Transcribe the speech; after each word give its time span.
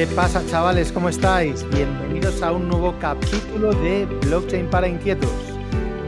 ¿Qué 0.00 0.06
pasa 0.06 0.42
chavales? 0.46 0.92
¿Cómo 0.92 1.10
estáis? 1.10 1.62
Bienvenidos 1.68 2.42
a 2.42 2.52
un 2.52 2.68
nuevo 2.68 2.94
capítulo 2.98 3.70
de 3.82 4.06
Blockchain 4.06 4.70
para 4.70 4.88
Inquietos. 4.88 5.30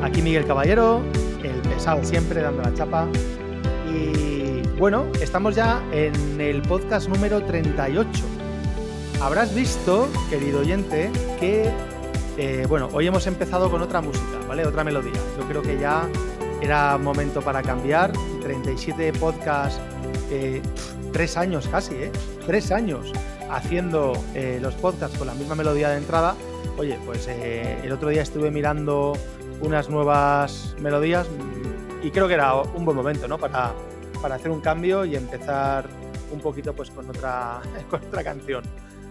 Aquí 0.03 0.23
Miguel 0.23 0.47
Caballero, 0.47 1.03
el 1.43 1.61
pesado 1.61 2.03
siempre 2.03 2.41
dando 2.41 2.63
la 2.63 2.73
chapa. 2.73 3.07
Y 3.95 4.63
bueno, 4.79 5.05
estamos 5.21 5.57
ya 5.57 5.83
en 5.93 6.41
el 6.41 6.63
podcast 6.63 7.07
número 7.11 7.45
38. 7.45 8.09
Habrás 9.21 9.55
visto, 9.55 10.09
querido 10.31 10.61
oyente, 10.61 11.11
que 11.39 11.71
eh, 12.39 12.65
bueno, 12.71 12.89
hoy 12.95 13.09
hemos 13.09 13.27
empezado 13.27 13.71
con 13.71 13.83
otra 13.83 14.01
música, 14.01 14.39
¿vale? 14.49 14.65
Otra 14.65 14.85
melodía. 14.85 15.21
Yo 15.39 15.47
creo 15.47 15.61
que 15.61 15.79
ya 15.79 16.09
era 16.63 16.97
momento 16.97 17.43
para 17.43 17.61
cambiar. 17.61 18.11
37 18.41 19.13
podcasts, 19.13 19.79
eh, 20.31 20.63
tres 21.13 21.37
años 21.37 21.69
casi, 21.69 21.95
¿eh? 21.97 22.13
Tres 22.47 22.73
años 22.73 23.13
haciendo 23.51 24.13
eh, 24.35 24.59
los 24.61 24.75
podcasts 24.75 25.17
con 25.19 25.27
la 25.27 25.35
misma 25.35 25.55
melodía 25.55 25.91
de 25.91 25.99
entrada. 25.99 26.35
Oye, 26.79 26.99
pues 27.05 27.27
eh, 27.29 27.79
el 27.83 27.93
otro 27.93 28.09
día 28.09 28.23
estuve 28.23 28.51
mirando 28.51 29.15
unas 29.61 29.89
nuevas 29.89 30.75
melodías 30.81 31.27
y 32.03 32.11
creo 32.11 32.29
que 32.29 32.35
era 32.35 32.55
un 32.55 32.85
buen 32.85 32.97
momento, 32.97 33.29
¿no? 33.29 33.39
Para, 33.39 33.73
para 34.21 34.37
hacer 34.37 34.51
un 34.51 34.61
cambio 34.61 35.05
y 35.05 35.17
empezar 35.17 35.87
un 36.33 36.41
poquito 36.41 36.75
pues 36.75 36.91
con 36.91 37.09
otra, 37.09 37.61
con 37.91 38.05
otra 38.05 38.25
canción. 38.25 38.65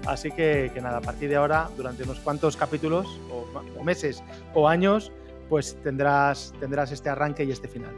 Así 0.07 0.31
que, 0.31 0.71
nada, 0.81 0.97
a 0.97 1.01
partir 1.01 1.29
de 1.29 1.35
ahora, 1.35 1.69
durante 1.77 2.03
unos 2.03 2.19
cuantos 2.19 2.57
capítulos, 2.57 3.05
o, 3.29 3.45
o 3.79 3.83
meses 3.83 4.23
o 4.55 4.67
años, 4.67 5.11
pues 5.47 5.77
tendrás, 5.83 6.53
tendrás 6.59 6.91
este 6.91 7.09
arranque 7.09 7.43
y 7.43 7.51
este 7.51 7.67
final. 7.67 7.93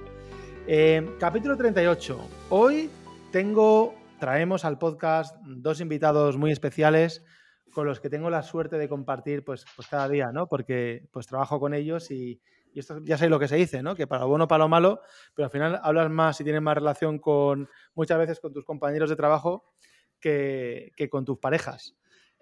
Eh, 0.65 1.15
capítulo 1.19 1.57
38. 1.57 2.17
Hoy 2.49 2.89
tengo, 3.31 3.93
traemos 4.23 4.63
al 4.63 4.77
podcast 4.77 5.35
dos 5.43 5.81
invitados 5.81 6.37
muy 6.37 6.53
especiales 6.53 7.25
con 7.73 7.85
los 7.85 7.99
que 7.99 8.09
tengo 8.09 8.29
la 8.29 8.41
suerte 8.41 8.77
de 8.77 8.87
compartir 8.87 9.43
pues, 9.43 9.65
pues 9.75 9.89
cada 9.89 10.07
día, 10.07 10.31
¿no? 10.31 10.47
Porque 10.47 11.09
pues 11.11 11.27
trabajo 11.27 11.59
con 11.59 11.73
ellos 11.73 12.09
y, 12.09 12.39
esto 12.73 12.99
ya 13.03 13.17
sé 13.17 13.27
lo 13.27 13.37
que 13.37 13.49
se 13.49 13.57
dice, 13.57 13.83
¿no? 13.83 13.95
Que 13.95 14.07
para 14.07 14.21
lo 14.21 14.29
bueno, 14.29 14.47
para 14.47 14.63
lo 14.63 14.69
malo, 14.69 15.01
pero 15.35 15.47
al 15.47 15.51
final 15.51 15.77
hablas 15.83 16.09
más 16.09 16.39
y 16.39 16.45
tienes 16.45 16.61
más 16.61 16.75
relación 16.75 17.19
con 17.19 17.67
muchas 17.95 18.17
veces 18.17 18.39
con 18.39 18.53
tus 18.53 18.63
compañeros 18.63 19.09
de 19.09 19.17
trabajo 19.17 19.65
que, 20.21 20.93
que 20.95 21.09
con 21.09 21.25
tus 21.25 21.39
parejas. 21.39 21.97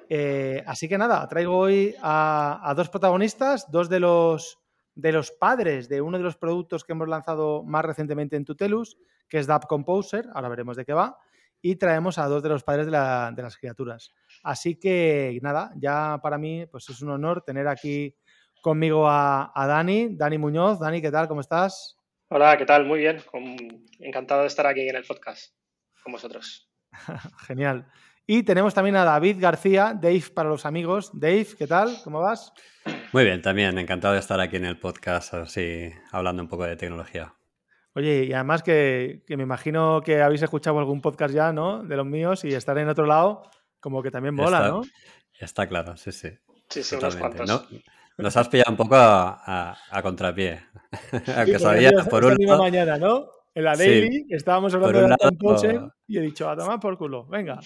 Eh, 0.08 0.64
así 0.68 0.88
que 0.88 1.00
nada, 1.00 1.28
traigo 1.28 1.58
hoy 1.58 1.96
a, 2.00 2.62
a, 2.64 2.76
dos 2.76 2.90
protagonistas, 2.90 3.72
dos 3.72 3.90
de 3.90 4.02
los, 4.02 4.60
de 4.94 5.14
los 5.14 5.32
padres 5.32 5.90
de 5.90 6.00
uno 6.00 6.20
de 6.20 6.24
los 6.26 6.38
productos 6.38 6.84
que 6.84 6.92
hemos 6.92 7.10
lanzado 7.10 7.64
más 7.64 7.84
recientemente 7.84 8.36
en 8.36 8.46
Tutelus, 8.46 9.00
que 9.28 9.40
es 9.40 9.48
DAP 9.48 9.66
Composer, 9.66 10.28
ahora 10.36 10.50
veremos 10.50 10.78
de 10.78 10.86
qué 10.86 10.94
va, 10.94 11.18
y 11.62 11.76
traemos 11.76 12.18
a 12.18 12.28
dos 12.28 12.42
de 12.42 12.50
los 12.50 12.64
padres 12.64 12.86
de, 12.86 12.92
la, 12.92 13.32
de 13.36 13.42
las 13.42 13.58
criaturas. 13.58 14.12
Así 14.44 14.80
que 14.80 15.38
nada, 15.42 15.72
ya 15.78 16.20
para 16.22 16.38
mí 16.38 16.66
pues 16.66 16.90
es 16.90 17.02
un 17.02 17.12
honor 17.12 17.44
tener 17.44 17.68
aquí 17.68 18.16
conmigo 18.62 19.08
a, 19.08 19.52
a 19.54 19.68
Dani, 19.68 20.16
Dani 20.16 20.38
Muñoz. 20.38 20.80
Dani, 20.80 21.02
¿qué 21.02 21.12
tal? 21.12 21.28
¿Cómo 21.28 21.42
estás? 21.42 21.98
Hola, 22.30 22.58
¿qué 22.58 22.66
tal? 22.66 22.86
Muy 22.86 23.00
bien. 23.00 23.22
Encantado 24.00 24.42
de 24.42 24.48
estar 24.48 24.66
aquí 24.66 24.88
en 24.88 24.96
el 24.96 25.04
podcast 25.04 25.54
con 26.04 26.14
vosotros. 26.14 26.70
Genial. 27.48 27.88
Y 28.26 28.44
tenemos 28.44 28.74
también 28.74 28.96
a 28.96 29.04
David 29.04 29.38
García, 29.40 29.94
Dave 30.00 30.24
para 30.34 30.48
los 30.48 30.66
amigos. 30.66 31.12
Dave, 31.14 31.48
¿qué 31.58 31.68
tal? 31.68 31.98
¿Cómo 32.04 32.22
vas? 32.22 32.54
Muy 33.12 33.26
bien, 33.26 33.42
también 33.42 33.78
encantado 33.78 34.14
de 34.14 34.22
estar 34.22 34.40
aquí 34.40 34.56
en 34.56 34.66
el 34.66 34.80
podcast, 34.80 35.34
así 35.34 35.92
hablando 36.12 36.42
un 36.42 36.48
poco 36.48 36.64
de 36.66 36.78
tecnología. 36.78 37.34
Oye, 37.94 38.26
y 38.26 38.34
además 38.34 38.64
que, 38.64 39.24
que 39.28 39.36
me 39.38 39.44
imagino 39.44 40.02
que 40.02 40.22
habéis 40.22 40.42
escuchado 40.42 40.80
algún 40.80 41.02
podcast 41.02 41.34
ya, 41.34 41.52
¿no? 41.52 41.84
De 41.84 41.96
los 41.98 42.06
míos 42.06 42.44
y 42.46 42.54
estar 42.54 42.78
en 42.78 42.88
otro 42.90 43.06
lado, 43.06 43.44
como 43.80 44.02
que 44.02 44.12
también 44.12 44.34
mola, 44.36 44.58
está, 44.58 44.70
¿no? 44.70 44.82
Está 45.40 45.68
claro, 45.68 45.98
sí, 45.98 46.12
sí. 46.12 46.30
Sí, 46.70 46.84
sí, 46.84 46.96
unos 46.96 47.16
cuantos. 47.18 47.48
¿no? 47.50 47.62
Nos 48.18 48.38
has 48.38 48.48
pillado 48.48 48.72
un 48.72 48.78
poco 48.78 48.96
a, 48.96 49.42
a, 49.46 49.78
a 49.90 50.02
contrapié. 50.02 50.62
Aunque 51.36 51.58
Sí, 51.58 51.64
sabía, 51.64 51.92
por 52.10 52.24
un 52.24 52.36
lado, 52.38 52.62
mañana, 52.64 52.98
¿no? 52.98 53.26
En 53.54 53.66
la 53.66 53.76
Sí. 53.76 53.84
Daily 53.84 54.28
estábamos 54.30 54.74
hablando 54.74 55.00
de 55.00 55.04
un 55.06 55.10
la 55.10 55.18
lado- 55.20 55.92
y 56.08 56.18
he 56.18 56.22
dicho, 56.22 56.50
a 56.50 56.56
tomar 56.56 56.80
por 56.80 56.98
culo, 56.98 57.26
venga, 57.26 57.60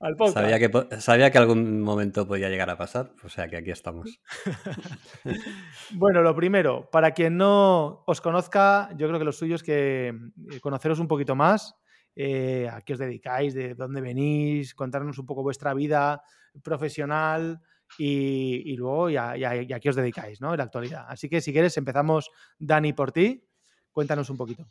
al 0.00 0.16
podcast. 0.16 0.38
sabía 0.38 0.58
que, 0.58 1.00
sabía 1.00 1.30
que 1.30 1.38
algún 1.38 1.80
momento 1.80 2.26
podía 2.26 2.48
llegar 2.48 2.70
a 2.70 2.76
pasar, 2.76 3.12
o 3.24 3.28
sea 3.28 3.48
que 3.48 3.56
aquí 3.56 3.70
estamos. 3.70 4.20
Bueno, 5.92 6.20
lo 6.20 6.34
primero, 6.34 6.90
para 6.90 7.12
quien 7.12 7.36
no 7.36 8.02
os 8.06 8.20
conozca, 8.20 8.90
yo 8.96 9.06
creo 9.06 9.18
que 9.20 9.24
lo 9.24 9.32
suyo 9.32 9.54
es 9.54 9.62
que 9.62 10.08
eh, 10.08 10.60
conoceros 10.60 10.98
un 10.98 11.06
poquito 11.06 11.36
más, 11.36 11.76
eh, 12.16 12.68
a 12.70 12.80
qué 12.80 12.94
os 12.94 12.98
dedicáis, 12.98 13.54
de 13.54 13.74
dónde 13.74 14.00
venís, 14.00 14.74
contarnos 14.74 15.18
un 15.18 15.26
poco 15.26 15.42
vuestra 15.42 15.74
vida 15.74 16.22
profesional 16.62 17.60
y, 17.98 18.72
y 18.72 18.76
luego 18.76 19.10
ya, 19.10 19.36
ya, 19.36 19.54
ya 19.62 19.76
a 19.76 19.80
qué 19.80 19.90
os 19.90 19.96
dedicáis, 19.96 20.40
¿no? 20.40 20.52
En 20.52 20.58
la 20.58 20.64
actualidad. 20.64 21.04
Así 21.08 21.28
que 21.28 21.40
si 21.40 21.52
quieres, 21.52 21.76
empezamos, 21.76 22.30
Dani, 22.58 22.92
por 22.92 23.12
ti. 23.12 23.46
Cuéntanos 23.92 24.28
un 24.28 24.36
poquito. 24.36 24.66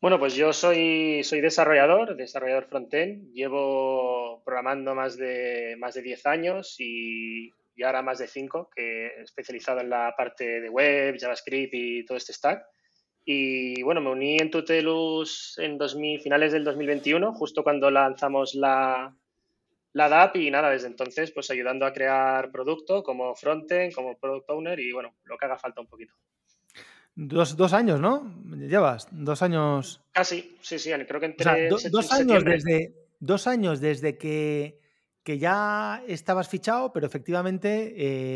Bueno, 0.00 0.20
pues 0.20 0.34
yo 0.34 0.52
soy, 0.52 1.24
soy 1.24 1.40
desarrollador, 1.40 2.16
desarrollador 2.16 2.66
frontend. 2.66 3.32
Llevo 3.32 4.42
programando 4.44 4.94
más 4.94 5.16
de, 5.16 5.74
más 5.78 5.94
de 5.94 6.02
10 6.02 6.26
años 6.26 6.76
y, 6.78 7.52
y 7.74 7.82
ahora 7.82 8.02
más 8.02 8.18
de 8.18 8.28
5, 8.28 8.70
que 8.74 9.06
he 9.06 9.22
especializado 9.22 9.80
en 9.80 9.90
la 9.90 10.14
parte 10.16 10.60
de 10.60 10.68
web, 10.68 11.16
JavaScript 11.18 11.74
y 11.74 12.04
todo 12.04 12.16
este 12.16 12.32
stack. 12.32 12.64
Y 13.24 13.82
bueno, 13.82 14.00
me 14.00 14.10
uní 14.10 14.36
en 14.38 14.52
Tutelus 14.52 15.58
en 15.58 15.76
2000, 15.76 16.20
finales 16.20 16.52
del 16.52 16.62
2021, 16.62 17.34
justo 17.34 17.64
cuando 17.64 17.90
lanzamos 17.90 18.54
la, 18.54 19.12
la 19.92 20.08
DAP 20.08 20.36
y 20.36 20.50
nada, 20.50 20.70
desde 20.70 20.86
entonces 20.86 21.32
pues 21.32 21.50
ayudando 21.50 21.84
a 21.84 21.92
crear 21.92 22.52
producto 22.52 23.02
como 23.02 23.34
frontend, 23.34 23.92
como 23.92 24.16
product 24.16 24.48
owner 24.48 24.78
y 24.78 24.92
bueno, 24.92 25.14
lo 25.24 25.36
que 25.36 25.44
haga 25.44 25.58
falta 25.58 25.80
un 25.80 25.88
poquito. 25.88 26.14
Dos, 27.20 27.56
dos 27.56 27.72
años, 27.72 27.98
¿no? 28.00 28.32
Llevas 28.56 29.08
dos 29.10 29.42
años. 29.42 30.00
Casi, 30.12 30.56
sí, 30.62 30.78
sí, 30.78 30.90
creo 31.08 31.18
que 31.18 31.26
O 31.26 31.30
entre 31.30 31.42
sea, 31.42 31.68
do- 31.68 31.76
sep- 31.76 31.90
dos 31.90 32.12
años 32.12 32.44
desde 32.44 32.94
dos 33.18 33.48
años 33.48 33.80
desde 33.80 34.16
que, 34.16 34.78
que 35.24 35.36
ya 35.36 36.04
estabas 36.06 36.48
fichado, 36.48 36.92
pero 36.92 37.08
efectivamente 37.08 37.92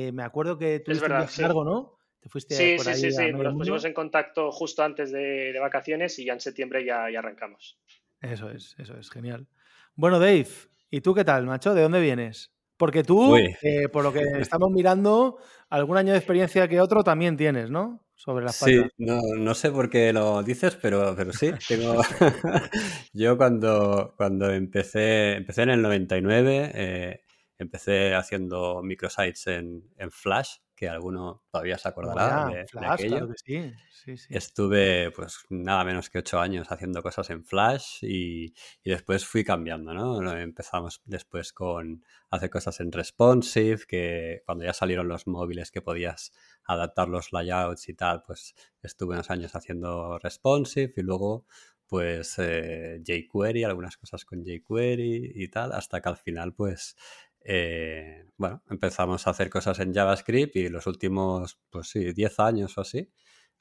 eh, 0.08 0.10
me 0.10 0.24
acuerdo 0.24 0.58
que 0.58 0.80
tuviste 0.80 1.04
un 1.04 1.10
verdad, 1.10 1.18
viaje 1.20 1.36
sí. 1.36 1.42
largo, 1.42 1.64
¿no? 1.64 1.98
Te 2.20 2.28
fuiste 2.28 2.56
Sí, 2.56 2.72
por 2.76 2.84
sí, 2.86 2.90
ahí 2.90 2.96
sí, 2.96 3.06
a 3.16 3.26
sí, 3.26 3.32
nos 3.32 3.54
pusimos 3.54 3.84
en 3.84 3.94
contacto 3.94 4.50
justo 4.50 4.82
antes 4.82 5.12
de, 5.12 5.52
de 5.52 5.60
vacaciones 5.60 6.18
y 6.18 6.24
ya 6.24 6.32
en 6.32 6.40
septiembre 6.40 6.84
ya, 6.84 7.08
ya 7.08 7.20
arrancamos. 7.20 7.78
Eso 8.20 8.50
es, 8.50 8.74
eso 8.78 8.96
es, 8.96 9.10
genial. 9.10 9.46
Bueno, 9.94 10.18
Dave, 10.18 10.48
¿y 10.90 11.00
tú 11.02 11.14
qué 11.14 11.24
tal, 11.24 11.46
macho? 11.46 11.72
¿De 11.72 11.82
dónde 11.82 12.00
vienes? 12.00 12.50
Porque 12.76 13.04
tú, 13.04 13.36
eh, 13.36 13.88
por 13.92 14.02
lo 14.02 14.12
que 14.12 14.24
estamos 14.40 14.70
mirando, 14.72 15.38
algún 15.68 15.96
año 15.96 16.10
de 16.12 16.18
experiencia 16.18 16.66
que 16.66 16.80
otro 16.80 17.04
también 17.04 17.36
tienes, 17.36 17.70
¿no? 17.70 18.04
Sobre 18.24 18.44
la 18.44 18.52
Sí, 18.52 18.70
espalda. 18.74 18.88
no, 18.98 19.20
no 19.36 19.54
sé 19.54 19.70
por 19.70 19.90
qué 19.90 20.12
lo 20.12 20.42
dices, 20.42 20.76
pero, 20.80 21.14
pero 21.16 21.32
sí, 21.32 21.50
tengo... 21.66 22.00
Yo 23.12 23.36
cuando, 23.36 24.14
cuando 24.16 24.50
empecé, 24.50 25.34
empecé 25.36 25.62
en 25.62 25.70
el 25.70 25.82
99, 25.82 26.70
eh, 26.74 27.20
empecé 27.58 28.14
haciendo 28.14 28.82
microsites 28.82 29.46
en, 29.48 29.90
en 29.96 30.10
Flash, 30.10 30.56
que 30.76 30.88
alguno 30.88 31.44
todavía 31.50 31.78
se 31.78 31.88
acordará 31.88 32.46
de, 32.46 32.56
de 32.58 32.66
Flash, 32.66 32.86
aquello. 32.94 33.08
claro 33.08 33.28
que 33.28 33.34
sí. 33.38 33.72
Sí, 33.90 34.16
sí. 34.16 34.34
Estuve 34.34 35.12
pues 35.12 35.38
nada 35.50 35.84
menos 35.84 36.10
que 36.10 36.18
ocho 36.18 36.40
años 36.40 36.66
haciendo 36.72 37.02
cosas 37.02 37.30
en 37.30 37.44
Flash 37.44 37.98
y, 38.02 38.46
y 38.82 38.90
después 38.90 39.24
fui 39.24 39.44
cambiando, 39.44 39.94
¿no? 39.94 40.32
Empezamos 40.36 41.02
después 41.04 41.52
con 41.52 42.04
hacer 42.30 42.50
cosas 42.50 42.80
en 42.80 42.90
Responsive, 42.90 43.82
que 43.86 44.42
cuando 44.44 44.64
ya 44.64 44.72
salieron 44.72 45.06
los 45.06 45.26
móviles 45.28 45.70
que 45.70 45.82
podías 45.82 46.32
adaptar 46.64 47.08
los 47.08 47.32
layouts 47.32 47.88
y 47.88 47.94
tal, 47.94 48.22
pues 48.26 48.54
estuve 48.82 49.14
unos 49.14 49.30
años 49.30 49.54
haciendo 49.54 50.18
Responsive 50.18 50.92
y 50.96 51.02
luego 51.02 51.46
pues 51.86 52.36
eh, 52.38 53.02
jQuery, 53.04 53.64
algunas 53.64 53.96
cosas 53.98 54.24
con 54.24 54.44
jQuery 54.44 55.32
y 55.34 55.48
tal, 55.48 55.72
hasta 55.72 56.00
que 56.00 56.08
al 56.08 56.16
final 56.16 56.54
pues 56.54 56.96
eh, 57.44 58.24
bueno, 58.36 58.62
empezamos 58.70 59.26
a 59.26 59.30
hacer 59.30 59.50
cosas 59.50 59.78
en 59.80 59.92
JavaScript 59.92 60.56
y 60.56 60.68
los 60.68 60.86
últimos, 60.86 61.60
pues 61.70 61.88
sí, 61.88 62.12
10 62.12 62.38
años 62.40 62.78
o 62.78 62.80
así, 62.80 63.10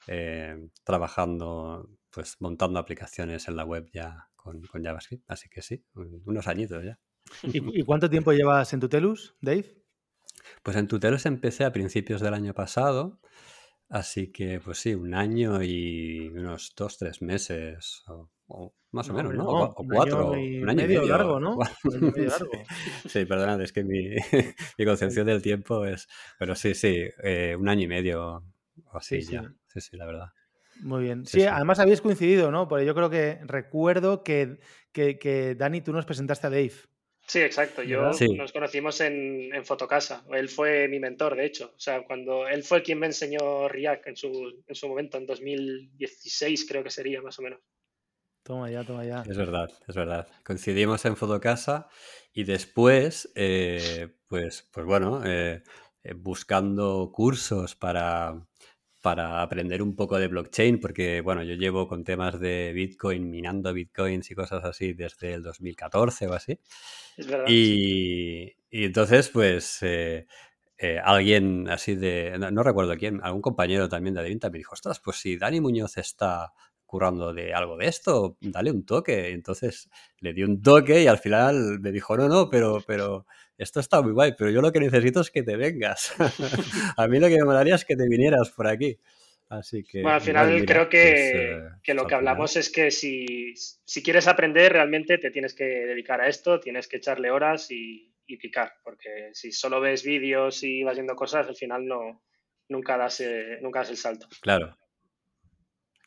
eh, 0.06 0.68
trabajando, 0.84 1.88
pues 2.10 2.36
montando 2.40 2.78
aplicaciones 2.78 3.48
en 3.48 3.56
la 3.56 3.64
web 3.64 3.90
ya 3.92 4.30
con, 4.36 4.62
JavaScript. 4.62 5.24
Así 5.28 5.48
que 5.48 5.62
sí, 5.62 5.84
un- 5.94 6.22
unos 6.24 6.46
añitos 6.48 6.84
ya. 6.84 6.98
¿Y, 7.44 7.80
y 7.80 7.82
cuánto 7.84 8.10
tiempo 8.10 8.32
llevas 8.32 8.72
en 8.72 8.80
Tutelus, 8.80 9.36
Dave? 9.40 9.81
Pues 10.62 10.76
en 10.76 10.88
Tutelos 10.88 11.26
empecé 11.26 11.64
a 11.64 11.72
principios 11.72 12.20
del 12.20 12.34
año 12.34 12.54
pasado, 12.54 13.20
así 13.88 14.32
que 14.32 14.60
pues 14.60 14.78
sí, 14.78 14.94
un 14.94 15.14
año 15.14 15.62
y 15.62 16.28
unos 16.30 16.72
dos, 16.76 16.98
tres 16.98 17.22
meses, 17.22 18.02
o, 18.08 18.30
o 18.48 18.74
más 18.92 19.10
o 19.10 19.12
No, 19.12 19.14
menos, 19.14 19.34
¿no? 19.34 19.50
no, 19.52 19.74
O, 19.74 19.82
un 19.82 19.88
cuatro, 19.88 20.32
año 20.32 20.36
y 20.36 20.62
un 20.62 20.68
año 20.70 20.84
y 20.84 20.88
medio 20.88 21.02
medio. 21.02 21.06
largo, 21.06 21.40
¿no? 21.40 21.58
Medio 22.00 22.28
sí. 22.28 22.28
largo. 22.30 22.70
Sí, 23.06 23.24
perdonad, 23.24 23.60
es 23.62 23.72
que 23.72 23.84
mi, 23.84 24.10
mi 24.78 24.84
concepción 24.84 25.26
del 25.26 25.42
tiempo 25.42 25.84
es... 25.86 26.08
Pero 26.38 26.54
sí, 26.54 26.74
sí, 26.74 27.04
eh, 27.22 27.56
un 27.58 27.68
año 27.68 27.82
y 27.84 27.88
medio 27.88 28.44
o 28.86 28.96
así 28.98 29.20
Sí, 29.20 29.22
sí. 29.22 29.32
ya. 29.32 29.52
Sí, 29.68 29.80
sí, 29.80 29.96
la 29.96 30.06
verdad. 30.06 30.28
Muy 30.74 31.02
bien. 31.04 31.26
Sí, 31.26 31.40
Sí, 31.40 31.40
sí. 31.40 31.46
además 31.46 31.78
habéis 31.78 32.00
coincidido, 32.00 32.50
¿no? 32.50 32.66
Porque 32.68 32.86
yo 32.86 32.94
creo 32.94 33.10
que 33.10 33.40
recuerdo 33.44 34.22
que, 34.24 34.58
que, 34.92 35.18
que, 35.18 35.54
Dani, 35.54 35.80
tú 35.82 35.92
nos 35.92 36.06
presentaste 36.06 36.46
a 36.46 36.50
Dave. 36.50 36.72
Sí, 37.26 37.40
exacto. 37.40 37.82
Yo 37.82 38.10
nos 38.36 38.52
conocimos 38.52 39.00
en, 39.00 39.54
en, 39.54 39.64
Fotocasa. 39.64 40.24
Él 40.32 40.48
fue 40.48 40.88
mi 40.88 40.98
mentor, 40.98 41.36
de 41.36 41.46
hecho. 41.46 41.72
O 41.76 41.80
sea, 41.80 42.04
cuando 42.04 42.46
él 42.48 42.62
fue 42.62 42.82
quien 42.82 42.98
me 42.98 43.06
enseñó 43.06 43.68
React 43.68 44.08
en 44.08 44.16
su, 44.16 44.62
en 44.66 44.74
su 44.74 44.88
momento, 44.88 45.18
en 45.18 45.26
2016 45.26 46.66
creo 46.68 46.82
que 46.82 46.90
sería 46.90 47.22
más 47.22 47.38
o 47.38 47.42
menos. 47.42 47.60
Toma 48.42 48.70
ya, 48.70 48.82
toma 48.84 49.04
ya. 49.04 49.22
Es 49.28 49.36
verdad, 49.36 49.70
es 49.86 49.94
verdad. 49.94 50.26
Coincidimos 50.44 51.04
en 51.04 51.16
Fotocasa 51.16 51.88
y 52.32 52.42
después, 52.42 53.30
eh, 53.36 54.08
pues, 54.26 54.68
pues 54.72 54.84
bueno, 54.84 55.22
eh, 55.24 55.62
eh, 56.02 56.14
buscando 56.14 57.12
cursos 57.12 57.76
para, 57.76 58.44
para 59.02 59.42
aprender 59.42 59.82
un 59.82 59.96
poco 59.96 60.18
de 60.18 60.28
blockchain, 60.28 60.80
porque 60.80 61.20
bueno, 61.20 61.42
yo 61.42 61.54
llevo 61.54 61.88
con 61.88 62.04
temas 62.04 62.38
de 62.40 62.72
Bitcoin, 62.72 63.28
minando 63.28 63.74
Bitcoins 63.74 64.30
y 64.30 64.34
cosas 64.34 64.64
así 64.64 64.94
desde 64.94 65.34
el 65.34 65.42
2014 65.42 66.28
o 66.28 66.32
así. 66.32 66.58
Es 67.16 67.26
verdad. 67.26 67.44
Y, 67.48 68.54
entonces, 68.70 69.28
pues, 69.28 69.82
eh, 69.82 70.26
eh, 70.78 70.98
alguien 71.04 71.68
así 71.68 71.96
de, 71.96 72.38
no, 72.38 72.62
recuerdo 72.62 72.96
quién, 72.96 73.20
algún 73.22 73.42
compañero 73.42 73.88
también 73.88 74.14
de 74.14 74.20
Adevinta 74.20 74.50
me 74.50 74.58
dijo, 74.58 74.72
ostras, 74.72 75.00
pues 75.00 75.16
si 75.18 75.36
Dani 75.36 75.60
Muñoz 75.60 75.98
está 75.98 76.52
currando 76.92 77.32
de 77.32 77.54
algo 77.54 77.78
de 77.78 77.86
esto, 77.86 78.36
dale 78.42 78.70
un 78.70 78.84
toque. 78.84 79.30
Entonces 79.30 79.88
le 80.18 80.34
di 80.34 80.42
un 80.42 80.60
toque 80.60 81.02
y 81.02 81.06
al 81.06 81.16
final 81.16 81.80
me 81.80 81.90
dijo, 81.90 82.18
no, 82.18 82.28
no, 82.28 82.50
pero, 82.50 82.84
pero 82.86 83.24
esto 83.56 83.80
está 83.80 84.02
muy 84.02 84.12
guay, 84.12 84.34
pero 84.36 84.50
yo 84.50 84.60
lo 84.60 84.70
que 84.70 84.80
necesito 84.80 85.22
es 85.22 85.30
que 85.30 85.42
te 85.42 85.56
vengas. 85.56 86.14
a 86.98 87.08
mí 87.08 87.18
lo 87.18 87.28
que 87.28 87.38
me 87.38 87.44
molaría 87.44 87.76
es 87.76 87.86
que 87.86 87.96
te 87.96 88.06
vinieras 88.06 88.50
por 88.50 88.66
aquí. 88.66 88.98
Así 89.48 89.82
que. 89.84 90.02
Bueno, 90.02 90.16
al 90.16 90.20
final 90.20 90.64
creo 90.66 90.90
que, 90.90 91.56
pues, 91.62 91.88
eh, 91.88 91.94
lo 91.94 92.06
que 92.06 92.14
hablamos 92.14 92.56
es 92.56 92.68
que 92.70 92.90
si, 92.90 93.54
quieres 94.04 94.28
aprender, 94.28 94.74
realmente 94.74 95.16
te 95.16 95.30
tienes 95.30 95.54
que 95.54 95.64
dedicar 95.64 96.20
a 96.20 96.28
esto, 96.28 96.60
tienes 96.60 96.88
que 96.88 96.98
echarle 96.98 97.30
horas 97.30 97.70
y, 97.70 98.10
picar, 98.40 98.72
porque 98.82 99.30
si 99.32 99.52
solo 99.52 99.78
ves 99.78 100.02
vídeos 100.02 100.62
y 100.62 100.82
vas 100.84 100.94
viendo 100.94 101.14
cosas, 101.14 101.46
al 101.46 101.56
final 101.56 101.86
no, 101.86 102.22
nunca, 102.68 102.96
das, 102.96 103.20
eh, 103.20 103.58
nunca 103.62 103.80
das 103.80 103.90
el 103.90 103.98
salto. 103.98 104.26
Claro. 104.40 104.74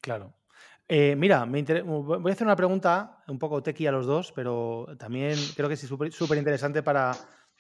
Claro. 0.02 0.36
Eh, 0.88 1.16
mira, 1.16 1.46
me 1.46 1.64
voy 1.64 2.30
a 2.30 2.34
hacer 2.34 2.46
una 2.46 2.56
pregunta 2.56 3.24
un 3.28 3.40
poco 3.40 3.64
tequi 3.64 3.88
a 3.88 3.92
los 3.92 4.06
dos, 4.06 4.32
pero 4.32 4.88
también 5.00 5.36
creo 5.56 5.68
que 5.68 5.74
es 5.74 5.82
súper 5.82 6.38
interesante 6.38 6.84
para 6.84 7.12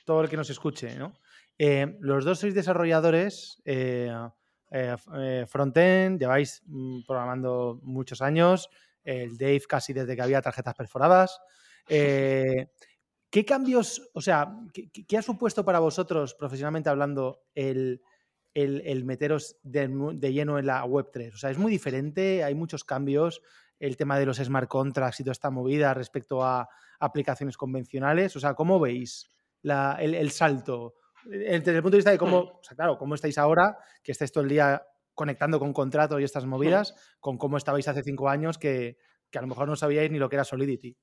todo 0.05 0.21
el 0.21 0.29
que 0.29 0.37
nos 0.37 0.49
escuche. 0.49 0.95
¿no? 0.95 1.13
Eh, 1.57 1.97
los 2.01 2.23
dos 2.23 2.39
sois 2.39 2.53
desarrolladores 2.53 3.61
eh, 3.65 4.13
frontend, 5.47 6.19
lleváis 6.19 6.61
mm, 6.65 7.01
programando 7.07 7.79
muchos 7.81 8.21
años, 8.21 8.69
el 9.03 9.37
Dave 9.37 9.61
casi 9.67 9.93
desde 9.93 10.15
que 10.15 10.21
había 10.21 10.41
tarjetas 10.41 10.75
perforadas. 10.75 11.39
¿Qué 13.35 13.43
cambios, 13.43 14.09
o 14.13 14.21
sea, 14.21 14.49
qué, 14.71 15.17
ha 15.17 15.21
supuesto 15.21 15.65
para 15.65 15.79
vosotros, 15.79 16.35
profesionalmente 16.35 16.89
hablando, 16.89 17.41
el, 17.53 18.01
el, 18.55 19.05
meteros 19.05 19.57
de, 19.61 19.87
lleno 20.33 20.57
en 20.57 20.65
la 20.65 20.83
Web3? 20.85 21.33
O 21.33 21.37
sea, 21.37 21.51
es 21.51 21.57
muy 21.57 21.71
diferente, 21.71 22.43
hay 22.43 22.55
muchos 22.55 22.83
cambios, 22.83 23.41
el 23.79 23.97
tema 23.97 24.17
de 24.17 24.25
los 24.25 24.37
smart 24.37 24.67
contracts 24.67 25.19
y 25.19 25.23
toda 25.23 25.33
esta 25.33 25.51
movida 25.51 25.93
respecto 25.93 26.43
a 26.43 26.67
aplicaciones 26.99 27.57
convencionales. 27.57 28.35
O 28.35 28.39
sea, 28.39 28.53
¿cómo 28.53 28.79
veis 28.79 29.29
el, 29.63 30.31
salto? 30.31 30.95
Desde 31.25 31.75
el 31.75 31.81
punto 31.81 31.91
de 31.91 31.97
vista 31.97 32.11
de 32.11 32.17
cómo, 32.17 32.37
o 32.39 32.63
sea, 32.63 32.75
claro, 32.75 32.97
cómo 32.97 33.15
estáis 33.15 33.37
ahora, 33.37 33.77
que 34.01 34.13
estáis 34.13 34.31
todo 34.31 34.43
el 34.43 34.49
día 34.49 34.81
conectando 35.13 35.59
con 35.59 35.73
contratos 35.73 36.19
y 36.21 36.23
estas 36.23 36.45
movidas, 36.45 36.95
con 37.19 37.37
cómo 37.37 37.57
estabais 37.57 37.87
hace 37.87 38.03
cinco 38.03 38.29
años 38.29 38.57
que, 38.57 38.97
a 39.33 39.41
lo 39.41 39.47
mejor 39.47 39.67
no 39.67 39.75
sabíais 39.75 40.09
ni 40.11 40.17
lo 40.17 40.29
que 40.29 40.37
era 40.37 40.45
Solidity. 40.45 40.97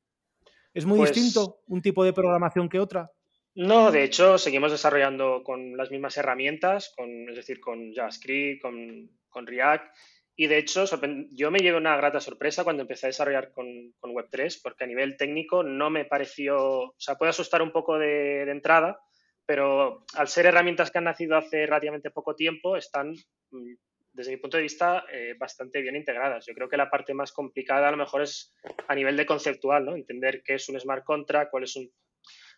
¿Es 0.72 0.86
muy 0.86 0.98
pues 0.98 1.12
distinto 1.12 1.60
un 1.66 1.82
tipo 1.82 2.02
de 2.02 2.14
programación 2.14 2.68
que 2.68 2.80
otra? 2.80 3.12
No, 3.54 3.92
de 3.92 4.02
hecho, 4.02 4.38
seguimos 4.38 4.72
desarrollando 4.72 5.42
con 5.44 5.76
las 5.76 5.90
mismas 5.90 6.16
herramientas, 6.16 6.94
con, 6.96 7.28
es 7.28 7.36
decir, 7.36 7.60
con 7.60 7.92
JavaScript, 7.92 8.62
con, 8.62 9.46
React. 9.46 9.94
Y 10.34 10.46
de 10.46 10.56
hecho, 10.56 10.84
yo 11.32 11.50
me 11.50 11.58
llevé 11.58 11.76
una 11.76 11.96
grata 11.96 12.18
sorpresa 12.18 12.64
cuando 12.64 12.82
empecé 12.82 13.06
a 13.06 13.08
desarrollar 13.08 13.52
con, 13.52 13.66
Web3, 14.00 14.60
porque 14.62 14.84
a 14.84 14.86
nivel 14.86 15.18
técnico 15.18 15.62
no 15.62 15.90
me 15.90 16.06
pareció, 16.06 16.56
o 16.56 16.94
sea, 16.96 17.16
puede 17.16 17.30
asustar 17.30 17.60
un 17.60 17.72
poco 17.72 17.98
de, 17.98 18.42
entrada, 18.50 18.98
pero 19.44 20.06
al 20.14 20.28
ser 20.28 20.46
herramientas 20.46 20.90
que 20.90 20.98
han 20.98 21.04
nacido 21.04 21.36
hace 21.36 21.66
relativamente 21.66 22.10
poco 22.10 22.34
tiempo, 22.34 22.78
están, 22.78 23.12
mm, 23.50 23.74
desde 24.14 24.30
mi 24.30 24.38
punto 24.38 24.56
de 24.56 24.62
vista, 24.62 25.04
eh, 25.12 25.34
bastante 25.38 25.82
bien 25.82 25.96
integradas. 25.96 26.46
Yo 26.46 26.54
creo 26.54 26.68
que 26.70 26.78
la 26.78 26.90
parte 26.90 27.12
más 27.12 27.32
complicada 27.32 27.88
a 27.88 27.90
lo 27.90 27.98
mejor 27.98 28.22
es 28.22 28.54
a 28.88 28.94
nivel 28.94 29.16
de 29.18 29.26
conceptual, 29.26 29.84
¿no? 29.84 29.94
Entender 29.94 30.42
qué 30.42 30.54
es 30.54 30.68
un 30.70 30.80
smart 30.80 31.04
contract, 31.04 31.50
cuál 31.50 31.64
es 31.64 31.76
un 31.76 31.90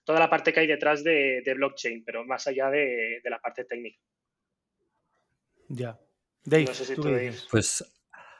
toda 0.04 0.20
la 0.20 0.30
parte 0.30 0.52
que 0.52 0.60
hay 0.60 0.66
detrás 0.66 1.02
de, 1.02 1.42
blockchain, 1.56 2.04
pero 2.04 2.24
más 2.24 2.46
allá 2.46 2.70
de, 2.70 3.20
la 3.24 3.40
parte 3.40 3.64
técnica. 3.64 3.98
Ya. 5.68 5.98
Dave, 6.44 6.70
Pues 7.50 7.84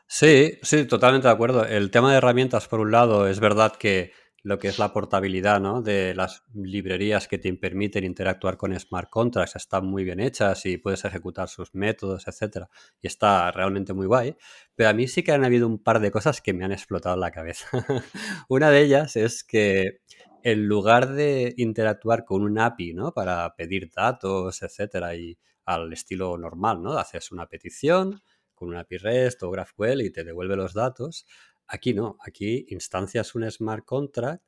sí, 0.06 0.58
sí, 0.62 0.86
totalmente 0.86 1.26
de 1.26 1.34
acuerdo. 1.34 1.64
El 1.64 1.90
tema 1.90 2.10
de 2.12 2.18
herramientas, 2.18 2.68
por 2.68 2.80
un 2.80 2.92
lado, 2.92 3.26
es 3.26 3.40
verdad 3.40 3.76
que 3.76 4.12
lo 4.44 4.58
que 4.58 4.68
es 4.68 4.78
la 4.78 4.92
portabilidad 4.92 5.58
¿no? 5.58 5.80
de 5.80 6.14
las 6.14 6.44
librerías 6.52 7.26
que 7.28 7.38
te 7.38 7.52
permiten 7.54 8.04
interactuar 8.04 8.58
con 8.58 8.78
smart 8.78 9.08
contracts 9.08 9.56
están 9.56 9.86
muy 9.86 10.04
bien 10.04 10.20
hechas 10.20 10.66
y 10.66 10.76
puedes 10.76 11.02
ejecutar 11.06 11.48
sus 11.48 11.74
métodos, 11.74 12.28
etcétera, 12.28 12.68
y 13.00 13.06
está 13.06 13.50
realmente 13.50 13.94
muy 13.94 14.06
guay. 14.06 14.36
Pero 14.74 14.90
a 14.90 14.92
mí 14.92 15.08
sí 15.08 15.22
que 15.22 15.32
han 15.32 15.46
habido 15.46 15.66
un 15.66 15.82
par 15.82 15.98
de 15.98 16.10
cosas 16.10 16.42
que 16.42 16.52
me 16.52 16.62
han 16.62 16.72
explotado 16.72 17.16
la 17.16 17.30
cabeza. 17.30 17.68
Una 18.48 18.70
de 18.70 18.82
ellas 18.82 19.16
es 19.16 19.44
que 19.44 20.00
en 20.44 20.68
lugar 20.68 21.14
de 21.14 21.54
interactuar 21.56 22.24
con 22.24 22.42
un 22.42 22.58
API, 22.58 22.92
¿no? 22.92 23.12
Para 23.12 23.54
pedir 23.56 23.90
datos, 23.90 24.62
etcétera, 24.62 25.16
y 25.16 25.38
al 25.64 25.92
estilo 25.92 26.36
normal, 26.36 26.82
¿no? 26.82 26.98
Haces 26.98 27.32
una 27.32 27.48
petición 27.48 28.20
con 28.54 28.68
un 28.68 28.76
API 28.76 28.98
REST 28.98 29.42
o 29.42 29.50
GraphQL 29.50 30.02
y 30.02 30.10
te 30.12 30.22
devuelve 30.22 30.56
los 30.56 30.74
datos. 30.74 31.26
Aquí 31.66 31.94
no, 31.94 32.18
aquí 32.20 32.66
instancias 32.68 33.34
un 33.34 33.50
smart 33.50 33.86
contract 33.86 34.44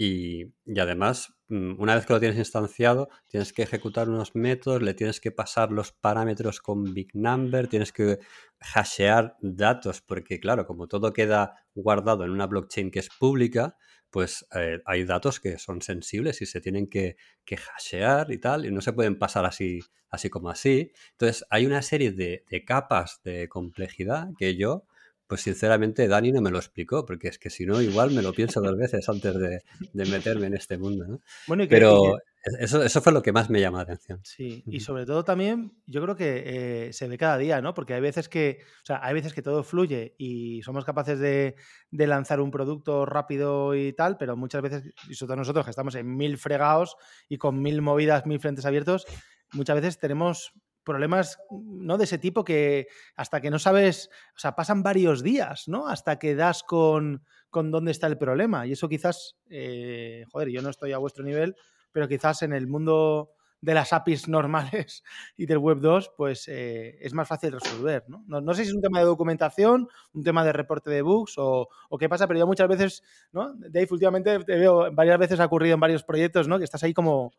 y, 0.00 0.54
además, 0.78 1.34
mm, 1.48 1.80
una 1.80 1.96
vez 1.96 2.06
que 2.06 2.12
lo 2.12 2.20
tienes 2.20 2.38
instanciado, 2.38 3.08
tienes 3.26 3.52
que 3.52 3.62
ejecutar 3.62 4.08
unos 4.08 4.36
métodos, 4.36 4.80
le 4.80 4.94
tienes 4.94 5.20
que 5.20 5.32
pasar 5.32 5.72
los 5.72 5.90
parámetros 5.90 6.60
con 6.60 6.94
Big 6.94 7.10
Number, 7.14 7.66
tienes 7.66 7.92
que 7.92 8.20
hashear 8.60 9.36
datos, 9.40 10.00
porque 10.00 10.38
claro, 10.38 10.66
como 10.66 10.86
todo 10.86 11.12
queda 11.12 11.54
guardado 11.74 12.24
en 12.24 12.30
una 12.30 12.46
blockchain 12.46 12.92
que 12.92 13.00
es 13.00 13.08
pública, 13.18 13.76
pues 14.10 14.46
eh, 14.54 14.80
hay 14.86 15.04
datos 15.04 15.40
que 15.40 15.58
son 15.58 15.82
sensibles 15.82 16.40
y 16.42 16.46
se 16.46 16.60
tienen 16.60 16.88
que, 16.88 17.16
que, 17.44 17.56
hashear 17.56 18.30
y 18.32 18.38
tal, 18.38 18.66
y 18.66 18.70
no 18.70 18.80
se 18.80 18.92
pueden 18.92 19.18
pasar 19.18 19.44
así, 19.44 19.80
así 20.10 20.30
como 20.30 20.50
así. 20.50 20.92
Entonces, 21.12 21.44
hay 21.50 21.66
una 21.66 21.82
serie 21.82 22.12
de, 22.12 22.44
capas 22.66 23.20
de 23.24 23.48
complejidad 23.48 24.28
que 24.38 24.56
yo, 24.56 24.86
pues 25.28 25.42
sinceramente, 25.42 26.08
Dani 26.08 26.32
no 26.32 26.40
me 26.40 26.50
lo 26.50 26.56
explicó, 26.56 27.04
porque 27.04 27.28
es 27.28 27.38
que 27.38 27.50
si 27.50 27.66
no, 27.66 27.82
igual 27.82 28.12
me 28.12 28.22
lo 28.22 28.32
pienso 28.32 28.62
dos 28.62 28.76
veces 28.78 29.06
antes 29.08 29.34
de, 29.34 29.62
meterme 29.92 30.46
en 30.46 30.54
este 30.54 30.78
mundo. 30.78 31.06
¿no? 31.06 31.20
Bueno, 31.46 31.64
Pero 31.68 32.16
eso, 32.60 32.82
eso, 32.82 33.02
fue 33.02 33.12
lo 33.12 33.20
que 33.20 33.30
más 33.30 33.50
me 33.50 33.60
llamó 33.60 33.76
la 33.76 33.82
atención. 33.82 34.20
Sí, 34.24 34.62
y 34.66 34.80
sobre 34.80 35.04
todo 35.04 35.24
también 35.24 35.72
yo 35.86 36.00
creo 36.02 36.16
que 36.16 36.86
eh, 36.86 36.92
se 36.94 37.08
ve 37.08 37.18
cada 37.18 37.36
día, 37.36 37.60
¿no? 37.60 37.74
Porque 37.74 37.92
hay 37.92 38.00
veces 38.00 38.30
que, 38.30 38.60
o 38.82 38.86
sea, 38.86 39.00
hay 39.02 39.12
veces 39.12 39.34
que 39.34 39.42
todo 39.42 39.62
fluye 39.62 40.14
y 40.16 40.62
somos 40.62 40.86
capaces 40.86 41.18
de, 41.18 41.56
lanzar 41.90 42.40
un 42.40 42.50
producto 42.50 43.04
rápido 43.04 43.74
y 43.74 43.92
tal, 43.92 44.16
pero 44.16 44.34
muchas 44.34 44.62
veces, 44.62 44.94
y 45.10 45.14
sobre 45.14 45.28
todo 45.28 45.36
nosotros 45.36 45.66
que 45.66 45.70
estamos 45.70 45.94
en 45.94 46.16
mil 46.16 46.38
fregados 46.38 46.96
y 47.28 47.36
con 47.36 47.60
mil 47.60 47.82
movidas, 47.82 48.24
mil 48.24 48.40
frentes 48.40 48.64
abiertos, 48.64 49.04
muchas 49.52 49.76
veces 49.76 49.98
tenemos 49.98 50.54
problemas 50.88 51.38
¿no? 51.50 51.98
de 51.98 52.04
ese 52.04 52.18
tipo 52.18 52.42
que 52.42 52.88
hasta 53.14 53.40
que 53.40 53.50
no 53.50 53.60
sabes, 53.60 54.10
o 54.34 54.38
sea, 54.38 54.56
pasan 54.56 54.82
varios 54.82 55.22
días, 55.22 55.68
¿no? 55.68 55.86
Hasta 55.86 56.18
que 56.18 56.34
das 56.34 56.64
con, 56.64 57.22
con 57.50 57.70
dónde 57.70 57.92
está 57.92 58.08
el 58.08 58.18
problema. 58.18 58.66
Y 58.66 58.72
eso 58.72 58.88
quizás, 58.88 59.36
eh, 59.50 60.24
joder, 60.32 60.48
yo 60.48 60.62
no 60.62 60.70
estoy 60.70 60.92
a 60.92 60.98
vuestro 60.98 61.24
nivel, 61.24 61.54
pero 61.92 62.08
quizás 62.08 62.42
en 62.42 62.52
el 62.52 62.66
mundo 62.66 63.30
de 63.60 63.74
las 63.74 63.92
APIs 63.92 64.28
normales 64.28 65.02
y 65.36 65.46
del 65.46 65.58
Web 65.58 65.80
2, 65.80 66.12
pues 66.16 66.48
eh, 66.48 66.96
es 67.00 67.12
más 67.12 67.28
fácil 67.28 67.52
resolver. 67.52 68.04
¿no? 68.08 68.24
¿no? 68.26 68.54
sé 68.54 68.62
si 68.62 68.70
es 68.70 68.74
un 68.74 68.82
tema 68.82 69.00
de 69.00 69.04
documentación, 69.04 69.88
un 70.12 70.22
tema 70.22 70.44
de 70.44 70.52
reporte 70.52 70.90
de 70.90 71.02
bugs 71.02 71.34
o, 71.36 71.68
qué 71.98 72.08
pasa, 72.08 72.26
pero 72.26 72.38
yo 72.38 72.46
muchas 72.46 72.68
veces, 72.68 73.02
¿no? 73.32 73.52
Dave, 73.54 73.88
últimamente 73.90 74.38
te 74.44 74.56
veo, 74.56 74.92
varias 74.92 75.18
veces 75.18 75.40
ha 75.40 75.46
ocurrido 75.46 75.74
en 75.74 75.80
varios 75.80 76.04
proyectos, 76.04 76.46
¿no? 76.46 76.58
Que 76.58 76.64
estás 76.64 76.82
ahí 76.84 76.94
como, 76.94 77.32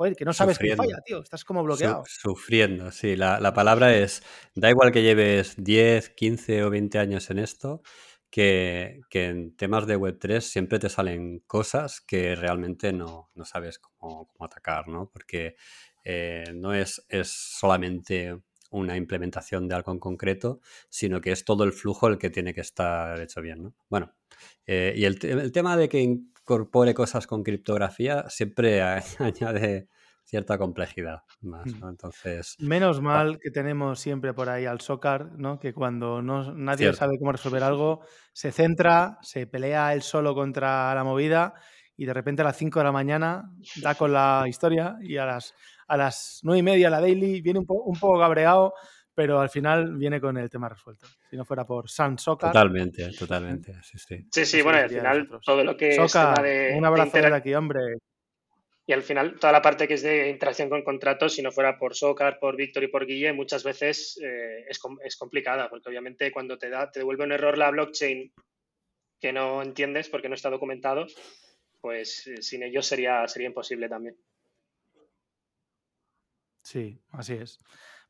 joder, 0.00 0.16
que 0.16 0.24
no 0.24 0.32
sabes 0.32 0.58
qué 0.58 0.74
falla, 0.74 0.98
tío, 1.04 1.20
estás 1.20 1.44
como 1.44 1.62
bloqueado. 1.62 2.04
sufriendo, 2.06 2.90
sí, 2.90 3.16
la, 3.16 3.38
la 3.38 3.52
palabra 3.52 3.94
es, 3.94 4.22
da 4.54 4.70
igual 4.70 4.92
que 4.92 5.02
lleves 5.02 5.56
10, 5.58 6.08
15 6.08 6.64
o 6.64 6.70
20 6.70 6.98
años 6.98 7.28
en 7.28 7.38
esto, 7.38 7.82
que, 8.30 9.02
en 9.12 9.54
temas 9.56 9.86
de 9.86 9.98
Web3 9.98 10.40
siempre 10.40 10.78
te 10.78 10.88
salen 10.88 11.40
cosas 11.40 12.00
que 12.00 12.34
realmente 12.34 12.94
no, 12.94 13.28
sabes 13.44 13.78
cómo, 13.78 14.30
atacar, 14.40 14.88
¿no? 14.88 15.10
Porque 15.12 15.56
eh, 16.02 16.44
no 16.54 16.72
es, 16.72 17.04
es, 17.10 17.28
solamente 17.28 18.40
una 18.70 18.96
implementación 18.96 19.68
de 19.68 19.74
algo 19.74 19.92
en 19.92 19.98
concreto, 19.98 20.60
sino 20.88 21.20
que 21.20 21.32
es 21.32 21.44
todo 21.44 21.64
el 21.64 21.72
flujo 21.72 22.08
el 22.08 22.18
que 22.18 22.30
tiene 22.30 22.54
que 22.54 22.60
estar 22.60 23.20
hecho 23.20 23.40
bien. 23.40 23.62
¿no? 23.62 23.74
Bueno, 23.88 24.14
eh, 24.66 24.94
y 24.96 25.04
el, 25.04 25.18
tema 25.52 25.76
de 25.76 25.88
que 25.88 26.00
incorpore 26.00 26.94
cosas 26.94 27.26
con 27.26 27.42
criptografía 27.42 28.28
siempre 28.28 28.82
añade 29.18 29.88
cierta 30.24 30.58
complejidad 30.58 31.22
más, 31.40 31.66
mm. 31.66 31.88
Entonces... 31.88 32.56
Menos 32.60 33.00
mal 33.00 33.40
que 33.40 33.50
tenemos 33.50 33.98
siempre 33.98 34.32
por 34.32 34.48
ahí 34.48 34.64
al 34.64 34.80
SOCAR, 34.80 35.32
¿no? 35.36 35.58
Que 35.58 35.74
cuando 35.74 36.22
no, 36.22 36.54
nadie 36.54 36.92
sabe 36.92 37.18
cómo 37.18 37.32
resolver 37.32 37.64
algo, 37.64 38.00
se 38.32 38.52
centra, 38.52 39.18
se 39.22 39.48
pelea 39.48 39.92
él 39.92 40.02
solo 40.02 40.34
contra 40.34 40.94
la 40.94 41.02
movida 41.02 41.54
y 41.96 42.06
de 42.06 42.14
repente 42.14 42.42
a 42.42 42.44
las 42.44 42.56
5 42.56 42.78
de 42.78 42.84
la 42.84 42.92
mañana 42.92 43.50
da 43.82 43.94
con 43.94 44.12
la 44.12 44.44
historia 44.46 44.96
y 45.02 45.16
a 45.16 45.26
las, 45.26 45.52
a 45.90 45.96
las 45.96 46.40
9 46.44 46.60
y 46.60 46.62
media 46.62 46.88
la 46.88 47.00
daily 47.00 47.40
viene 47.40 47.58
un, 47.58 47.66
un 47.68 47.98
poco 47.98 48.18
cabreado, 48.18 48.74
pero 49.12 49.40
al 49.40 49.50
final 49.50 49.96
viene 49.96 50.20
con 50.20 50.38
el 50.38 50.48
tema 50.48 50.68
resuelto. 50.68 51.06
Si 51.28 51.36
no 51.36 51.44
fuera 51.44 51.66
por 51.66 51.90
San 51.90 52.16
Soccer. 52.16 52.50
Totalmente, 52.50 53.10
totalmente. 53.18 53.74
Sí, 53.82 53.98
sí. 53.98 54.26
Sí, 54.30 54.46
sí, 54.46 54.62
bueno, 54.62 54.78
al 54.78 54.88
final 54.88 55.28
todo 55.44 55.64
lo 55.64 55.76
que 55.76 55.90
es 55.90 56.12
de, 56.12 56.74
un 56.76 56.84
abrazo 56.84 57.18
de, 57.18 57.34
aquí, 57.34 57.52
hombre. 57.54 57.80
Y 58.86 58.92
al 58.92 59.02
final, 59.02 59.38
toda 59.38 59.52
la 59.52 59.62
parte 59.62 59.88
que 59.88 59.94
es 59.94 60.02
de 60.02 60.30
interacción 60.30 60.70
con 60.70 60.82
contratos, 60.82 61.34
si 61.34 61.42
no 61.42 61.50
fuera 61.50 61.76
por 61.76 61.94
Socar, 61.94 62.38
por 62.38 62.56
Víctor 62.56 62.84
y 62.84 62.88
por 62.88 63.04
Guille, 63.04 63.32
muchas 63.32 63.64
veces 63.64 64.18
eh, 64.22 64.64
es, 64.68 64.80
es, 65.04 65.16
complicada, 65.16 65.68
porque 65.68 65.88
obviamente 65.88 66.30
cuando 66.32 66.56
te, 66.56 66.70
da, 66.70 66.90
te 66.90 67.00
devuelve 67.00 67.24
un 67.24 67.32
error 67.32 67.58
la 67.58 67.70
blockchain 67.70 68.32
que 69.20 69.32
no 69.32 69.62
entiendes 69.62 70.08
porque 70.08 70.28
no 70.28 70.34
está 70.34 70.50
documentado, 70.50 71.06
pues 71.80 72.26
eh, 72.26 72.42
sin 72.42 72.62
ellos 72.62 72.86
sería, 72.86 73.26
sería 73.28 73.48
imposible 73.48 73.88
también. 73.88 74.16
Sí, 76.70 77.02
así 77.10 77.32
es. 77.32 77.58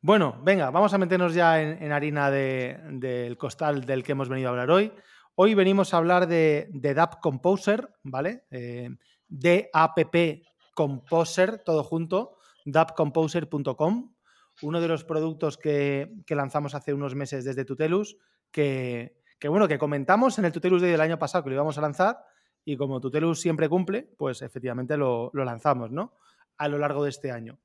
Bueno, 0.02 0.38
venga, 0.42 0.70
vamos 0.70 0.92
a 0.92 0.98
meternos 0.98 1.32
ya 1.32 1.62
en, 1.62 1.92
harina 1.92 2.30
del 2.30 3.38
costal 3.38 3.86
del 3.86 4.04
que 4.04 4.12
hemos 4.12 4.28
venido 4.28 4.48
a 4.48 4.50
hablar 4.50 4.70
hoy. 4.70 4.92
Hoy 5.34 5.54
venimos 5.54 5.94
a 5.94 5.96
hablar 5.96 6.26
de, 6.26 6.68
de 6.70 6.92
DAP 6.92 7.20
Composer, 7.22 7.88
¿vale? 8.02 8.44
Eh, 8.50 8.90
DAPP 9.28 10.44
Composer, 10.74 11.64
todo 11.64 11.82
junto, 11.82 12.36
dapcomposer.com, 12.66 14.14
uno 14.60 14.80
de 14.82 14.88
los 14.88 15.04
productos 15.04 15.56
que, 15.56 16.12
lanzamos 16.28 16.74
hace 16.74 16.92
unos 16.92 17.14
meses 17.14 17.46
desde 17.46 17.64
Tutelus, 17.64 18.18
que, 18.50 19.16
bueno, 19.48 19.68
que 19.68 19.78
comentamos 19.78 20.38
en 20.38 20.44
el 20.44 20.52
Tutelus 20.52 20.82
Day 20.82 20.90
del 20.90 21.00
año 21.00 21.18
pasado 21.18 21.44
que 21.44 21.48
lo 21.48 21.56
íbamos 21.56 21.78
a 21.78 21.80
lanzar 21.80 22.26
y 22.62 22.76
como 22.76 23.00
Tutelus 23.00 23.40
siempre 23.40 23.70
cumple, 23.70 24.02
pues 24.18 24.42
efectivamente 24.42 24.98
lo, 24.98 25.30
lanzamos, 25.32 25.90
¿no? 25.90 26.12
A 26.58 26.68
lo 26.68 26.76
largo 26.76 27.04
de 27.04 27.08
este 27.08 27.30
año. 27.30 27.58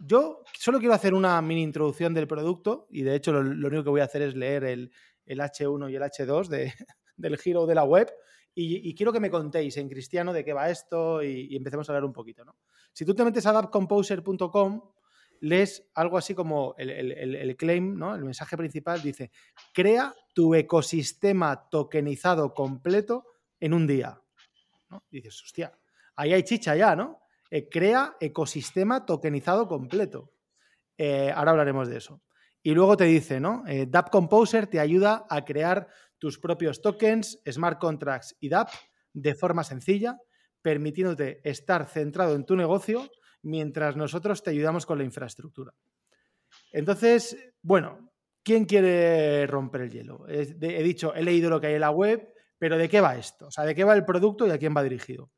Yo 0.00 0.44
solo 0.56 0.78
quiero 0.78 0.94
hacer 0.94 1.12
una 1.14 1.40
mini 1.42 1.62
introducción 1.62 2.14
del 2.14 2.28
producto 2.28 2.86
y 2.90 3.02
de 3.02 3.16
hecho 3.16 3.32
lo, 3.32 3.40
único 3.40 3.84
que 3.84 3.90
voy 3.90 4.00
a 4.00 4.04
hacer 4.04 4.22
es 4.22 4.36
leer 4.36 4.64
el, 4.64 4.90
H1 5.26 5.90
y 5.90 5.96
el 5.96 6.02
H2 6.02 6.48
de, 6.48 6.72
del 7.16 7.36
giro 7.36 7.66
de 7.66 7.74
la 7.74 7.84
web 7.84 8.10
y, 8.60 8.92
quiero 8.96 9.12
que 9.12 9.20
me 9.20 9.30
contéis 9.30 9.76
en 9.76 9.88
cristiano 9.88 10.32
de 10.32 10.44
qué 10.44 10.52
va 10.52 10.68
esto 10.68 11.22
y, 11.22 11.54
empecemos 11.54 11.88
a 11.88 11.92
hablar 11.92 12.04
un 12.04 12.12
poquito. 12.12 12.44
¿no? 12.44 12.56
Si 12.92 13.04
tú 13.04 13.14
te 13.14 13.24
metes 13.24 13.46
a 13.46 13.52
dapcomposer.com, 13.52 14.82
lees 15.40 15.88
algo 15.94 16.18
así 16.18 16.34
como 16.34 16.74
el, 16.76 17.56
claim, 17.56 17.96
¿no? 17.96 18.16
el 18.16 18.24
mensaje 18.24 18.56
principal 18.56 19.00
dice, 19.00 19.30
crea 19.72 20.12
tu 20.34 20.56
ecosistema 20.56 21.68
tokenizado 21.70 22.52
completo 22.52 23.26
en 23.60 23.74
un 23.74 23.86
día. 23.86 24.20
¿no? 24.90 25.04
dices, 25.08 25.40
hostia, 25.40 25.72
ahí 26.16 26.32
hay 26.32 26.42
chicha 26.42 26.74
ya, 26.74 26.96
¿no? 26.96 27.20
Eh, 27.50 27.68
crea 27.68 28.16
ecosistema 28.20 29.06
tokenizado 29.06 29.66
completo. 29.68 30.32
Eh, 30.98 31.32
ahora 31.34 31.52
hablaremos 31.52 31.88
de 31.88 31.96
eso. 31.96 32.22
Y 32.62 32.74
luego 32.74 32.96
te 32.96 33.04
dice, 33.04 33.40
¿no? 33.40 33.62
Eh, 33.66 33.86
Dap 33.88 34.10
Composer 34.10 34.66
te 34.66 34.80
ayuda 34.80 35.24
a 35.30 35.44
crear 35.44 35.88
tus 36.18 36.38
propios 36.38 36.82
tokens, 36.82 37.40
smart 37.50 37.78
contracts 37.78 38.36
y 38.40 38.48
DApp 38.48 38.68
de 39.12 39.34
forma 39.34 39.64
sencilla, 39.64 40.18
permitiéndote 40.60 41.40
estar 41.48 41.88
centrado 41.88 42.34
en 42.34 42.44
tu 42.44 42.56
negocio 42.56 43.08
mientras 43.42 43.96
nosotros 43.96 44.42
te 44.42 44.50
ayudamos 44.50 44.84
con 44.84 44.98
la 44.98 45.04
infraestructura. 45.04 45.72
Entonces, 46.72 47.36
bueno, 47.62 48.10
¿quién 48.42 48.64
quiere 48.64 49.46
romper 49.46 49.82
el 49.82 49.90
hielo? 49.90 50.26
He 50.28 50.82
dicho, 50.82 51.14
he 51.14 51.22
leído 51.22 51.48
lo 51.48 51.60
que 51.60 51.68
hay 51.68 51.74
en 51.74 51.80
la 51.80 51.90
web, 51.90 52.28
pero 52.58 52.76
¿de 52.76 52.88
qué 52.88 53.00
va 53.00 53.16
esto? 53.16 53.46
O 53.46 53.50
sea, 53.50 53.64
¿de 53.64 53.74
qué 53.74 53.84
va 53.84 53.94
el 53.94 54.04
producto 54.04 54.46
y 54.46 54.50
a 54.50 54.58
quién 54.58 54.74
va 54.76 54.82
dirigido? 54.82 55.30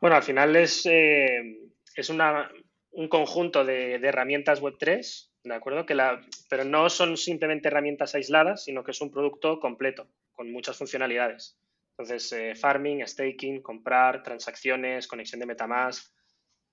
Bueno, 0.00 0.16
al 0.16 0.22
final 0.22 0.56
es, 0.56 0.86
eh, 0.86 1.70
es 1.94 2.10
un 2.10 3.08
conjunto 3.08 3.64
de, 3.64 3.98
de 3.98 4.08
herramientas 4.08 4.62
Web3 4.62 5.28
¿de 5.48 5.54
acuerdo? 5.54 5.86
Que 5.86 5.94
la, 5.94 6.20
pero 6.48 6.64
no 6.64 6.88
son 6.88 7.16
simplemente 7.16 7.68
herramientas 7.68 8.14
aisladas, 8.14 8.64
sino 8.64 8.84
que 8.84 8.92
es 8.92 9.00
un 9.00 9.10
producto 9.10 9.58
completo, 9.60 10.08
con 10.32 10.50
muchas 10.52 10.76
funcionalidades. 10.76 11.58
Entonces, 11.96 12.32
eh, 12.32 12.54
farming, 12.54 13.06
staking, 13.06 13.62
comprar, 13.62 14.22
transacciones, 14.22 15.08
conexión 15.08 15.40
de 15.40 15.46
Metamask, 15.46 16.12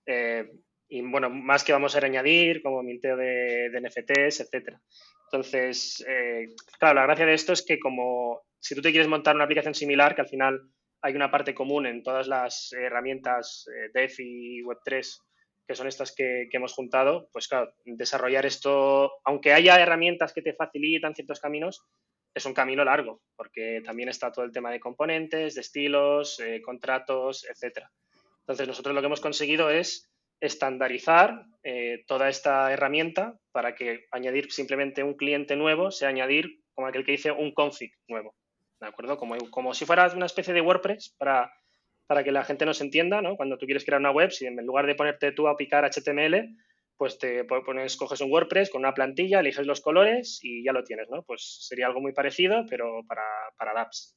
eh, 0.05 0.51
y 0.87 1.01
bueno, 1.01 1.31
más 1.31 1.63
que 1.63 1.73
vamos 1.73 1.95
a 1.95 2.05
añadir, 2.05 2.61
como 2.61 2.83
minteo 2.83 3.17
de, 3.17 3.71
NFTs, 3.73 4.41
etcétera. 4.41 4.79
Entonces, 5.31 6.05
eh, 6.07 6.49
claro, 6.77 6.95
la 6.95 7.03
gracia 7.03 7.25
de 7.25 7.33
esto 7.33 7.53
es 7.53 7.65
que 7.65 7.79
como 7.79 8.43
si 8.59 8.75
tú 8.75 8.81
te 8.81 8.91
quieres 8.91 9.07
montar 9.07 9.35
una 9.35 9.45
aplicación 9.45 9.73
similar, 9.73 10.13
que 10.13 10.21
al 10.21 10.29
final 10.29 10.61
hay 11.05 11.15
una 11.15 11.29
parte 11.29 11.53
común 11.53 11.85
en 11.85 12.01
todas 12.03 12.27
las 12.27 12.73
herramientas 12.73 13.65
DeFi 13.93 14.23
y 14.23 14.63
Web3 14.63 15.19
que 15.67 15.75
son 15.75 15.87
estas 15.87 16.13
que, 16.13 16.47
hemos 16.51 16.73
juntado, 16.73 17.29
pues 17.31 17.47
claro, 17.47 17.73
desarrollar 17.85 18.45
esto, 18.45 19.13
aunque 19.23 19.53
haya 19.53 19.79
herramientas 19.79 20.33
que 20.33 20.41
te 20.41 20.53
facilitan 20.53 21.15
ciertos 21.15 21.39
caminos, 21.39 21.83
es 22.33 22.45
un 22.45 22.53
camino 22.53 22.83
largo, 22.83 23.21
porque 23.35 23.81
también 23.83 24.09
está 24.09 24.31
todo 24.31 24.45
el 24.45 24.51
tema 24.51 24.69
de 24.69 24.79
componentes, 24.79 25.55
de 25.55 25.61
estilos, 25.61 26.39
eh, 26.39 26.61
contratos, 26.61 27.45
etcétera. 27.49 27.91
Entonces, 28.41 28.67
nosotros 28.67 28.93
lo 28.93 29.01
que 29.01 29.07
hemos 29.07 29.21
conseguido 29.21 29.69
es 29.69 30.11
estandarizar 30.39 31.45
eh, 31.63 32.03
toda 32.05 32.29
esta 32.29 32.71
herramienta 32.71 33.39
para 33.51 33.73
que 33.73 34.05
añadir 34.11 34.51
simplemente 34.51 35.01
un 35.01 35.15
cliente 35.15 35.55
nuevo 35.55 35.91
sea 35.91 36.09
añadir 36.09 36.59
como 36.73 36.87
aquel 36.87 37.05
que 37.05 37.13
dice 37.13 37.31
un 37.31 37.53
config 37.53 37.93
nuevo. 38.07 38.35
¿De 38.79 38.87
acuerdo? 38.87 39.17
Como, 39.17 39.37
como 39.49 39.73
si 39.73 39.85
fuera 39.85 40.07
una 40.15 40.25
especie 40.25 40.53
de 40.53 40.61
WordPress 40.61 41.15
para 41.17 41.51
para 42.07 42.23
que 42.23 42.31
la 42.31 42.43
gente 42.43 42.65
nos 42.65 42.81
entienda, 42.81 43.21
¿no? 43.21 43.35
Cuando 43.35 43.57
tú 43.57 43.65
quieres 43.65 43.83
crear 43.83 43.99
una 43.99 44.11
web, 44.11 44.31
si 44.31 44.45
en 44.45 44.63
lugar 44.65 44.85
de 44.85 44.95
ponerte 44.95 45.31
tú 45.31 45.47
a 45.47 45.57
picar 45.57 45.89
HTML, 45.89 46.55
pues 46.97 47.17
te 47.17 47.43
pones, 47.43 47.97
coges 47.97 48.21
un 48.21 48.31
WordPress 48.31 48.69
con 48.69 48.79
una 48.79 48.93
plantilla, 48.93 49.39
eliges 49.39 49.65
los 49.65 49.81
colores 49.81 50.39
y 50.41 50.63
ya 50.63 50.71
lo 50.71 50.83
tienes, 50.83 51.09
¿no? 51.09 51.23
Pues 51.23 51.65
sería 51.67 51.87
algo 51.87 52.01
muy 52.01 52.13
parecido, 52.13 52.65
pero 52.69 53.01
para, 53.07 53.23
para 53.57 53.73
dApps. 53.73 54.15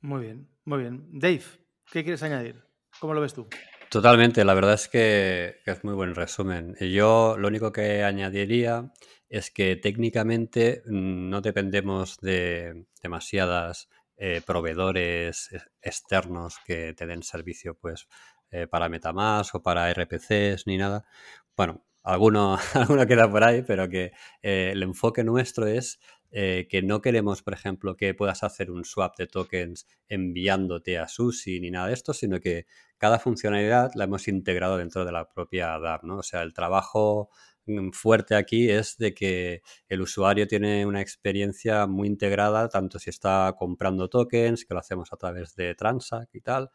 Muy 0.00 0.22
bien, 0.22 0.48
muy 0.64 0.80
bien. 0.80 1.06
Dave, 1.10 1.42
¿qué 1.90 2.02
quieres 2.02 2.22
añadir? 2.22 2.62
¿Cómo 3.00 3.12
lo 3.12 3.20
ves 3.20 3.34
tú? 3.34 3.48
Totalmente, 3.90 4.44
la 4.44 4.52
verdad 4.52 4.74
es 4.74 4.88
que, 4.88 5.56
es 5.64 5.82
muy 5.84 5.94
buen 5.94 6.14
resumen. 6.14 6.76
Yo 6.78 7.36
lo 7.38 7.48
único 7.48 7.72
que 7.72 8.02
añadiría 8.04 8.92
es 9.30 9.50
que 9.50 9.76
técnicamente 9.76 10.82
mm, 10.86 11.30
no 11.30 11.40
dependemos 11.40 12.18
de 12.20 12.84
demasiadas 13.02 13.88
eh, 14.18 14.42
proveedores 14.46 15.48
externos 15.80 16.56
que 16.66 16.92
te 16.92 17.06
den 17.06 17.22
servicio 17.22 17.78
pues 17.78 18.08
eh, 18.50 18.66
para 18.66 18.88
Metamask 18.90 19.54
o 19.54 19.62
para 19.62 19.90
RPCs 19.90 20.66
ni 20.66 20.76
nada. 20.76 21.06
Bueno, 21.56 21.82
alguno, 22.02 22.58
alguno 22.74 23.06
queda 23.06 23.30
por 23.30 23.42
ahí, 23.44 23.62
pero 23.62 23.88
que 23.88 24.12
eh, 24.42 24.70
el 24.72 24.82
enfoque 24.82 25.24
nuestro 25.24 25.66
es 25.66 25.98
que 26.30 26.82
no 26.84 27.00
queremos, 27.00 27.42
por 27.42 27.54
ejemplo, 27.54 27.96
que 27.96 28.14
puedas 28.14 28.42
hacer 28.42 28.70
un 28.70 28.84
swap 28.84 29.16
de 29.16 29.26
tokens 29.26 29.86
enviándote 30.08 30.98
a 30.98 31.08
SUSI 31.08 31.60
ni 31.60 31.70
nada 31.70 31.88
de 31.88 31.94
esto, 31.94 32.12
sino 32.12 32.40
que 32.40 32.66
cada 32.98 33.18
funcionalidad 33.18 33.92
la 33.94 34.04
hemos 34.04 34.28
integrado 34.28 34.76
dentro 34.76 35.04
de 35.04 35.12
la 35.12 35.28
propia 35.30 35.78
DAP, 35.78 36.04
¿no? 36.04 36.18
O 36.18 36.22
sea, 36.22 36.42
el 36.42 36.52
trabajo 36.52 37.30
fuerte 37.92 38.34
aquí 38.34 38.70
es 38.70 38.96
de 38.98 39.14
que 39.14 39.62
el 39.88 40.00
usuario 40.00 40.46
tiene 40.46 40.86
una 40.86 41.00
experiencia 41.00 41.86
muy 41.86 42.08
integrada, 42.08 42.68
tanto 42.68 42.98
si 42.98 43.10
está 43.10 43.54
comprando 43.58 44.08
tokens, 44.08 44.64
que 44.64 44.74
lo 44.74 44.80
hacemos 44.80 45.12
a 45.12 45.16
través 45.16 45.54
de 45.54 45.74
Transact 45.74 46.34
y 46.34 46.40
tal. 46.40 46.70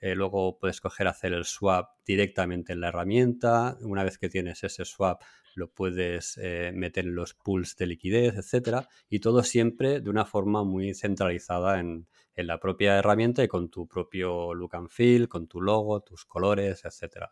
Eh, 0.00 0.14
luego 0.14 0.58
puedes 0.58 0.80
coger 0.80 1.08
hacer 1.08 1.32
el 1.32 1.44
swap 1.44 1.90
directamente 2.04 2.72
en 2.72 2.80
la 2.80 2.88
herramienta. 2.88 3.76
Una 3.80 4.04
vez 4.04 4.18
que 4.18 4.28
tienes 4.28 4.62
ese 4.64 4.84
swap, 4.84 5.22
lo 5.54 5.70
puedes 5.70 6.38
eh, 6.42 6.72
meter 6.74 7.06
en 7.06 7.14
los 7.14 7.34
pools 7.34 7.76
de 7.76 7.86
liquidez, 7.86 8.34
etcétera. 8.36 8.88
Y 9.08 9.20
todo 9.20 9.42
siempre 9.42 10.00
de 10.00 10.10
una 10.10 10.24
forma 10.24 10.64
muy 10.64 10.94
centralizada 10.94 11.80
en, 11.80 12.06
la 12.36 12.60
propia 12.60 12.98
herramienta 12.98 13.42
y 13.42 13.48
con 13.48 13.70
tu 13.70 13.88
propio 13.88 14.52
look 14.52 14.76
and 14.76 14.90
feel, 14.90 15.26
con 15.26 15.48
tu 15.48 15.62
logo, 15.62 16.02
tus 16.02 16.26
colores, 16.26 16.84
etcétera 16.84 17.30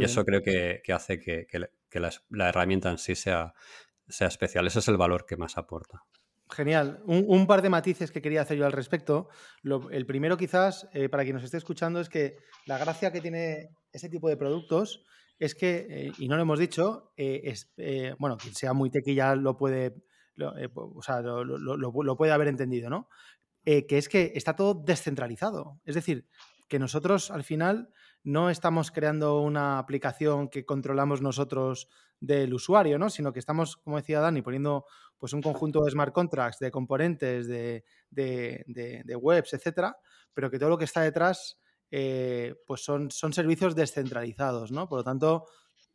y 0.00 0.04
eso 0.04 0.24
creo 0.24 0.42
que, 0.42 0.80
hace 0.92 1.18
que, 1.18 1.46
la, 2.00 2.48
herramienta 2.48 2.90
en 2.90 2.98
sí 2.98 3.14
sea, 3.14 3.54
sea 4.08 4.28
especial. 4.28 4.66
Ese 4.66 4.80
es 4.80 4.88
el 4.88 4.96
valor 4.96 5.26
que 5.26 5.36
más 5.36 5.58
aporta. 5.58 6.02
Genial. 6.52 7.02
Un, 7.06 7.46
par 7.46 7.62
de 7.62 7.70
matices 7.70 8.10
que 8.10 8.20
quería 8.20 8.42
hacer 8.42 8.58
yo 8.58 8.66
al 8.66 8.72
respecto. 8.72 9.28
el 9.90 10.06
primero 10.06 10.36
quizás, 10.36 10.88
eh, 10.92 11.08
para 11.08 11.22
quien 11.22 11.34
nos 11.34 11.44
esté 11.44 11.56
escuchando, 11.56 12.00
es 12.00 12.08
que 12.08 12.36
la 12.66 12.78
gracia 12.78 13.10
que 13.10 13.22
tiene 13.22 13.70
ese 13.90 14.10
tipo 14.10 14.28
de 14.28 14.36
productos 14.36 15.02
es 15.38 15.54
que, 15.54 15.86
eh, 15.88 16.12
y 16.18 16.28
no 16.28 16.36
lo 16.36 16.42
hemos 16.42 16.58
dicho, 16.58 17.12
eh, 17.16 17.54
bueno, 18.18 18.36
quien 18.36 18.54
sea 18.54 18.74
muy 18.74 18.90
tequi 18.90 19.14
ya 19.14 19.34
lo 19.34 19.56
puede, 19.56 19.94
o 20.74 21.02
sea, 21.02 21.22
lo, 21.22 22.16
puede 22.16 22.32
haber 22.32 22.48
entendido, 22.48 22.90
¿no? 22.90 23.08
que 23.64 23.86
es 23.96 24.08
que 24.08 24.32
está 24.34 24.54
todo 24.54 24.74
descentralizado. 24.74 25.80
Es 25.84 25.94
decir, 25.94 26.26
que 26.68 26.78
nosotros 26.78 27.30
al 27.30 27.44
final 27.44 27.88
no 28.24 28.50
estamos 28.50 28.90
creando 28.90 29.40
una 29.40 29.78
aplicación 29.78 30.48
que 30.48 30.64
controlamos 30.64 31.22
nosotros 31.22 31.88
del 32.20 32.54
usuario, 32.54 32.98
¿no? 32.98 33.10
Sino 33.10 33.32
que 33.32 33.40
estamos, 33.40 33.76
como 33.76 33.96
decía 33.96 34.20
Dani, 34.20 34.42
poniendo 34.42 34.86
pues 35.18 35.32
un 35.32 35.42
conjunto 35.42 35.82
de 35.82 35.90
smart 35.90 36.12
contracts, 36.12 36.58
de 36.58 36.70
componentes, 36.70 37.48
de, 37.48 37.84
de, 38.10 39.16
webs, 39.16 39.52
etcétera, 39.54 39.96
pero 40.32 40.50
que 40.50 40.58
todo 40.58 40.70
lo 40.70 40.78
que 40.78 40.84
está 40.84 41.02
detrás 41.02 41.58
eh, 41.90 42.54
pues 42.66 42.84
son, 42.84 43.10
son 43.10 43.32
servicios 43.32 43.74
descentralizados, 43.74 44.70
¿no? 44.70 44.88
Por 44.88 44.98
lo 44.98 45.04
tanto, 45.04 45.46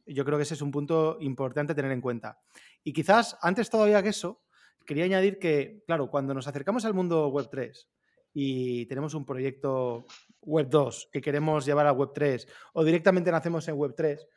yo 0.06 0.24
creo 0.26 0.38
que 0.38 0.44
ese 0.44 0.54
es 0.54 0.62
un 0.62 0.72
punto 0.72 1.18
importante 1.22 1.76
tener 1.76 1.92
en 1.92 2.02
cuenta. 2.02 2.40
Y 2.84 2.94
quizás, 2.94 3.38
antes 3.42 3.70
todavía 3.70 4.04
que 4.04 4.10
eso, 4.10 4.42
quería 4.86 5.06
añadir 5.06 5.40
que, 5.40 5.84
claro, 5.86 6.10
cuando 6.10 6.34
nos 6.34 6.48
acercamos 6.48 6.86
al 6.86 6.94
mundo 6.94 7.28
Web 7.28 7.50
3 7.52 7.90
y 8.34 8.86
tenemos 8.86 9.14
un 9.14 9.26
proyecto 9.26 10.06
Web 10.48 10.70
2 10.70 11.10
que 11.12 11.22
queremos 11.22 11.66
llevar 11.66 11.86
a 11.86 11.92
Web 11.92 12.12
3 12.16 12.48
o 12.74 12.84
directamente 12.84 13.32
nacemos 13.32 13.68
en 13.68 13.76
Web 13.76 13.94
3, 13.96 14.28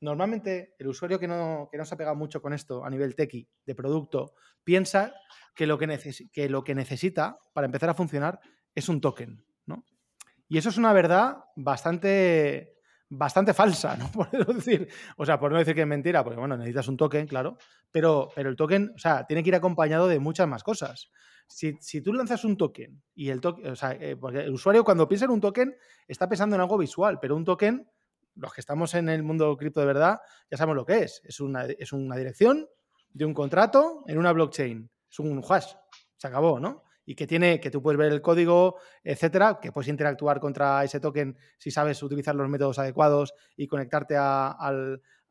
normalmente 0.00 0.74
el 0.78 0.88
usuario 0.88 1.18
que 1.18 1.28
no, 1.28 1.68
que 1.70 1.78
no 1.78 1.84
se 1.84 1.94
ha 1.94 1.98
pegado 1.98 2.16
mucho 2.16 2.42
con 2.42 2.52
esto 2.52 2.84
a 2.84 2.90
nivel 2.90 3.14
tequi 3.14 3.48
de 3.64 3.74
producto 3.74 4.34
piensa 4.64 5.14
que 5.54 5.66
lo 5.66 5.78
que, 5.78 6.28
que 6.32 6.48
lo 6.48 6.64
que 6.64 6.74
necesita 6.74 7.38
para 7.54 7.66
empezar 7.66 7.88
a 7.88 7.94
funcionar 7.94 8.40
es 8.74 8.88
un 8.88 9.00
token. 9.00 9.44
Y 10.52 10.58
eso 10.58 10.68
es 10.68 10.76
una 10.78 10.92
verdad 10.92 11.44
bastante, 11.54 12.79
bastante 13.10 13.52
falsa, 13.52 13.96
¿no? 13.96 14.10
Por 14.12 14.30
decir, 14.54 14.88
o 15.16 15.26
sea, 15.26 15.38
por 15.38 15.52
no 15.52 15.58
decir 15.58 15.74
que 15.74 15.82
es 15.82 15.86
mentira, 15.86 16.24
porque 16.24 16.38
bueno, 16.38 16.56
necesitas 16.56 16.88
un 16.88 16.96
token, 16.96 17.26
claro, 17.26 17.58
pero, 17.90 18.28
pero 18.34 18.48
el 18.48 18.56
token, 18.56 18.92
o 18.94 18.98
sea, 18.98 19.26
tiene 19.26 19.42
que 19.42 19.50
ir 19.50 19.54
acompañado 19.54 20.08
de 20.08 20.20
muchas 20.20 20.48
más 20.48 20.62
cosas. 20.62 21.10
Si, 21.48 21.76
si 21.80 22.00
tú 22.00 22.12
lanzas 22.12 22.44
un 22.44 22.56
token 22.56 23.02
y 23.14 23.30
el 23.30 23.40
token, 23.40 23.72
o 23.72 23.76
sea, 23.76 23.92
eh, 23.92 24.16
porque 24.16 24.38
el 24.38 24.52
usuario 24.52 24.84
cuando 24.84 25.08
piensa 25.08 25.24
en 25.24 25.32
un 25.32 25.40
token 25.40 25.74
está 26.06 26.28
pensando 26.28 26.54
en 26.54 26.62
algo 26.62 26.78
visual, 26.78 27.18
pero 27.20 27.34
un 27.34 27.44
token, 27.44 27.90
los 28.36 28.52
que 28.52 28.60
estamos 28.60 28.94
en 28.94 29.08
el 29.08 29.24
mundo 29.24 29.56
cripto 29.56 29.80
de 29.80 29.86
verdad, 29.86 30.20
ya 30.48 30.56
sabemos 30.56 30.76
lo 30.76 30.86
que 30.86 31.02
es. 31.02 31.20
Es 31.24 31.40
una, 31.40 31.64
es 31.64 31.92
una 31.92 32.16
dirección 32.16 32.68
de 33.12 33.24
un 33.24 33.34
contrato 33.34 34.04
en 34.06 34.18
una 34.18 34.32
blockchain. 34.32 34.88
Es 35.10 35.18
un 35.18 35.42
hash. 35.46 35.72
Se 36.16 36.28
acabó, 36.28 36.60
¿no? 36.60 36.84
Y 37.10 37.16
que 37.16 37.26
tiene, 37.26 37.58
que 37.58 37.72
tú 37.72 37.82
puedes 37.82 37.98
ver 37.98 38.12
el 38.12 38.22
código, 38.22 38.76
etcétera, 39.02 39.58
que 39.60 39.72
puedes 39.72 39.88
interactuar 39.88 40.38
contra 40.38 40.84
ese 40.84 41.00
token 41.00 41.36
si 41.58 41.72
sabes 41.72 42.00
utilizar 42.04 42.36
los 42.36 42.48
métodos 42.48 42.78
adecuados 42.78 43.34
y 43.56 43.66
conectarte 43.66 44.14
a, 44.16 44.56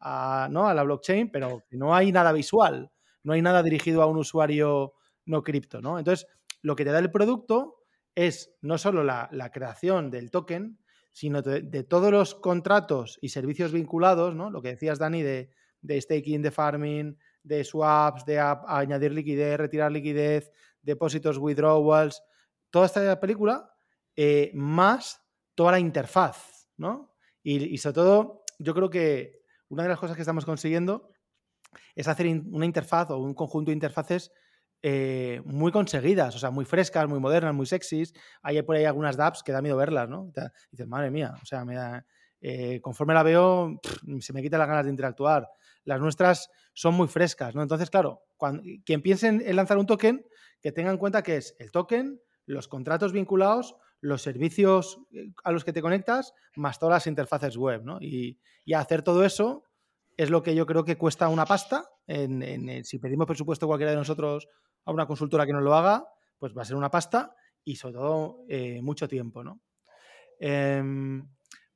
la 0.02 0.84
blockchain, 0.84 1.32
pero 1.32 1.64
no 1.72 1.96
hay 1.96 2.12
nada 2.12 2.34
visual, 2.34 2.92
no 3.24 3.32
hay 3.32 3.42
nada 3.42 3.64
dirigido 3.64 4.02
a 4.02 4.08
un 4.08 4.18
usuario 4.18 4.92
no 5.26 5.42
cripto, 5.42 5.80
¿no? 5.80 5.98
Entonces, 5.98 6.28
lo 6.62 6.76
que 6.76 6.84
te 6.84 6.92
da 6.92 7.00
el 7.00 7.12
producto 7.12 7.86
es 8.14 8.54
no 8.62 8.78
solo 8.78 9.06
la, 9.06 9.30
creación 9.54 10.12
del 10.12 10.32
token, 10.32 10.80
sino 11.14 11.42
de, 11.42 11.84
todos 11.86 12.12
los 12.12 12.36
contratos 12.36 13.20
y 13.22 13.30
servicios 13.30 13.72
vinculados, 13.72 14.36
¿no? 14.36 14.50
Lo 14.50 14.62
que 14.62 14.72
decías, 14.72 15.00
Dani, 15.00 15.24
de, 15.24 15.50
de 15.82 16.02
staking, 16.02 16.42
de 16.42 16.52
farming, 16.52 17.18
de 17.42 17.64
swaps, 17.64 18.26
de 18.26 18.38
añadir 18.38 19.14
liquidez, 19.14 19.58
retirar 19.58 19.94
liquidez, 19.94 20.52
depósitos, 20.82 21.38
withdrawals, 21.38 22.22
toda 22.70 22.86
esta 22.86 23.20
película, 23.20 23.74
eh, 24.16 24.52
más 24.54 25.22
toda 25.56 25.72
la 25.74 25.80
interfaz, 25.80 26.70
¿no? 26.78 27.16
Y, 27.44 27.78
sobre 27.78 27.94
todo, 27.96 28.44
yo 28.60 28.74
creo 28.74 28.90
que 28.90 29.42
una 29.70 29.84
de 29.84 29.90
las 29.90 30.00
cosas 30.00 30.16
que 30.16 30.22
estamos 30.22 30.46
consiguiendo 30.46 31.12
es 31.96 32.08
hacer 32.08 32.28
una 32.28 32.65
interfaz 32.65 33.10
o 33.12 33.18
un 33.18 33.34
conjunto 33.34 33.72
de 33.72 33.76
interfaces 33.76 34.32
eh, 34.82 35.42
muy 35.46 35.72
conseguidas, 35.72 36.36
o 36.36 36.39
sea, 36.39 36.52
muy 36.52 36.65
frescas, 36.65 37.08
muy 37.08 37.20
modernas, 37.20 37.54
muy 37.54 37.65
sexys. 37.65 38.13
Hay 38.42 38.62
por 38.62 38.76
ahí 38.76 38.86
algunas 38.86 39.18
dApps 39.18 39.44
que 39.44 39.52
da 39.52 39.62
miedo 39.62 39.78
verlas, 39.78 40.08
¿no? 40.08 40.32
Dices, 40.72 40.88
madre 40.88 41.12
mía, 41.12 41.34
o 41.42 41.46
sea, 41.46 41.65
me 41.65 41.76
eh, 42.42 42.80
conforme 42.82 43.13
la 43.13 43.24
veo, 43.24 43.80
se 44.20 44.34
me 44.34 44.42
quitan 44.42 44.60
las 44.60 44.68
ganas 44.68 44.86
de 44.86 44.92
interactuar. 44.92 45.50
Las 45.84 46.00
nuestras 46.00 46.50
son 46.74 46.94
muy 46.94 47.08
frescas, 47.08 47.56
¿no? 47.56 47.62
Entonces, 47.62 47.89
claro, 47.89 48.24
cuando, 48.38 48.63
quien 48.86 49.02
piense 49.02 49.28
en 49.28 49.56
lanzar 49.56 49.78
un 49.78 49.86
token, 49.86 50.26
que 50.62 50.72
tenga 50.72 50.92
en 50.92 50.98
cuenta 50.98 51.24
que 51.24 51.38
es 51.38 51.56
el 51.60 51.72
token, 51.72 52.20
los 52.46 52.68
contratos 52.68 53.13
vinculados, 53.13 53.76
los 54.02 54.22
servicios 54.22 55.00
eh, 55.12 55.32
a 55.44 55.52
los 55.52 55.63
que 55.63 55.74
te 55.74 55.82
conectas, 55.82 56.34
más 56.56 56.80
todas 56.80 56.96
las 56.96 57.08
interfaces 57.08 57.58
web, 57.58 57.84
¿no? 57.84 58.00
Y, 58.02 58.39
hacer 58.76 59.02
todo 59.02 59.26
eso 59.26 59.63
es 60.15 60.30
lo 60.30 60.44
que 60.44 60.54
yo 60.54 60.68
creo 60.68 60.86
que 60.86 60.96
cuesta 60.96 61.28
una 61.28 61.46
pasta. 61.46 61.89
Si 62.84 63.00
pedimos 63.00 63.26
presupuesto 63.26 63.65
cualquiera 63.65 63.92
de 63.92 63.98
nosotros 63.98 64.48
a 64.86 64.92
una 64.92 65.08
consultora 65.08 65.48
que 65.48 65.54
nos 65.54 65.63
lo 65.63 65.74
haga, 65.74 66.08
pues 66.38 66.56
va 66.56 66.62
a 66.62 66.65
ser 66.65 66.76
una 66.76 66.92
pasta 66.92 67.36
y 67.63 67.78
sobre 67.78 67.96
todo 67.96 68.44
eh, 68.48 68.80
mucho 68.84 69.08
tiempo, 69.08 69.44
¿no? 69.44 69.62
Em, 70.39 71.28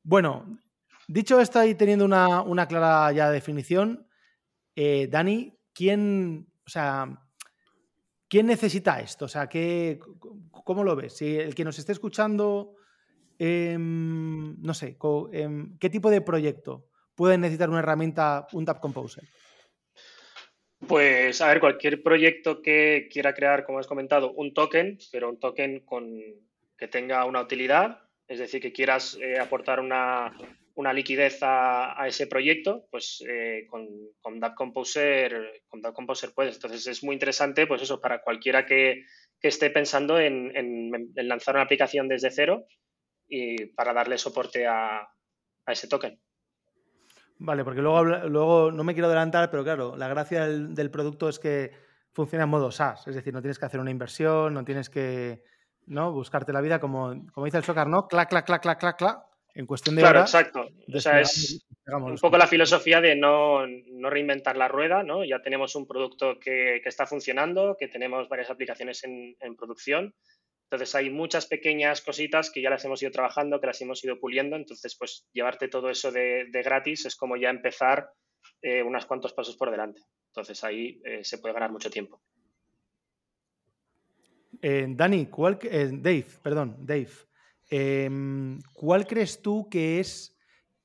bueno, 0.04 0.60
dicho 1.08 1.39
esto 1.39 1.63
y 1.63 1.76
teniendo 1.76 2.06
una, 2.06 2.68
clara 2.68 3.12
ya 3.12 3.30
definición, 3.30 4.08
eh, 4.76 5.08
Dani, 5.10 5.58
¿quién, 5.74 6.48
o 6.66 6.70
sea, 6.70 7.24
¿Quién 8.34 8.48
necesita 8.48 9.00
esto? 9.00 9.26
O 9.26 9.28
sea, 9.28 9.48
¿qué, 9.48 10.00
¿cómo 10.50 10.84
lo 10.84 10.96
ves? 10.96 11.18
Si 11.18 11.38
el 11.38 11.54
que 11.54 11.63
nos 11.63 11.78
esté 11.78 11.92
escuchando, 11.92 12.74
em, 13.38 14.60
no 14.60 14.74
sé, 14.74 14.98
em, 15.34 15.78
¿qué 15.78 15.88
tipo 15.92 16.10
de 16.10 16.22
proyecto 16.22 16.89
puede 17.13 17.38
necesitar 17.38 17.70
una 17.70 17.78
herramienta, 17.78 18.48
un 18.54 18.66
Tap 18.66 18.80
Composer? 18.80 19.24
Pues, 20.88 21.42
a 21.42 21.48
ver, 21.50 21.60
cualquier 21.60 22.02
proyecto 22.02 22.63
que 22.63 23.08
quiera 23.12 23.36
crear, 23.36 23.66
como 23.68 23.78
has 23.78 23.86
comentado, 23.86 24.34
un 24.34 24.52
token, 24.52 24.98
pero 25.12 25.30
un 25.30 25.39
token 25.39 25.82
con, 25.82 26.20
que 26.76 26.88
tenga 26.88 27.26
una 27.26 27.42
utilidad, 27.42 28.00
es 28.28 28.39
decir, 28.39 28.63
que 28.63 28.74
quieras 28.74 29.16
eh, 29.22 29.38
aportar 29.38 29.80
una, 29.80 30.36
una 30.76 30.94
liquidez 30.94 31.40
a, 31.42 32.08
ese 32.08 32.28
proyecto, 32.28 32.88
pues 32.90 33.24
eh, 33.28 33.68
con, 33.70 33.88
con 34.22 34.40
DAP 34.40 34.56
Composer, 34.56 35.64
con 35.68 35.82
Composer 35.82 36.32
puedes. 36.34 36.56
Entonces 36.56 36.88
es 36.88 37.04
muy 37.04 37.14
interesante, 37.14 37.68
pues 37.68 37.82
eso, 37.82 38.02
para 38.02 38.22
cualquiera 38.22 38.66
que, 38.66 39.04
esté 39.42 39.70
pensando 39.70 40.18
en, 40.18 40.90
lanzar 41.16 41.56
una 41.56 41.66
aplicación 41.66 42.08
desde 42.08 42.32
cero 42.32 42.66
y 43.28 43.66
para 43.74 43.92
darle 43.92 44.18
soporte 44.18 44.66
a, 44.66 45.06
ese 45.68 45.90
token. 45.90 46.18
Vale, 47.40 47.66
porque 47.66 47.82
luego, 47.82 48.06
luego 48.06 48.72
no 48.72 48.86
me 48.86 48.94
quiero 48.94 49.08
adelantar, 49.08 49.52
pero 49.52 49.66
claro, 49.66 49.98
la 49.98 50.08
gracia 50.08 50.48
del, 50.48 50.92
producto 50.92 51.28
es 51.28 51.40
que 51.40 51.72
funciona 52.14 52.46
en 52.46 52.52
modo 52.52 52.72
SaaS, 52.72 53.06
es 53.06 53.16
decir, 53.16 53.34
no 53.34 53.42
tienes 53.42 53.60
que 53.60 53.66
hacer 53.66 53.82
una 53.82 53.92
inversión, 53.92 54.54
no 54.54 54.64
tienes 54.64 54.90
que 54.90 55.44
¿no? 55.88 56.14
buscarte 56.14 56.54
la 56.54 56.62
vida 56.62 56.80
como, 56.80 57.26
como 57.34 57.44
dice 57.46 57.58
el 57.58 57.66
Socar, 57.66 57.88
¿no? 57.88 58.08
Clac, 58.08 58.30
clac, 58.30 58.46
clac, 58.46 58.62
clac, 58.62 58.80
clac, 58.80 58.98
clac 58.98 59.33
en 59.56 59.68
cuestión 59.68 59.96
de 59.96 60.02
claro, 60.02 60.22
exacto. 60.22 60.68
O 60.94 61.00
sea, 61.00 61.22
es 61.22 61.63
un 61.86 62.18
poco 62.18 62.38
la 62.38 62.48
filosofía 62.48 63.02
de 63.02 63.16
no, 63.16 63.66
reinventar 64.10 64.58
la 64.58 64.68
rueda, 64.68 65.04
¿no? 65.04 65.24
Ya 65.24 65.42
tenemos 65.42 65.76
un 65.76 65.86
producto 65.86 66.39
que, 66.39 66.78
está 66.84 67.06
funcionando, 67.06 67.76
que 67.80 67.88
tenemos 67.88 68.28
varias 68.30 68.50
aplicaciones 68.50 69.04
en, 69.04 69.36
producción. 69.56 70.16
Entonces 70.63 70.96
hay 70.96 71.12
muchas 71.12 71.46
pequeñas 71.46 72.02
cositas 72.02 72.50
que 72.50 72.62
ya 72.62 72.72
las 72.72 72.84
hemos 72.84 73.02
ido 73.04 73.12
trabajando, 73.12 73.60
que 73.60 73.68
las 73.68 73.80
hemos 73.82 74.04
ido 74.04 74.20
puliendo. 74.20 74.56
Entonces, 74.56 74.96
pues 74.98 75.28
llevarte 75.34 75.68
todo 75.68 75.89
eso 75.89 76.12
de, 76.12 76.50
gratis 76.52 77.06
es 77.06 77.16
como 77.16 77.38
ya 77.38 77.52
empezar 77.52 78.10
eh, 78.62 78.82
unos 78.82 79.06
cuantos 79.06 79.34
pasos 79.34 79.56
por 79.56 79.70
delante. 79.70 80.02
Entonces 80.30 80.63
ahí 80.63 81.00
eh, 81.06 81.24
se 81.24 81.38
puede 81.38 81.54
ganar 81.54 81.72
mucho 81.72 81.92
tiempo. 81.92 82.24
Eh, 84.63 84.88
Dani, 84.89 85.28
¿cuál, 85.28 85.60
Dave, 85.62 86.26
perdón, 86.42 86.78
Dave. 86.80 87.10
Em, 87.69 88.60
¿Cuál 88.73 89.08
crees 89.08 89.41
tú 89.41 89.69
que 89.69 89.99
es, 89.99 90.38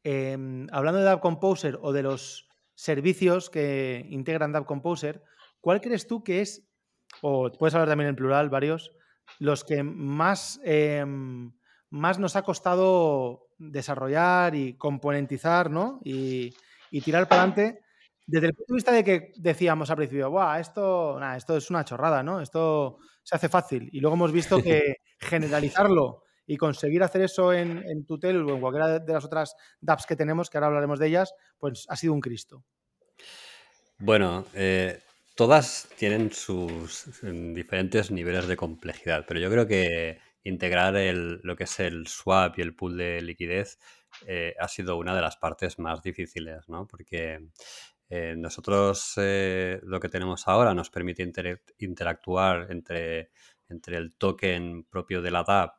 em, 0.05 0.67
hablando 0.73 1.01
de 1.01 1.05
Dab 1.05 1.21
Composer 1.21 1.79
o 1.83 1.93
de 1.93 2.03
los 2.03 2.49
servicios 2.75 3.51
que 3.51 4.07
integran 4.11 4.53
Dab 4.53 4.65
Composer, 4.65 5.23
cuál 5.61 5.81
crees 5.81 6.07
tú 6.07 6.23
que 6.23 6.41
es, 6.41 6.69
o 7.23 7.51
puedes 7.53 7.75
hablar 7.75 7.89
también 7.89 8.11
en 8.11 8.17
plural, 8.17 8.51
varios, 8.51 8.93
los 9.39 9.65
que 9.65 9.83
más, 9.83 10.61
em, 10.65 11.53
más 11.91 12.19
nos 12.19 12.37
ha 12.37 12.43
costado 12.43 13.49
desarrollar 13.59 14.55
y 14.55 14.75
componentizar, 14.75 15.71
¿no? 15.71 16.01
Y, 16.05 16.55
tirar 17.05 17.29
para 17.29 17.43
adelante 17.43 17.81
desde 18.27 18.47
el 18.47 18.55
punto 18.55 18.73
de 18.73 18.77
vista 18.77 18.93
de 18.93 19.05
que 19.05 19.33
decíamos 19.37 19.91
al 19.91 19.97
principio, 19.97 20.31
Buah, 20.31 20.61
esto, 20.61 21.21
esto 21.37 21.57
es 21.57 21.71
una 21.71 21.85
chorrada, 21.85 22.23
¿no? 22.23 22.41
Esto 22.41 22.99
se 23.23 23.37
hace 23.37 23.49
fácil. 23.49 23.89
Y 23.93 24.01
luego 24.01 24.17
hemos 24.17 24.33
visto 24.33 24.59
que 24.63 24.97
generalizarlo 25.19 26.23
y 26.49 26.57
conseguir 26.57 27.03
hacer 27.03 27.21
eso 27.21 27.53
en, 27.53 28.07
Tutel 28.07 28.39
o 28.39 28.55
en 28.55 28.61
cualquiera 28.61 28.99
de 28.99 29.13
las 29.13 29.25
otras 29.25 29.55
dApps 29.83 30.07
que 30.07 30.17
tenemos, 30.17 30.49
que 30.49 30.57
ahora 30.57 30.69
hablaremos 30.69 30.99
de 30.99 31.07
ellas, 31.07 31.35
pues 31.59 31.85
ha 31.89 31.95
sido 31.95 32.15
un 32.15 32.21
Cristo. 32.21 32.65
Bueno, 33.99 34.47
eh, 34.55 34.99
todas 35.37 35.91
tienen 35.97 36.33
sus 36.33 37.21
diferentes 37.23 38.11
niveles 38.11 38.49
de 38.49 38.57
complejidad, 38.57 39.27
pero 39.29 39.41
yo 39.41 39.51
creo 39.51 39.67
que 39.67 40.21
integrar 40.43 40.95
lo 40.95 41.55
que 41.55 41.65
es 41.65 41.81
el 41.81 42.07
swap 42.07 42.59
y 42.59 42.63
el 42.63 42.75
pool 42.75 42.97
de 42.97 43.21
liquidez 43.21 43.79
eh, 44.27 44.55
ha 44.59 44.69
sido 44.69 44.97
una 44.97 45.15
de 45.15 45.21
las 45.21 45.37
partes 45.37 45.79
más 45.79 46.01
difíciles, 46.03 46.67
¿no? 46.69 46.87
Porque 46.87 47.41
eh, 48.09 48.35
nosotros 48.39 49.17
lo 49.17 50.01
que 50.01 50.09
tenemos 50.09 50.49
ahora 50.49 50.73
nos 50.73 50.89
permite 50.89 51.31
interactuar 51.77 52.69
entre, 52.71 53.33
entre 53.69 53.99
el 53.99 54.15
token 54.17 54.85
propio 54.85 55.21
de 55.21 55.31
la 55.31 55.45
DAP 55.45 55.75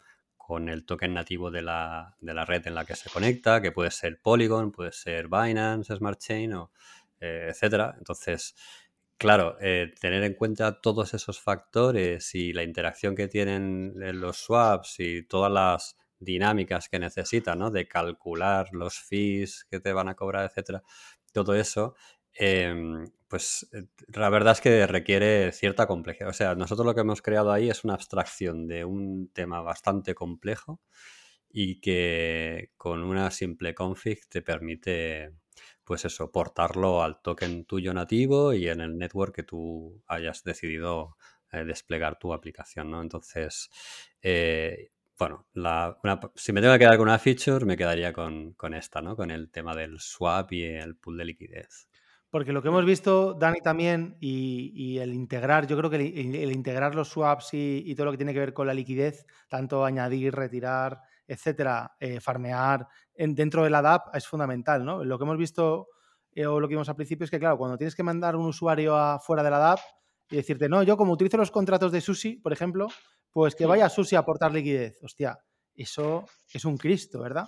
con 0.50 0.68
el 0.68 0.84
token 0.84 1.14
nativo 1.14 1.52
de 1.52 1.62
la, 1.62 2.16
de 2.22 2.34
la, 2.34 2.44
red 2.44 2.66
en 2.66 2.74
la 2.74 2.84
que 2.84 2.96
se 2.96 3.08
conecta, 3.12 3.62
que 3.62 3.72
puede 3.72 3.92
ser 3.92 4.20
Polygon, 4.20 4.72
puede 4.72 4.92
ser 4.92 5.28
Binance, 5.28 5.96
Smart 5.96 6.20
Chain, 6.20 6.54
o, 6.54 6.72
etcétera. 7.20 7.94
Entonces, 8.00 8.56
Claro, 9.18 9.58
eh, 9.62 9.94
tener 10.00 10.24
en 10.24 10.34
cuenta 10.34 10.82
todos 10.82 11.14
esos 11.14 11.40
factores 11.40 12.34
y 12.36 12.54
la 12.54 12.64
interacción 12.64 13.16
que 13.16 13.28
tienen 13.28 13.94
los 14.20 14.38
swaps 14.38 15.00
y 15.02 15.24
todas 15.24 15.52
las 15.52 15.98
dinámicas 16.20 16.90
que 16.90 16.98
necesitan, 17.00 17.60
¿no? 17.60 17.70
De 17.70 17.86
calcular 17.88 18.70
los 18.72 18.98
fees 18.98 19.68
que 19.70 19.80
te 19.82 19.94
van 19.94 20.08
a 20.08 20.16
cobrar, 20.16 20.46
etcétera. 20.46 20.82
Todo 21.32 21.54
eso, 21.54 21.96
em, 22.34 23.06
pues 23.30 23.70
eh, 23.74 23.86
la 24.14 24.30
verdad 24.30 24.54
es 24.54 24.62
que 24.62 24.88
requiere 24.88 25.52
cierta 25.54 25.88
complejidad. 25.88 26.30
O 26.30 26.34
sea, 26.34 26.56
nosotros 26.56 26.86
lo 26.86 26.96
que 26.96 27.02
hemos 27.02 27.22
creado 27.22 27.52
ahí 27.52 27.70
es 27.70 27.84
una 27.84 27.94
abstracción 27.94 28.68
de 28.68 28.86
un 28.86 29.30
tema 29.34 29.62
bastante 29.62 30.16
complejo 30.16 30.82
y 31.50 31.80
que 31.82 32.72
con 32.78 33.04
una 33.04 33.32
simple 33.32 33.74
config 33.76 34.28
te 34.30 34.42
permite 34.42 35.34
pues 35.84 36.06
eso, 36.06 36.32
portarlo 36.32 37.02
al 37.02 37.22
token 37.22 37.66
tuyo 37.66 37.94
nativo 37.94 38.54
y 38.54 38.68
en 38.70 38.82
el 38.82 38.98
network 38.98 39.36
que 39.36 39.44
tú 39.44 40.04
hayas 40.08 40.44
decidido 40.44 41.18
eh, 41.52 41.66
desplegar 41.66 42.20
tu 42.20 42.32
aplicación, 42.34 42.92
¿no? 42.92 43.02
Entonces, 43.02 43.72
eh, 44.22 44.92
bueno, 45.18 45.48
si 46.36 46.54
me 46.54 46.62
tengo 46.62 46.74
que 46.76 46.80
quedar 46.80 46.98
con 46.98 47.08
una 47.08 47.20
feature, 47.20 47.66
me 47.66 47.76
quedaría 47.76 48.14
con, 48.14 48.56
esta, 48.74 49.02
¿no? 49.02 49.16
Con 49.16 49.32
el 49.32 49.50
tema 49.50 49.76
del 49.76 50.00
swap 50.00 50.54
y 50.54 50.64
el 50.64 50.96
pool 50.96 51.18
de 51.18 51.26
liquidez. 51.26 51.90
Porque 52.30 52.54
lo 52.54 52.62
que 52.62 52.68
hemos 52.68 52.86
visto, 52.86 53.34
Dani, 53.34 53.60
también, 53.60 54.16
y, 54.20 55.00
el 55.00 55.14
integrar, 55.14 55.66
yo 55.66 55.76
creo 55.78 55.90
que 55.90 55.96
el, 55.96 56.52
integrar 56.52 56.94
los 56.94 57.10
swaps 57.10 57.50
y, 57.54 57.96
todo 57.96 58.06
lo 58.06 58.12
que 58.12 58.18
tiene 58.18 58.34
que 58.34 58.40
ver 58.40 58.54
con 58.54 58.68
la 58.68 58.74
liquidez, 58.74 59.26
tanto 59.48 59.84
añadir, 59.84 60.36
retirar, 60.36 61.02
etcétera, 61.28 61.96
eh, 62.00 62.20
farmear 62.20 62.88
en, 63.16 63.34
dentro 63.34 63.64
de 63.64 63.70
la 63.72 63.82
DAP 63.82 64.16
es 64.16 64.28
fundamental, 64.28 64.86
¿no? 64.86 65.04
Lo 65.04 65.18
que 65.18 65.24
hemos 65.24 65.38
visto 65.38 65.88
eh, 66.32 66.46
o 66.46 66.60
lo 66.60 66.68
que 66.68 66.76
vimos 66.76 66.90
al 66.90 66.96
principio 66.96 67.26
es 67.26 67.32
que, 67.32 67.40
claro, 67.40 67.58
cuando 67.58 67.78
tienes 67.78 67.96
que 67.96 68.04
mandar 68.04 68.36
un 68.36 68.46
usuario 68.46 68.96
afuera 68.96 69.44
de 69.44 69.50
la 69.50 69.58
DAP 69.58 69.80
y 70.30 70.36
decirte, 70.36 70.70
no, 70.70 70.84
yo 70.84 70.98
como 70.98 71.14
utilizo 71.14 71.38
los 71.38 71.52
contratos 71.52 71.92
de 71.92 72.02
Sushi, 72.02 72.38
por 72.38 72.54
ejemplo, 72.54 72.88
pues 73.32 73.56
que 73.56 73.66
vaya 73.66 73.88
a 73.88 73.90
Sushi 73.90 74.16
a 74.16 74.20
aportar 74.20 74.54
liquidez. 74.54 75.00
Hostia, 75.04 75.40
eso 75.76 76.26
es 76.54 76.66
un 76.66 76.78
Cristo, 76.78 77.22
¿verdad? 77.22 77.48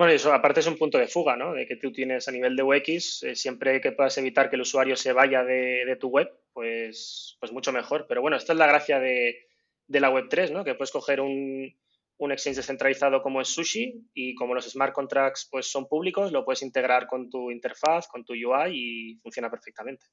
Bueno, 0.00 0.14
eso 0.14 0.32
aparte 0.32 0.60
es 0.60 0.66
un 0.66 0.78
punto 0.78 0.96
de 0.96 1.08
fuga, 1.08 1.36
¿no? 1.36 1.52
De 1.52 1.66
que 1.66 1.76
tú 1.76 1.92
tienes 1.92 2.26
a 2.26 2.32
nivel 2.32 2.56
de 2.56 2.62
UX, 2.62 3.22
eh, 3.22 3.36
siempre 3.36 3.82
que 3.82 3.92
puedas 3.92 4.16
evitar 4.16 4.48
que 4.48 4.56
el 4.56 4.62
usuario 4.62 4.96
se 4.96 5.12
vaya 5.12 5.44
de, 5.44 5.94
tu 6.00 6.08
web, 6.08 6.32
pues, 6.54 7.36
pues 7.38 7.52
mucho 7.52 7.70
mejor. 7.70 8.06
Pero 8.08 8.22
bueno, 8.22 8.38
esta 8.38 8.54
es 8.54 8.58
la 8.58 8.66
gracia 8.66 8.98
de, 8.98 9.46
de 9.86 10.00
la 10.00 10.10
Web3, 10.10 10.52
¿no? 10.52 10.64
Que 10.64 10.74
puedes 10.74 10.90
coger 10.90 11.20
un, 11.20 11.76
un 12.16 12.32
exchange 12.32 12.56
descentralizado 12.56 13.20
como 13.20 13.42
es 13.42 13.48
Sushi 13.48 14.08
y 14.14 14.34
como 14.36 14.54
los 14.54 14.70
smart 14.70 14.94
contracts 14.94 15.46
pues 15.50 15.70
son 15.70 15.86
públicos, 15.86 16.32
lo 16.32 16.46
puedes 16.46 16.62
integrar 16.62 17.06
con 17.06 17.28
tu 17.28 17.50
interfaz, 17.50 18.08
con 18.08 18.24
tu 18.24 18.32
UI 18.32 18.70
y 18.72 19.16
funciona 19.16 19.50
perfectamente. 19.50 20.06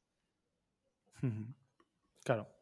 Claro. 2.26 2.57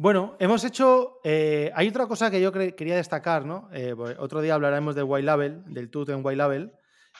Bueno, 0.00 0.34
hemos 0.38 0.64
hecho. 0.64 1.20
Eh, 1.24 1.70
hay 1.74 1.88
otra 1.88 2.06
cosa 2.06 2.30
que 2.30 2.40
yo 2.40 2.52
quería 2.52 2.96
destacar, 2.96 3.44
¿no? 3.44 3.68
Eh, 3.70 3.92
otro 3.92 4.40
día 4.40 4.54
hablaremos 4.54 4.94
del 4.94 5.04
White 5.04 5.26
Label, 5.26 5.62
del 5.66 5.90
TUT 5.90 6.08
en 6.08 6.24
White 6.24 6.36
Label, 6.36 6.72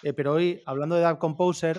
eh, 0.02 0.14
pero 0.14 0.32
hoy, 0.32 0.62
hablando 0.64 0.96
de 0.96 1.04
App 1.04 1.18
Composer, 1.18 1.78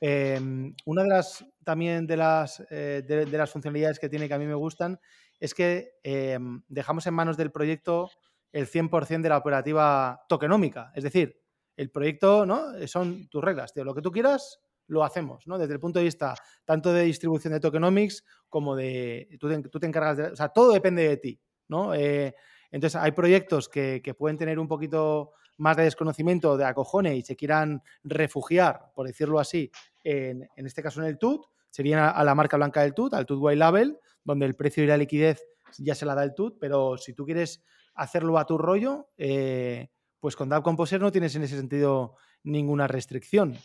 em, 0.00 0.72
una 0.84 1.02
de 1.02 1.08
las 1.08 1.44
también 1.64 2.06
de 2.06 2.16
las, 2.16 2.58
de 2.70 3.28
las 3.32 3.50
funcionalidades 3.50 3.98
que 3.98 4.08
tiene 4.08 4.28
que 4.28 4.34
a 4.34 4.38
mí 4.38 4.46
me 4.46 4.54
gustan 4.54 5.00
es 5.40 5.52
que 5.52 5.94
em, 6.04 6.62
dejamos 6.68 7.08
en 7.08 7.14
manos 7.14 7.36
del 7.36 7.50
proyecto 7.50 8.08
el 8.52 8.68
100% 8.68 9.22
de 9.22 9.30
la 9.30 9.36
operativa 9.36 10.20
tokenómica. 10.28 10.92
Es 10.94 11.02
decir, 11.02 11.40
el 11.76 11.90
proyecto 11.90 12.46
¿no? 12.46 12.86
son 12.86 13.28
tus 13.30 13.42
reglas, 13.42 13.72
tío. 13.72 13.82
Lo 13.82 13.96
que 13.96 14.02
tú 14.02 14.12
quieras, 14.12 14.60
lo 14.90 15.04
hacemos, 15.04 15.46
¿no? 15.46 15.56
Desde 15.56 15.74
el 15.74 15.80
punto 15.80 15.98
de 15.98 16.04
vista 16.04 16.34
tanto 16.64 16.92
de 16.92 17.02
distribución 17.04 17.52
de 17.52 17.60
tokenomics 17.60 18.24
como 18.48 18.74
de. 18.76 19.28
Tú 19.38 19.48
te, 19.78 19.86
encargas 19.86 20.16
de. 20.16 20.24
O 20.24 20.36
sea, 20.36 20.48
todo 20.48 20.72
depende 20.72 21.08
de 21.08 21.16
ti, 21.16 21.40
¿no? 21.68 21.94
Eh, 21.94 22.34
entonces, 22.70 23.00
hay 23.00 23.12
proyectos 23.12 23.68
que, 23.68 24.02
pueden 24.18 24.36
tener 24.36 24.58
un 24.58 24.68
poquito 24.68 25.32
más 25.58 25.76
de 25.76 25.84
desconocimiento, 25.84 26.56
de 26.56 26.64
acojone 26.64 27.16
y 27.16 27.22
se 27.22 27.36
quieran 27.36 27.82
refugiar, 28.02 28.92
por 28.94 29.06
decirlo 29.06 29.38
así, 29.38 29.70
en, 30.02 30.48
este 30.56 30.82
caso 30.82 31.00
en 31.00 31.08
el 31.08 31.18
TUT, 31.18 31.46
sería 31.68 32.10
a 32.10 32.24
la 32.24 32.34
marca 32.34 32.56
blanca 32.56 32.82
del 32.82 32.94
TUT, 32.94 33.14
al 33.14 33.26
TUT 33.26 33.38
White 33.40 33.58
Label, 33.58 33.98
donde 34.24 34.46
el 34.46 34.54
precio 34.54 34.82
y 34.82 34.86
la 34.86 34.96
liquidez 34.96 35.44
ya 35.78 35.94
se 35.94 36.06
la 36.06 36.14
da 36.14 36.24
el 36.24 36.34
TUT, 36.34 36.56
pero 36.58 36.96
si 36.96 37.12
tú 37.12 37.24
quieres 37.24 37.62
hacerlo 37.94 38.38
a 38.38 38.46
tu 38.46 38.56
rollo, 38.56 39.10
eh, 39.18 39.88
pues 40.18 40.36
con 40.36 40.48
DAP 40.48 40.64
Composer 40.64 41.00
no 41.00 41.12
tienes 41.12 41.34
en 41.36 41.42
ese 41.42 41.56
sentido 41.56 42.16
ninguna 42.42 42.86
restricción. 42.86 43.56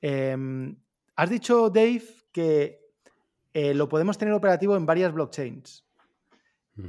Em, 0.00 0.76
has 1.16 1.30
dicho, 1.30 1.70
Dave, 1.70 2.04
que 2.32 2.80
eh, 3.52 3.74
lo 3.74 3.88
podemos 3.88 4.18
tener 4.18 4.34
operativo 4.34 4.76
en 4.76 4.86
varias 4.86 5.12
blockchains. 5.12 5.84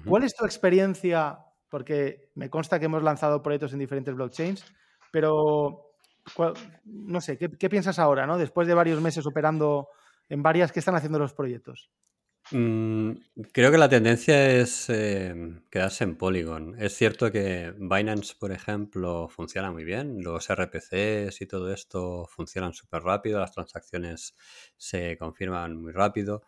¿Cuál 0.07 0.23
es 0.23 0.35
tu 0.35 0.45
experiencia? 0.45 1.37
Porque 1.69 2.31
me 2.33 2.49
consta 2.49 2.79
que 2.79 2.85
hemos 2.85 3.03
lanzado 3.03 3.43
proyectos 3.43 3.73
en 3.73 3.79
diferentes 3.79 4.15
blockchains, 4.15 4.65
pero 5.11 5.91
no 6.85 7.21
sé, 7.21 7.37
¿qué, 7.37 7.49
¿qué, 7.51 7.69
piensas 7.69 7.99
ahora, 7.99 8.25
¿no? 8.25 8.39
después 8.39 8.67
de 8.67 8.73
varios 8.73 8.99
meses 8.99 9.27
operando 9.27 9.89
en 10.27 10.41
varias, 10.41 10.71
¿qué 10.71 10.79
están 10.79 10.95
haciendo 10.95 11.19
los 11.19 11.33
proyectos? 11.33 11.91
Mm, 12.51 13.13
creo 13.51 13.71
que 13.71 13.77
la 13.77 13.89
tendencia 13.89 14.51
es 14.51 14.88
em, 14.89 15.63
quedarse 15.71 16.03
en 16.03 16.15
Polygon. 16.15 16.75
Es 16.79 16.93
cierto 16.95 17.31
que 17.31 17.73
Binance, 17.77 18.36
por 18.39 18.51
ejemplo, 18.51 19.27
funciona 19.29 19.71
muy 19.71 19.84
bien. 19.84 20.21
Los 20.23 20.49
RPCs 20.49 21.41
y 21.41 21.47
todo 21.47 21.73
esto 21.73 22.27
funcionan 22.27 22.73
súper 22.73 23.01
rápido. 23.03 23.39
Las 23.39 23.51
transacciones 23.51 24.36
se 24.77 25.17
confirman 25.17 25.75
muy 25.81 25.91
rápido. 25.91 26.43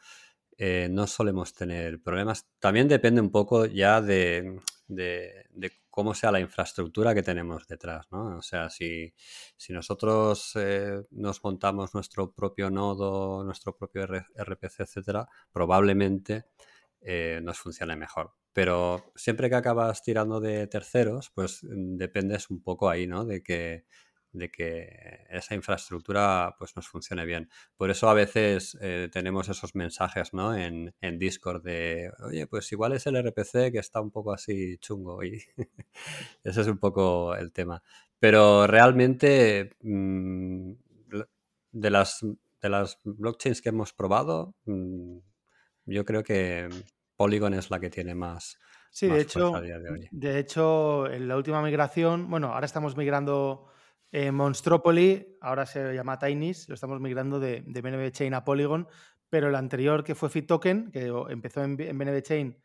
Eh, 0.58 0.88
no 0.92 1.08
solemos 1.08 1.54
tener 1.54 2.02
problemas. 2.02 2.48
También 2.60 2.88
depende 2.88 3.22
un 3.22 3.32
poco 3.32 3.66
ya 3.66 4.02
de, 4.02 4.60
de, 4.88 5.46
cómo 5.98 6.14
sea 6.14 6.32
la 6.32 6.40
infraestructura 6.40 7.16
que 7.16 7.24
tenemos 7.24 7.66
detrás, 7.66 8.06
¿no? 8.12 8.38
O 8.38 8.42
sea, 8.44 8.70
si, 8.70 9.12
nosotros 9.70 10.52
eh, 10.54 11.02
nos 11.10 11.44
montamos 11.44 11.96
nuestro 11.96 12.32
propio 12.32 12.70
nodo, 12.70 13.44
nuestro 13.44 13.76
propio 13.76 14.04
RPC, 14.06 14.82
etcétera, 14.82 15.28
probablemente 15.52 16.46
eh, 17.02 17.40
nos 17.42 17.58
funcione 17.58 17.96
mejor. 17.96 18.36
Pero 18.54 19.12
siempre 19.16 19.50
que 19.50 19.56
acabas 19.56 20.04
tirando 20.04 20.40
de 20.40 20.68
terceros, 20.68 21.32
pues 21.34 21.62
dependes 21.64 22.52
un 22.52 22.62
poco 22.62 22.92
ahí, 22.92 23.08
¿no? 23.08 23.26
De 23.26 23.42
que 23.42 23.86
de 24.32 24.52
que 24.52 25.26
esa 25.30 25.56
infraestructura 25.56 26.56
pues 26.58 26.76
nos 26.76 26.88
funcione 26.88 27.26
bien. 27.26 27.50
Por 27.76 27.90
eso 27.90 28.10
a 28.10 28.14
veces 28.14 28.78
eh, 28.82 29.10
tenemos 29.12 29.50
esos 29.50 29.76
mensajes 29.76 30.34
¿no? 30.34 30.56
en, 30.56 30.94
Discord 31.18 31.64
de, 31.64 32.12
oye, 32.26 32.48
pues 32.48 32.72
igual 32.72 32.94
es 32.94 33.08
el 33.08 33.18
RPC 33.18 33.72
que 33.72 33.80
está 33.80 34.02
un 34.02 34.12
poco 34.12 34.34
así 34.34 34.78
chungo 34.78 35.24
y 35.24 35.42
ese 36.44 36.62
es 36.62 36.68
un 36.68 36.78
poco 36.78 37.36
el 37.36 37.52
tema. 37.52 37.82
Pero 38.20 38.68
realmente 38.68 39.76
mm, 39.82 40.72
de, 41.72 41.90
las, 41.90 42.26
de 42.62 42.70
las 42.70 43.00
blockchains 43.04 43.62
que 43.62 43.70
hemos 43.70 43.94
probado, 43.94 44.56
mm, 44.66 45.18
yo 45.86 46.06
creo 46.06 46.24
que 46.24 46.70
Polygon 47.16 47.54
es 47.54 47.70
la 47.72 47.80
que 47.80 47.90
tiene 47.90 48.16
más... 48.16 48.60
Sí, 48.90 49.08
de 49.08 49.22
hecho, 49.22 49.54
de 50.12 50.40
hecho, 50.40 51.12
en 51.12 51.28
la 51.28 51.38
última 51.38 51.62
migración, 51.62 52.30
bueno, 52.30 52.54
ahora 52.54 52.66
estamos 52.66 52.98
migrando 52.98 53.68
eh, 54.12 54.32
Monstropoli, 54.32 55.38
ahora 55.42 55.66
se 55.66 55.94
llama 55.94 56.18
Tinys, 56.18 56.70
lo 56.70 56.76
estamos 56.76 57.00
migrando 57.00 57.40
de, 57.40 57.64
de 57.66 57.82
BNB 57.82 58.12
Chain 58.12 58.34
a 58.34 58.44
Polygon, 58.44 58.88
pero 59.30 59.50
el 59.50 59.56
anterior 59.56 60.04
que 60.04 60.16
fue 60.16 60.30
FitToken, 60.30 60.92
que 60.92 61.12
empezó 61.30 61.64
en, 61.64 61.76
BNB 61.76 62.22
Chain 62.22 62.58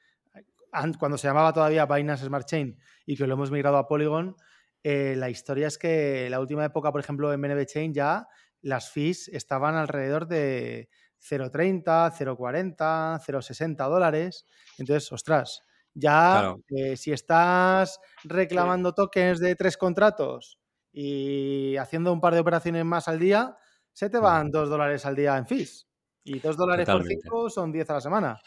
cuando 0.98 1.18
se 1.18 1.26
llamaba 1.26 1.52
todavía 1.52 1.84
Binance 1.84 2.24
Smart 2.24 2.46
Chain 2.46 2.78
y 3.04 3.16
que 3.16 3.26
lo 3.26 3.34
hemos 3.34 3.50
migrado 3.50 3.76
a 3.76 3.86
Polygon, 3.86 4.36
eh, 4.82 5.14
la 5.16 5.28
historia 5.28 5.66
es 5.66 5.76
que 5.76 6.28
la 6.30 6.40
última 6.40 6.64
época, 6.64 6.90
por 6.90 7.00
ejemplo, 7.00 7.32
en 7.32 7.40
BNB 7.42 7.66
Chain 7.66 7.92
ya 7.92 8.26
las 8.62 8.90
fees 8.90 9.28
estaban 9.28 9.74
alrededor 9.74 10.28
de 10.28 10.88
0,30, 11.20 12.12
0,40, 12.12 13.20
0,60 13.20 13.88
dólares. 13.88 14.46
Entonces, 14.78 15.12
ostras, 15.12 15.62
ya 15.94 16.56
eh, 16.68 16.96
si 16.96 17.12
estás 17.12 18.00
reclamando 18.24 18.94
tokens 18.94 19.40
de 19.40 19.54
tres 19.56 19.76
contratos 19.76 20.61
y 20.92 21.76
haciendo 21.76 22.12
un 22.12 22.20
par 22.20 22.34
de 22.34 22.40
operaciones 22.40 22.84
más 22.84 23.08
al 23.08 23.18
día, 23.18 23.56
se 23.92 24.10
te 24.10 24.18
van 24.18 24.50
dos 24.50 24.68
dólares 24.68 25.04
al 25.06 25.16
día 25.16 25.36
en 25.36 25.46
fees. 25.46 25.88
Y 26.24 26.38
dos 26.38 26.56
dólares 26.56 26.86
por 26.88 27.04
cinco 27.04 27.50
son 27.50 27.72
diez 27.72 27.88
a 27.90 27.94
la 27.94 28.00
semana. 28.00 28.40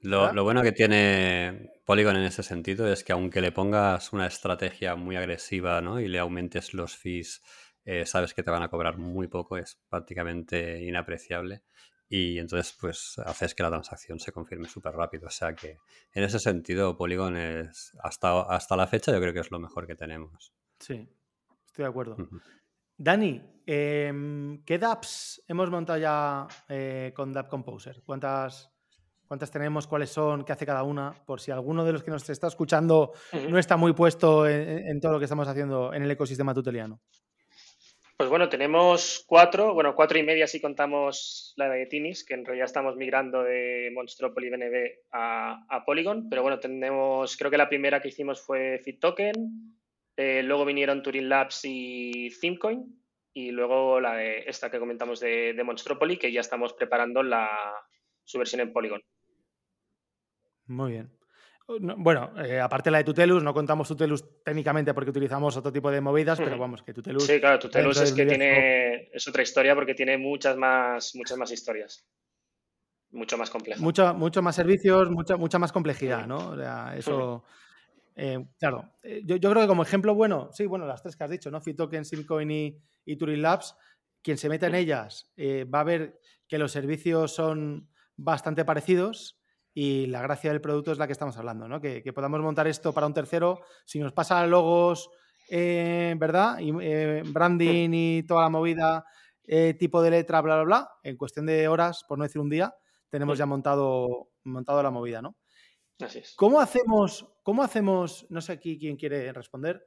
Lo, 0.00 0.44
bueno 0.44 0.62
que 0.62 0.72
tiene 0.72 1.70
Polygon 1.86 2.16
en 2.16 2.24
ese 2.24 2.42
sentido 2.42 2.90
es 2.92 3.02
que 3.04 3.14
aunque 3.14 3.40
le 3.40 3.52
pongas 3.52 4.12
una 4.12 4.26
estrategia 4.26 4.96
muy 4.96 5.16
agresiva 5.16 5.80
¿no? 5.80 5.98
y 5.98 6.08
le 6.08 6.18
aumentes 6.18 6.74
los 6.74 6.94
fees, 6.94 7.42
eh, 7.86 8.04
sabes 8.04 8.34
que 8.34 8.42
te 8.42 8.50
van 8.50 8.62
a 8.62 8.68
cobrar 8.68 8.98
muy 8.98 9.28
poco, 9.28 9.56
es 9.56 9.80
prácticamente 9.88 10.82
inapreciable. 10.82 11.62
Y 12.06 12.38
entonces, 12.38 12.76
pues, 12.78 13.18
haces 13.24 13.54
que 13.54 13.62
la 13.62 13.70
transacción 13.70 14.20
se 14.20 14.30
confirme 14.30 14.68
súper 14.68 14.92
rápido. 14.92 15.26
O 15.26 15.30
sea 15.30 15.54
que, 15.54 15.78
en 16.12 16.22
ese 16.22 16.38
sentido, 16.38 16.96
Polygon 16.98 17.36
es, 17.36 17.92
hasta, 18.02 18.42
hasta 18.42 18.76
la 18.76 18.86
fecha, 18.86 19.10
yo 19.10 19.20
creo 19.20 19.32
que 19.32 19.40
es 19.40 19.50
lo 19.50 19.58
mejor 19.58 19.86
que 19.86 19.96
tenemos. 19.96 20.52
Sí, 20.78 21.08
estoy 21.74 21.82
de 21.82 21.88
acuerdo. 21.88 22.16
Dani, 22.96 23.42
em, 23.66 24.62
¿qué 24.64 24.78
dApps 24.78 25.42
hemos 25.48 25.68
montado 25.70 25.98
ya 25.98 26.46
eh, 26.68 27.12
con 27.16 27.32
Dapp 27.32 27.48
Composer? 27.48 28.00
¿Cuántas, 28.06 28.70
¿Cuántas 29.26 29.50
tenemos? 29.50 29.88
¿Cuáles 29.88 30.10
son? 30.10 30.44
¿Qué 30.44 30.52
hace 30.52 30.66
cada 30.66 30.84
una? 30.84 31.12
Por 31.26 31.40
si 31.40 31.50
alguno 31.50 31.84
de 31.84 31.90
los 31.90 32.04
que 32.04 32.12
nos 32.12 32.30
está 32.30 32.46
escuchando 32.46 33.12
no 33.50 33.58
está 33.58 33.76
muy 33.76 33.92
puesto 33.92 34.46
en, 34.46 35.00
todo 35.00 35.14
lo 35.14 35.18
que 35.18 35.24
estamos 35.24 35.48
haciendo 35.48 35.92
en 35.92 36.04
el 36.04 36.10
ecosistema 36.12 36.54
tuteliano. 36.54 37.00
Pues 38.16 38.30
bueno, 38.30 38.48
tenemos 38.48 39.24
cuatro, 39.26 39.74
bueno, 39.74 39.96
cuatro 39.96 40.16
y 40.16 40.22
media 40.22 40.46
si 40.46 40.60
contamos 40.60 41.54
la 41.56 41.68
de 41.68 41.86
Tinis, 41.86 42.24
que 42.24 42.34
en 42.34 42.44
realidad 42.44 42.66
estamos 42.66 42.94
migrando 42.94 43.42
de 43.42 43.90
Monstropoli 43.92 44.48
BNB 44.48 45.08
a, 45.10 45.66
a 45.68 45.84
Polygon, 45.84 46.28
pero 46.28 46.42
bueno, 46.42 46.60
tenemos, 46.60 47.36
creo 47.36 47.50
que 47.50 47.58
la 47.58 47.68
primera 47.68 48.00
que 48.00 48.08
hicimos 48.08 48.40
fue 48.40 48.78
FitToken, 48.78 49.74
eh, 50.16 50.42
luego 50.42 50.64
vinieron 50.64 51.02
Turing 51.02 51.28
Labs 51.28 51.60
y 51.64 52.30
ThemeCoin, 52.40 53.00
y 53.32 53.50
luego 53.50 54.00
la 54.00 54.14
de 54.14 54.44
esta 54.46 54.70
que 54.70 54.78
comentamos 54.78 55.20
de, 55.20 55.54
de 55.54 55.64
Monstropoli, 55.64 56.16
que 56.16 56.32
ya 56.32 56.40
estamos 56.40 56.72
preparando 56.72 57.22
la, 57.22 57.50
su 58.22 58.38
versión 58.38 58.60
en 58.60 58.72
Polygon. 58.72 59.02
Muy 60.66 60.92
bien. 60.92 61.10
Bueno, 61.66 62.30
eh, 62.44 62.60
aparte 62.60 62.90
la 62.90 62.98
de 62.98 63.04
Tutelus, 63.04 63.42
no 63.42 63.54
contamos 63.54 63.88
Tutelus 63.88 64.42
técnicamente 64.44 64.92
porque 64.92 65.10
utilizamos 65.10 65.56
otro 65.56 65.72
tipo 65.72 65.90
de 65.90 66.02
movidas, 66.02 66.38
pero 66.38 66.58
vamos, 66.58 66.82
que 66.82 66.92
Tutelus. 66.92 67.24
Sí, 67.24 67.40
claro, 67.40 67.58
Tutelus 67.58 68.00
es 68.02 68.12
que 68.12 68.26
tiene. 68.26 69.08
Es 69.12 69.26
otra 69.26 69.42
historia 69.42 69.74
porque 69.74 69.94
tiene 69.94 70.18
muchas 70.18 70.58
más, 70.58 71.14
muchas 71.14 71.38
más 71.38 71.50
historias. 71.50 72.06
Mucho 73.12 73.38
más 73.38 73.48
complejo. 73.48 73.82
Mucho, 73.82 74.12
mucho 74.12 74.42
más 74.42 74.56
servicios, 74.56 75.08
mucha, 75.10 75.36
mucha 75.36 75.58
más 75.58 75.72
complejidad, 75.72 76.26
¿no? 76.26 76.50
O 76.50 76.56
sea, 76.56 76.94
eso. 76.96 77.44
Eh, 78.16 78.46
claro, 78.58 78.92
eh, 79.02 79.22
yo, 79.24 79.38
creo 79.38 79.62
que 79.62 79.66
como 79.66 79.82
ejemplo 79.82 80.14
bueno, 80.14 80.50
sí, 80.52 80.66
bueno, 80.66 80.86
las 80.86 81.02
tres 81.02 81.16
que 81.16 81.24
has 81.24 81.30
dicho, 81.30 81.50
¿no? 81.50 81.60
Fitoken, 81.60 82.04
Simcoin 82.04 82.50
y, 82.50 82.78
y 83.04 83.16
Turing 83.16 83.42
Labs, 83.42 83.76
quien 84.22 84.38
se 84.38 84.48
meta 84.48 84.68
en 84.68 84.76
ellas 84.76 85.32
va 85.38 85.80
a 85.80 85.84
ver 85.84 86.20
que 86.48 86.58
los 86.58 86.72
servicios 86.72 87.34
son 87.34 87.88
bastante 88.16 88.64
parecidos 88.64 89.40
y 89.74 90.06
la 90.06 90.22
gracia 90.22 90.50
del 90.50 90.60
producto 90.60 90.92
es 90.92 90.98
la 90.98 91.06
que 91.06 91.12
estamos 91.12 91.36
hablando, 91.36 91.68
¿no? 91.68 91.80
Que, 91.80 92.12
podamos 92.14 92.40
montar 92.40 92.68
esto 92.68 92.92
para 92.92 93.06
un 93.06 93.12
tercero, 93.12 93.60
si 93.84 93.98
nos 93.98 94.12
pasa 94.12 94.46
logos, 94.46 95.10
eh, 95.50 96.14
¿verdad? 96.16 96.60
Y, 96.60 96.72
eh, 96.80 97.22
branding 97.26 97.90
y 97.92 98.22
toda 98.22 98.42
la 98.42 98.50
movida, 98.50 99.04
eh, 99.42 99.74
tipo 99.74 100.00
de 100.00 100.10
letra, 100.12 100.40
bla, 100.40 100.54
bla, 100.56 100.64
bla, 100.64 100.90
en 101.02 101.16
cuestión 101.16 101.46
de 101.46 101.66
horas, 101.66 102.04
por 102.08 102.18
no 102.18 102.24
decir 102.24 102.40
un 102.40 102.48
día, 102.48 102.72
tenemos 103.08 103.36
ya 103.36 103.46
montado, 103.46 104.28
montado 104.44 104.82
la 104.82 104.90
movida, 104.90 105.20
¿no? 105.20 105.36
¿Cómo 106.36 106.60
hacemos, 106.60 107.26
cómo 107.42 107.62
hacemos, 107.62 108.26
no 108.28 108.40
sé 108.40 108.52
aquí 108.52 108.78
quién 108.78 108.96
quiere 108.96 109.32
responder, 109.32 109.86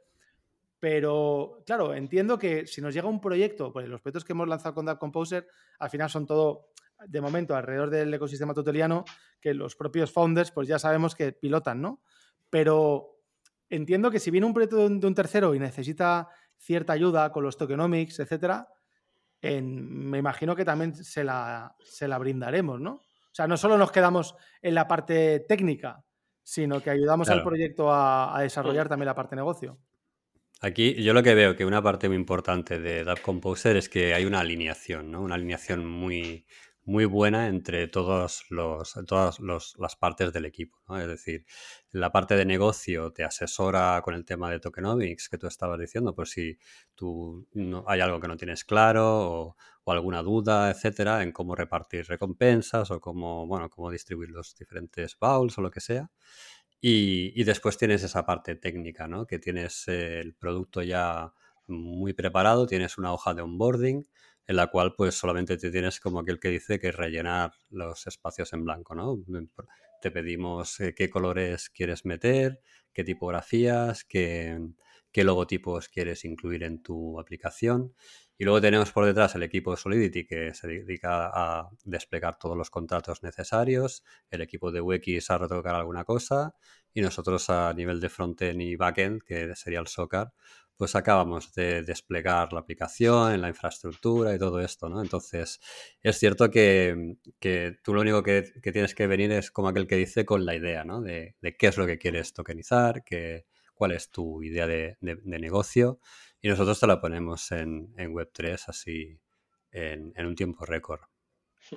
pero 0.80 1.63
claro, 1.65 1.93
entiendo 1.93 2.38
que 2.38 2.67
si 2.67 2.82
nos 2.82 2.93
llega 2.93 3.08
un 3.08 3.20
proyecto, 3.20 3.74
pues 3.74 3.88
los 3.88 4.02
proyectos 4.02 4.24
que 4.24 4.34
hemos 4.34 4.48
lanzado 4.48 4.76
con 4.76 4.86
Dark 4.86 5.00
Composer, 5.00 5.48
al 5.80 5.89
final 5.89 6.10
son 6.10 6.26
todo 6.26 6.70
de 7.08 7.22
momento 7.22 7.56
alrededor 7.56 7.89
del 7.89 8.13
ecosistema 8.13 8.54
tuteliano 8.54 9.06
que 9.39 9.54
los 9.54 9.76
propios 9.76 10.12
founders 10.12 10.52
pues 10.52 10.67
ya 10.67 10.80
sabemos 10.80 11.15
que 11.15 11.32
pilotan, 11.32 11.82
¿no? 11.82 12.02
Pero 12.50 13.20
entiendo 13.70 14.10
que 14.10 14.20
si 14.20 14.32
viene 14.32 14.48
un 14.48 14.54
proyecto 14.54 14.78
de 14.78 15.08
un, 15.08 15.15
tercero 15.15 15.54
y 15.54 15.60
necesita 15.60 16.30
cierta 16.58 16.93
ayuda 16.93 17.32
con 17.32 17.43
los 17.43 17.58
tokenomics, 17.58 18.20
etcétera, 18.20 18.67
me 19.41 20.17
imagino 20.17 20.56
que 20.56 20.65
también 20.65 20.96
se 20.96 21.24
la, 21.24 21.76
se 21.80 22.08
la 22.08 22.17
brindaremos, 22.17 22.80
¿no? 22.80 23.02
O 23.38 23.43
sea, 23.43 23.47
no 23.47 23.56
solo 23.56 23.78
nos 23.78 23.91
quedamos 23.91 24.34
en 24.63 24.73
la 24.73 24.88
parte 24.88 25.41
técnica, 25.41 26.04
sino 26.41 26.82
que 26.82 26.89
ayudamos 26.89 27.30
al 27.30 27.43
proyecto 27.43 27.93
a, 27.93 28.36
a, 28.36 28.41
desarrollar 28.41 28.89
también 28.89 29.06
la 29.06 29.13
parte 29.13 29.36
negocio. 29.36 29.78
Aquí 30.60 30.95
yo 31.04 31.13
lo 31.13 31.21
que 31.21 31.36
veo 31.36 31.56
que 31.56 31.63
una 31.63 31.84
parte 31.84 32.08
muy 32.08 32.17
importante 32.17 32.80
de 32.80 33.04
Dapp 33.04 33.21
Composer 33.21 33.78
es 33.78 33.89
que 33.89 34.15
hay 34.15 34.26
una 34.26 34.39
alineación, 34.39 35.12
¿no? 35.12 35.21
Una 35.21 35.36
alineación 35.36 35.86
muy, 35.86 36.47
muy 36.88 37.04
buena 37.04 37.47
entre 37.47 37.89
todos 37.89 38.45
los, 38.50 38.93
todas 39.06 39.39
las 39.78 39.95
partes 39.97 40.32
del 40.32 40.45
equipo. 40.45 40.78
Es 40.97 41.08
decir, 41.08 41.45
la 41.91 42.13
parte 42.13 42.38
de 42.38 42.45
negocio 42.45 43.12
te 43.12 43.26
asesora 43.26 44.02
con 44.02 44.15
el 44.15 44.23
tema 44.23 44.50
de 44.50 44.62
tokenomics 44.62 45.28
que 45.28 45.38
tú 45.38 45.47
estabas 45.47 45.78
diciendo, 45.80 46.15
por 46.15 46.30
si 46.30 46.58
tú 46.95 47.45
no, 47.54 47.84
hay 47.88 48.00
algo 48.00 48.21
que 48.21 48.30
no 48.30 48.38
tienes 48.38 48.63
claro 48.63 49.56
o, 49.86 49.91
alguna 49.91 50.21
duda, 50.23 50.71
etcétera, 50.71 51.23
en 51.23 51.34
cómo 51.34 51.56
repartir 51.56 52.06
recompensas 52.08 52.89
o 52.91 53.02
cómo, 53.02 53.45
bueno, 53.47 53.69
cómo 53.69 53.91
distribuir 53.91 54.30
los 54.32 54.56
diferentes 54.56 55.17
bowls 55.19 55.58
o 55.58 55.62
lo 55.62 55.71
que 55.71 55.82
sea. 55.82 56.10
Y, 56.80 57.34
y 57.39 57.43
después 57.43 57.78
tienes 57.78 58.04
esa 58.04 58.26
parte 58.26 58.56
técnica, 58.56 59.08
¿no? 59.08 59.26
Que 59.26 59.39
tienes 59.39 59.88
el 59.88 60.36
producto 60.36 60.82
ya 60.84 61.34
muy 61.67 62.13
preparado, 62.13 62.65
tienes 62.65 62.97
una 62.97 63.13
hoja 63.13 63.34
de 63.34 63.41
onboarding 63.41 64.06
en 64.47 64.55
la 64.55 64.67
cual 64.67 64.93
pues 64.95 65.15
solamente 65.15 65.57
te 65.57 65.69
tienes 65.69 65.99
como 65.99 66.19
aquel 66.19 66.39
que 66.39 66.49
dice 66.49 66.79
que 66.79 66.91
rellenar 66.91 67.51
los 67.69 68.07
espacios 68.07 68.53
en 68.53 68.63
blanco, 68.63 68.95
¿no? 68.95 69.19
Te 70.01 70.10
pedimos 70.12 70.79
eh, 70.79 70.93
qué 70.95 71.10
colores 71.10 71.69
quieres 71.69 72.05
meter, 72.05 72.62
qué 72.93 73.03
tipografías, 73.03 74.05
qué, 74.05 74.57
qué 75.12 75.23
logotipos 75.23 75.89
quieres 75.89 76.23
incluir 76.25 76.63
en 76.63 76.81
tu 76.81 77.19
aplicación. 77.19 77.93
Y 78.38 78.45
luego 78.45 78.62
tenemos 78.62 78.91
por 78.91 79.05
detrás 79.05 79.33
el 79.36 79.43
equipo 79.43 79.71
de 79.71 79.77
Solidity 79.77 80.25
que 80.25 80.53
se 80.53 80.67
dedica 80.67 81.31
a 81.33 81.69
desplegar 81.83 82.38
todos 82.38 82.55
los 82.55 82.69
contratos 82.69 83.23
necesarios, 83.23 84.03
el 84.29 84.41
equipo 84.41 84.71
de 84.71 84.79
UX 84.79 85.31
a 85.31 85.39
retocar 85.39 85.75
alguna 85.75 86.03
cosa 86.03 86.53
y 86.93 87.01
nosotros 87.01 87.49
a 87.49 87.73
nivel 87.73 87.99
de 87.99 88.10
frontend 88.10 88.62
y 88.62 88.75
backend, 88.75 89.23
que 89.23 89.55
sería 89.55 89.79
el 89.79 89.88
SOCAR, 89.88 90.33
pues 90.77 90.95
acabamos 90.95 91.53
de 91.55 91.81
desplegar 91.81 92.53
la 92.53 92.59
aplicación, 92.59 93.41
la 93.41 93.49
infraestructura 93.49 94.35
y 94.35 94.39
todo 94.39 94.59
esto, 94.59 94.87
¿no? 94.87 95.01
Entonces, 95.01 95.59
es 96.01 96.19
cierto 96.19 96.51
que, 96.51 97.17
tú 97.83 97.93
lo 97.93 98.01
único 98.01 98.21
que, 98.21 98.43
tienes 98.61 98.93
que 98.93 99.07
venir 99.07 99.31
es 99.31 99.49
como 99.49 99.69
aquel 99.69 99.87
que 99.87 99.95
dice 99.95 100.23
con 100.23 100.45
la 100.45 100.55
idea, 100.55 100.83
¿no? 100.83 101.01
De, 101.01 101.35
qué 101.57 101.67
es 101.67 101.77
lo 101.77 101.87
que 101.87 101.97
quieres 101.97 102.33
tokenizar, 102.33 103.03
cuál 103.73 103.91
es 103.91 104.11
tu 104.11 104.43
idea 104.43 104.67
de, 104.67 104.97
negocio 105.01 105.99
y 106.41 106.47
nosotros 106.49 106.79
te 106.79 106.87
la 106.87 107.01
ponemos 107.01 107.51
en, 107.51 107.93
Web3 107.95 108.63
así 108.67 109.19
en, 109.71 110.13
un 110.25 110.35
tiempo 110.35 110.63
récord. 110.63 111.01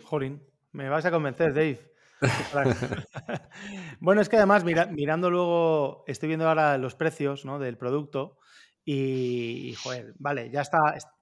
Jolín, 0.04 0.42
me 0.72 0.90
vas 0.90 1.06
a 1.06 1.10
convencer, 1.10 1.54
Dave. 1.54 1.80
bueno, 4.00 4.20
es 4.20 4.28
que 4.28 4.36
además, 4.36 4.62
mirando 4.62 5.30
luego, 5.30 6.04
estoy 6.06 6.28
viendo 6.28 6.46
ahora 6.46 6.76
los 6.76 6.94
precios 6.94 7.46
¿no? 7.46 7.58
del 7.58 7.78
producto 7.78 8.36
y, 8.84 9.74
joder, 9.82 10.14
vale, 10.18 10.50
ya 10.50 10.62
está, 10.62 10.78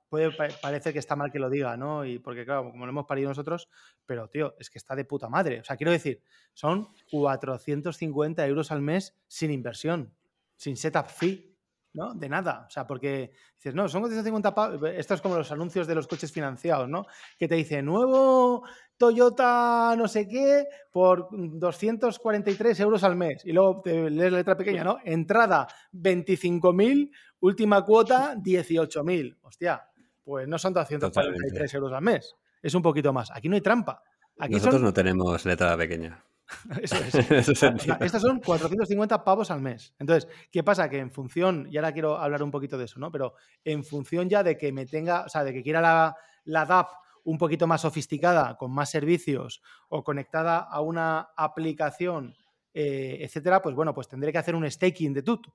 puede 0.09 0.31
parecer 0.63 0.93
que 0.93 0.99
está 0.99 1.17
mal 1.17 1.31
que 1.31 1.39
lo 1.39 1.51
diga, 1.51 1.77
¿no? 1.77 2.05
Y 2.05 2.19
porque, 2.19 2.45
claro, 2.45 2.71
como 2.71 2.87
lo 2.87 2.91
hemos 2.91 3.07
parido 3.07 3.29
nosotros, 3.29 3.69
pero, 4.07 4.29
tío, 4.29 4.55
es 4.59 4.71
que 4.71 4.79
está 4.79 4.95
de 4.95 5.05
puta 5.05 5.29
madre. 5.29 5.61
O 5.61 5.65
sea, 5.65 5.77
quiero 5.77 5.93
decir, 5.93 6.23
son 6.55 6.89
450 7.11 8.47
euros 8.47 8.73
al 8.73 8.83
mes 8.83 9.17
sin 9.27 9.51
inversión, 9.51 10.15
sin 10.57 10.77
setup 10.77 11.07
fee, 11.09 11.58
¿no? 11.93 12.15
De 12.15 12.29
nada. 12.29 12.65
O 12.67 12.71
sea, 12.71 12.87
porque 12.87 13.33
dices, 13.57 13.75
no, 13.75 13.89
son 13.89 14.03
450 14.03 14.55
pavos. 14.55 14.91
Esto 14.95 15.15
es 15.15 15.21
como 15.21 15.37
los 15.37 15.51
anuncios 15.53 15.87
de 15.87 15.95
los 15.95 16.07
coches 16.07 16.33
financiados, 16.33 16.89
¿no? 16.89 17.07
Que 17.39 17.49
te 17.49 17.55
dice, 17.55 17.83
nuevo 17.83 18.65
Toyota 18.97 19.95
no 19.97 20.09
sé 20.09 20.29
qué 20.29 20.67
por 20.91 21.29
243 21.31 22.81
euros 22.81 23.05
al 23.05 23.17
mes. 23.17 23.45
Y 23.45 23.53
luego 23.53 23.81
te 23.83 24.11
lees 24.11 24.33
la 24.33 24.39
letra 24.39 24.57
pequeña, 24.57 24.85
¿no? 24.85 24.99
Entrada 25.05 25.69
25.000, 25.93 27.11
última 27.41 27.85
cuota 27.85 28.35
18.000. 28.37 29.39
Hostia, 29.43 29.89
pues 30.25 30.47
no 30.49 30.59
son 30.59 30.75
243 30.75 31.75
euros 31.75 31.93
al 31.93 32.03
mes. 32.03 32.37
Es 32.63 32.75
un 32.75 32.83
poquito 32.83 33.13
más. 33.13 33.31
Aquí 33.31 33.49
no 33.49 33.55
hay 33.55 33.61
trampa. 33.61 34.03
Aquí 34.39 34.55
Nosotros 34.55 34.83
no 34.83 34.93
tenemos 34.93 35.45
letra 35.45 35.77
pequeña. 35.77 36.25
Eso 36.83 36.97
es. 36.97 37.15
Estas 38.01 38.23
son 38.23 38.41
450 38.41 39.25
pavos 39.25 39.51
al 39.51 39.61
mes. 39.61 39.95
Entonces, 39.99 40.29
¿qué 40.51 40.63
pasa? 40.63 40.89
Que 40.89 40.99
en 40.99 41.11
función, 41.11 41.69
y 41.71 41.77
ahora 41.77 41.93
quiero 41.93 42.17
hablar 42.17 42.43
un 42.43 42.51
poquito 42.51 42.79
de 42.79 42.85
eso, 42.85 42.99
¿no? 42.99 43.11
Pero 43.11 43.35
en 43.65 43.85
función 43.85 44.29
ya 44.29 44.43
de 44.43 44.57
que 44.57 44.73
me 44.73 44.87
tenga, 44.87 45.25
o 45.25 45.29
sea, 45.29 45.45
de 45.45 45.53
que 45.53 45.63
quiera 45.63 45.81
la, 45.81 46.17
la 46.45 46.65
DAP 46.65 46.89
un 47.25 47.37
poquito 47.37 47.67
más 47.67 47.83
sofisticada, 47.83 48.57
con 48.57 48.73
más 48.73 48.91
servicios 48.91 49.61
o 49.91 50.03
conectada 50.03 50.61
a 50.61 50.81
una 50.81 51.29
aplicación, 51.37 52.35
eh, 52.73 53.19
etcétera, 53.21 53.61
pues 53.61 53.75
bueno, 53.75 53.93
pues 53.93 54.09
tendré 54.09 54.33
que 54.33 54.39
hacer 54.39 54.55
un 54.55 54.69
staking 54.71 55.13
de 55.13 55.23
TUT. 55.23 55.47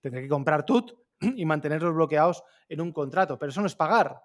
Tendré 0.00 0.22
que 0.22 0.28
comprar 0.28 0.64
TUT 0.64 0.92
y 1.20 1.44
mantenerlos 1.44 1.94
bloqueados 1.94 2.42
en 2.68 2.80
un 2.80 2.92
contrato. 2.92 3.38
Pero 3.38 3.50
eso 3.50 3.60
no 3.60 3.66
es 3.66 3.74
pagar, 3.74 4.18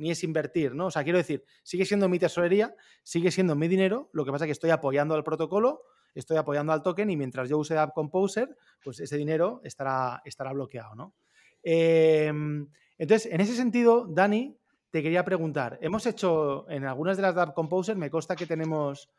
ni 0.00 0.10
es 0.10 0.24
invertir, 0.24 0.74
¿no? 0.74 0.86
O 0.86 0.90
sea, 0.90 1.04
quiero 1.04 1.18
decir, 1.18 1.44
sigue 1.62 1.84
siendo 1.84 2.08
mi 2.08 2.18
tesorería, 2.18 2.74
sigue 3.02 3.30
siendo 3.30 3.54
mi 3.54 3.68
dinero, 3.68 4.10
lo 4.12 4.24
que 4.24 4.32
pasa 4.32 4.44
es 4.44 4.48
que 4.48 4.52
estoy 4.52 4.70
apoyando 4.70 5.14
al 5.14 5.24
protocolo 5.24 5.82
estoy 6.14 6.36
apoyando 6.36 6.72
al 6.72 6.82
token 6.82 7.10
y 7.10 7.16
mientras 7.16 7.48
yo 7.48 7.58
use 7.58 7.76
App 7.78 7.94
Composer, 7.94 8.56
pues 8.82 9.00
ese 9.00 9.16
dinero 9.16 9.60
estará, 9.64 10.22
estará 10.24 10.52
bloqueado, 10.52 10.94
¿no? 10.94 11.14
Em, 11.62 12.68
entonces, 12.98 13.32
en 13.32 13.40
ese 13.40 13.54
sentido, 13.54 14.06
Dani, 14.08 14.56
te 14.90 15.02
quería 15.02 15.24
preguntar, 15.24 15.78
hemos 15.80 16.06
hecho 16.06 16.68
en 16.68 16.84
algunas 16.84 17.16
de 17.16 17.22
las 17.22 17.36
App 17.36 17.54
Composer, 17.54 17.96
me 17.96 18.10
consta 18.10 18.36
que 18.36 18.46
tenemos 18.46 19.10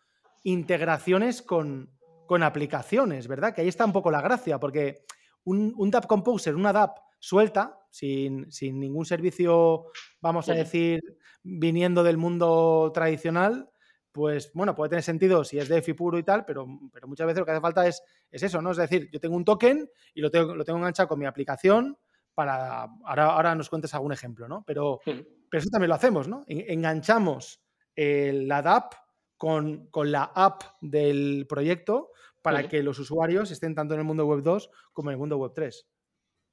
integraciones 0.44 1.41
con, 1.41 1.89
con 2.28 2.44
aplicaciones, 2.44 3.28
¿verdad? 3.28 3.54
Que 3.54 3.62
ahí 3.62 3.67
está 3.67 3.86
un 3.86 3.94
poco 3.94 4.12
la 4.12 4.22
gracia, 4.22 4.60
porque 4.60 5.06
un, 5.44 5.74
un 5.78 5.91
DApp 5.91 6.08
Composer, 6.08 6.56
una 6.56 6.74
DApp 6.74 6.98
suelta, 7.22 7.80
sin, 7.92 8.50
ningún 8.60 9.06
servicio, 9.06 9.86
vamos 10.20 10.50
a 10.50 10.54
decir, 10.54 11.00
viniendo 11.44 12.04
del 12.04 12.18
mundo 12.18 12.92
tradicional, 12.94 13.70
pues 14.12 14.52
bueno, 14.54 14.76
puede 14.76 14.90
tener 14.90 15.04
sentido 15.04 15.44
si 15.44 15.60
es 15.60 15.70
DeFi 15.70 15.94
puro 15.94 16.18
y 16.18 16.24
tal, 16.24 16.44
pero, 16.44 16.68
pero 16.92 17.08
muchas 17.08 17.28
veces 17.28 17.40
lo 17.40 17.46
que 17.46 17.52
hace 17.52 17.62
falta 17.62 17.88
es, 17.88 18.04
es, 18.30 18.44
eso, 18.44 18.62
¿no? 18.62 18.72
Es 18.72 18.78
decir, 18.78 19.10
yo 19.12 19.20
tengo 19.20 19.36
un 19.36 19.46
token 19.46 19.90
y 20.14 20.22
lo 20.22 20.32
tengo, 20.32 20.56
lo 20.56 20.66
tengo 20.66 20.80
enganchado 20.80 21.08
con 21.08 21.20
mi 21.20 21.26
aplicación 21.26 21.98
para. 22.34 22.90
Ahora, 23.06 23.26
ahora 23.28 23.56
nos 23.56 23.70
cuentes 23.70 23.94
algún 23.94 24.12
ejemplo, 24.12 24.48
¿no? 24.48 24.64
Pero, 24.66 25.00
pero 25.06 25.26
eso 25.52 25.70
también 25.70 25.90
lo 25.90 25.96
hacemos, 25.96 26.28
¿no? 26.28 26.44
Enganchamos 26.48 27.62
la 27.96 28.62
DApp 28.62 28.94
con, 29.38 29.88
con, 29.88 30.12
la 30.12 30.24
app 30.36 30.64
del 30.82 31.46
proyecto 31.48 32.12
para 32.42 32.68
que 32.68 32.84
los 32.84 33.00
usuarios 33.00 33.52
estén 33.52 33.76
tanto 33.76 33.94
en 33.94 34.02
el 34.02 34.06
mundo 34.06 34.26
web 34.26 34.42
2 34.42 34.70
como 34.92 35.10
en 35.10 35.14
el 35.14 35.20
mundo 35.20 35.38
web 35.38 35.52
3. 35.54 35.88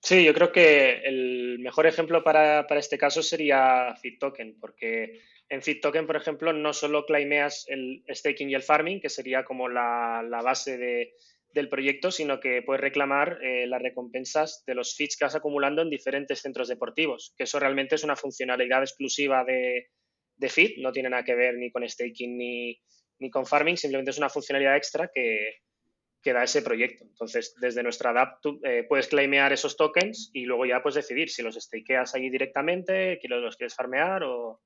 Sí, 0.00 0.24
yo 0.24 0.32
creo 0.32 0.52
que 0.52 1.00
el 1.04 1.58
mejor 1.58 1.86
ejemplo 1.86 2.22
para, 2.22 2.66
este 2.76 2.98
caso 2.98 3.22
sería 3.22 3.94
FitToken, 4.00 4.58
porque 4.60 5.22
en 5.48 5.62
FitToken, 5.62 6.06
por 6.06 6.16
ejemplo, 6.16 6.52
no 6.52 6.72
solo 6.72 7.04
claimeas 7.04 7.66
el 7.68 8.04
staking 8.08 8.50
y 8.50 8.54
el 8.54 8.62
farming, 8.62 9.00
que 9.00 9.08
sería 9.08 9.44
como 9.44 9.68
la, 9.68 10.22
base 10.44 10.78
del 11.52 11.68
proyecto, 11.68 12.12
sino 12.12 12.38
que 12.38 12.62
puedes 12.62 12.80
reclamar 12.80 13.38
eh, 13.42 13.66
las 13.66 13.82
recompensas 13.82 14.62
de 14.66 14.76
los 14.76 14.94
feeds 14.94 15.16
que 15.16 15.24
vas 15.24 15.34
acumulando 15.34 15.82
en 15.82 15.90
diferentes 15.90 16.40
centros 16.40 16.68
deportivos, 16.68 17.34
que 17.36 17.44
eso 17.44 17.58
realmente 17.58 17.96
es 17.96 18.04
una 18.04 18.14
funcionalidad 18.14 18.82
exclusiva 18.82 19.44
de, 19.44 19.88
de 20.36 20.48
Fit, 20.48 20.78
no 20.78 20.92
tiene 20.92 21.10
nada 21.10 21.24
que 21.24 21.34
ver 21.34 21.56
ni 21.56 21.72
con 21.72 21.86
staking 21.88 22.38
ni, 22.38 22.80
ni 23.18 23.30
con 23.30 23.46
farming, 23.46 23.76
simplemente 23.76 24.12
es 24.12 24.18
una 24.18 24.28
funcionalidad 24.28 24.76
extra 24.76 25.10
que, 25.12 25.56
que 26.22 26.32
da 26.32 26.42
ese 26.42 26.62
proyecto. 26.62 27.04
Entonces, 27.04 27.54
desde 27.60 27.82
nuestra 27.82 28.10
app 28.20 28.40
tú 28.42 28.60
eh, 28.64 28.84
puedes 28.88 29.08
claimear 29.08 29.52
esos 29.52 29.76
tokens 29.76 30.30
y 30.32 30.44
luego 30.44 30.66
ya 30.66 30.82
puedes 30.82 30.96
decidir 30.96 31.30
si 31.30 31.42
los 31.42 31.54
stakeas 31.54 32.14
ahí 32.14 32.28
directamente, 32.30 33.18
que 33.20 33.28
los 33.28 33.56
quieres 33.56 33.74
farmear 33.74 34.24
o... 34.24 34.60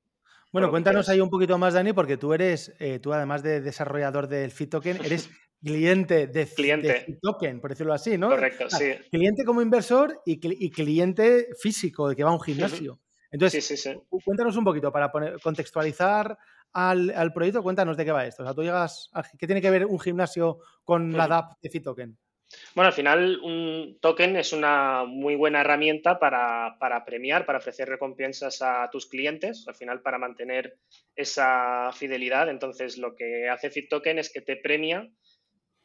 Bueno, 0.52 0.70
cuéntanos 0.70 1.08
ahí 1.08 1.20
un 1.20 1.30
poquito 1.30 1.56
más, 1.56 1.72
Dani, 1.72 1.94
porque 1.94 2.18
tú 2.18 2.34
eres, 2.34 2.74
eh, 2.78 2.98
tú 2.98 3.12
además 3.12 3.42
de 3.42 3.62
desarrollador 3.62 4.28
del 4.28 4.50
FitToken, 4.50 4.98
eres 5.04 5.30
cliente 5.62 6.26
de, 6.26 6.46
cliente. 6.46 7.18
Token, 7.22 7.60
por 7.60 7.70
decirlo 7.70 7.94
así, 7.94 8.18
¿no? 8.18 8.28
Correcto, 8.28 8.68
sí. 8.68 8.92
Cliente 9.10 9.44
como 9.44 9.62
inversor 9.62 10.20
y, 10.26 10.40
y, 10.42 10.70
cliente 10.70 11.48
físico, 11.58 12.14
que 12.14 12.24
va 12.24 12.30
a 12.30 12.34
un 12.34 12.40
gimnasio. 12.40 13.00
Entonces, 13.30 13.64
sí, 13.64 13.78
sí, 13.78 13.90
cuéntanos 14.24 14.56
un 14.58 14.64
poquito 14.64 14.92
para 14.92 15.10
contextualizar 15.42 16.36
al, 16.72 17.32
proyecto, 17.32 17.62
cuéntanos 17.62 17.96
de 17.96 18.04
qué 18.04 18.12
va 18.12 18.26
esto. 18.26 18.42
O 18.42 18.46
sea, 18.46 18.54
tú 18.54 18.62
llegas, 18.62 19.10
¿qué 19.38 19.46
tiene 19.46 19.60
que 19.60 19.70
ver 19.70 19.86
un 19.86 20.00
gimnasio 20.00 20.58
con 20.84 21.12
la 21.12 21.28
DAP 21.28 21.60
de 21.60 21.70
Fitoken? 21.70 22.18
Bueno, 22.74 22.88
al 22.88 22.92
final 22.92 23.40
un 23.42 23.98
token 24.00 24.36
es 24.36 24.52
una 24.52 25.04
muy 25.04 25.36
buena 25.36 25.60
herramienta 25.60 26.18
para, 26.18 26.76
premiar, 27.06 27.46
para 27.46 27.58
ofrecer 27.58 27.88
recompensas 27.88 28.60
a 28.62 28.88
tus 28.90 29.06
clientes, 29.06 29.64
al 29.68 29.74
final 29.74 30.02
para 30.02 30.18
mantener 30.18 30.78
esa 31.16 31.90
fidelidad. 31.92 32.48
Entonces, 32.48 32.98
lo 32.98 33.14
que 33.14 33.48
hace 33.48 33.70
FitToken 33.70 34.18
es 34.18 34.32
que 34.32 34.42
te 34.42 34.56
premia 34.56 35.08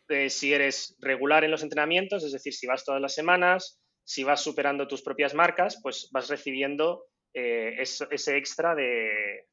eh, 0.09 0.29
si 0.29 0.53
eres 0.53 0.95
regular 0.99 1.43
en 1.43 1.51
los 1.51 1.63
entrenamientos, 1.63 2.23
es 2.23 2.31
decir, 2.31 2.53
si 2.53 2.67
vas 2.67 2.85
todas 2.85 3.01
las 3.01 3.13
semanas, 3.13 3.81
si 4.03 4.23
vas 4.23 4.41
superando 4.41 4.87
tus 4.87 5.01
propias 5.01 5.33
marcas, 5.33 5.79
pues 5.81 6.09
vas 6.11 6.29
recibiendo 6.29 7.05
eh, 7.33 7.75
ese 7.79 8.37
extra 8.37 8.73
de, 8.73 9.47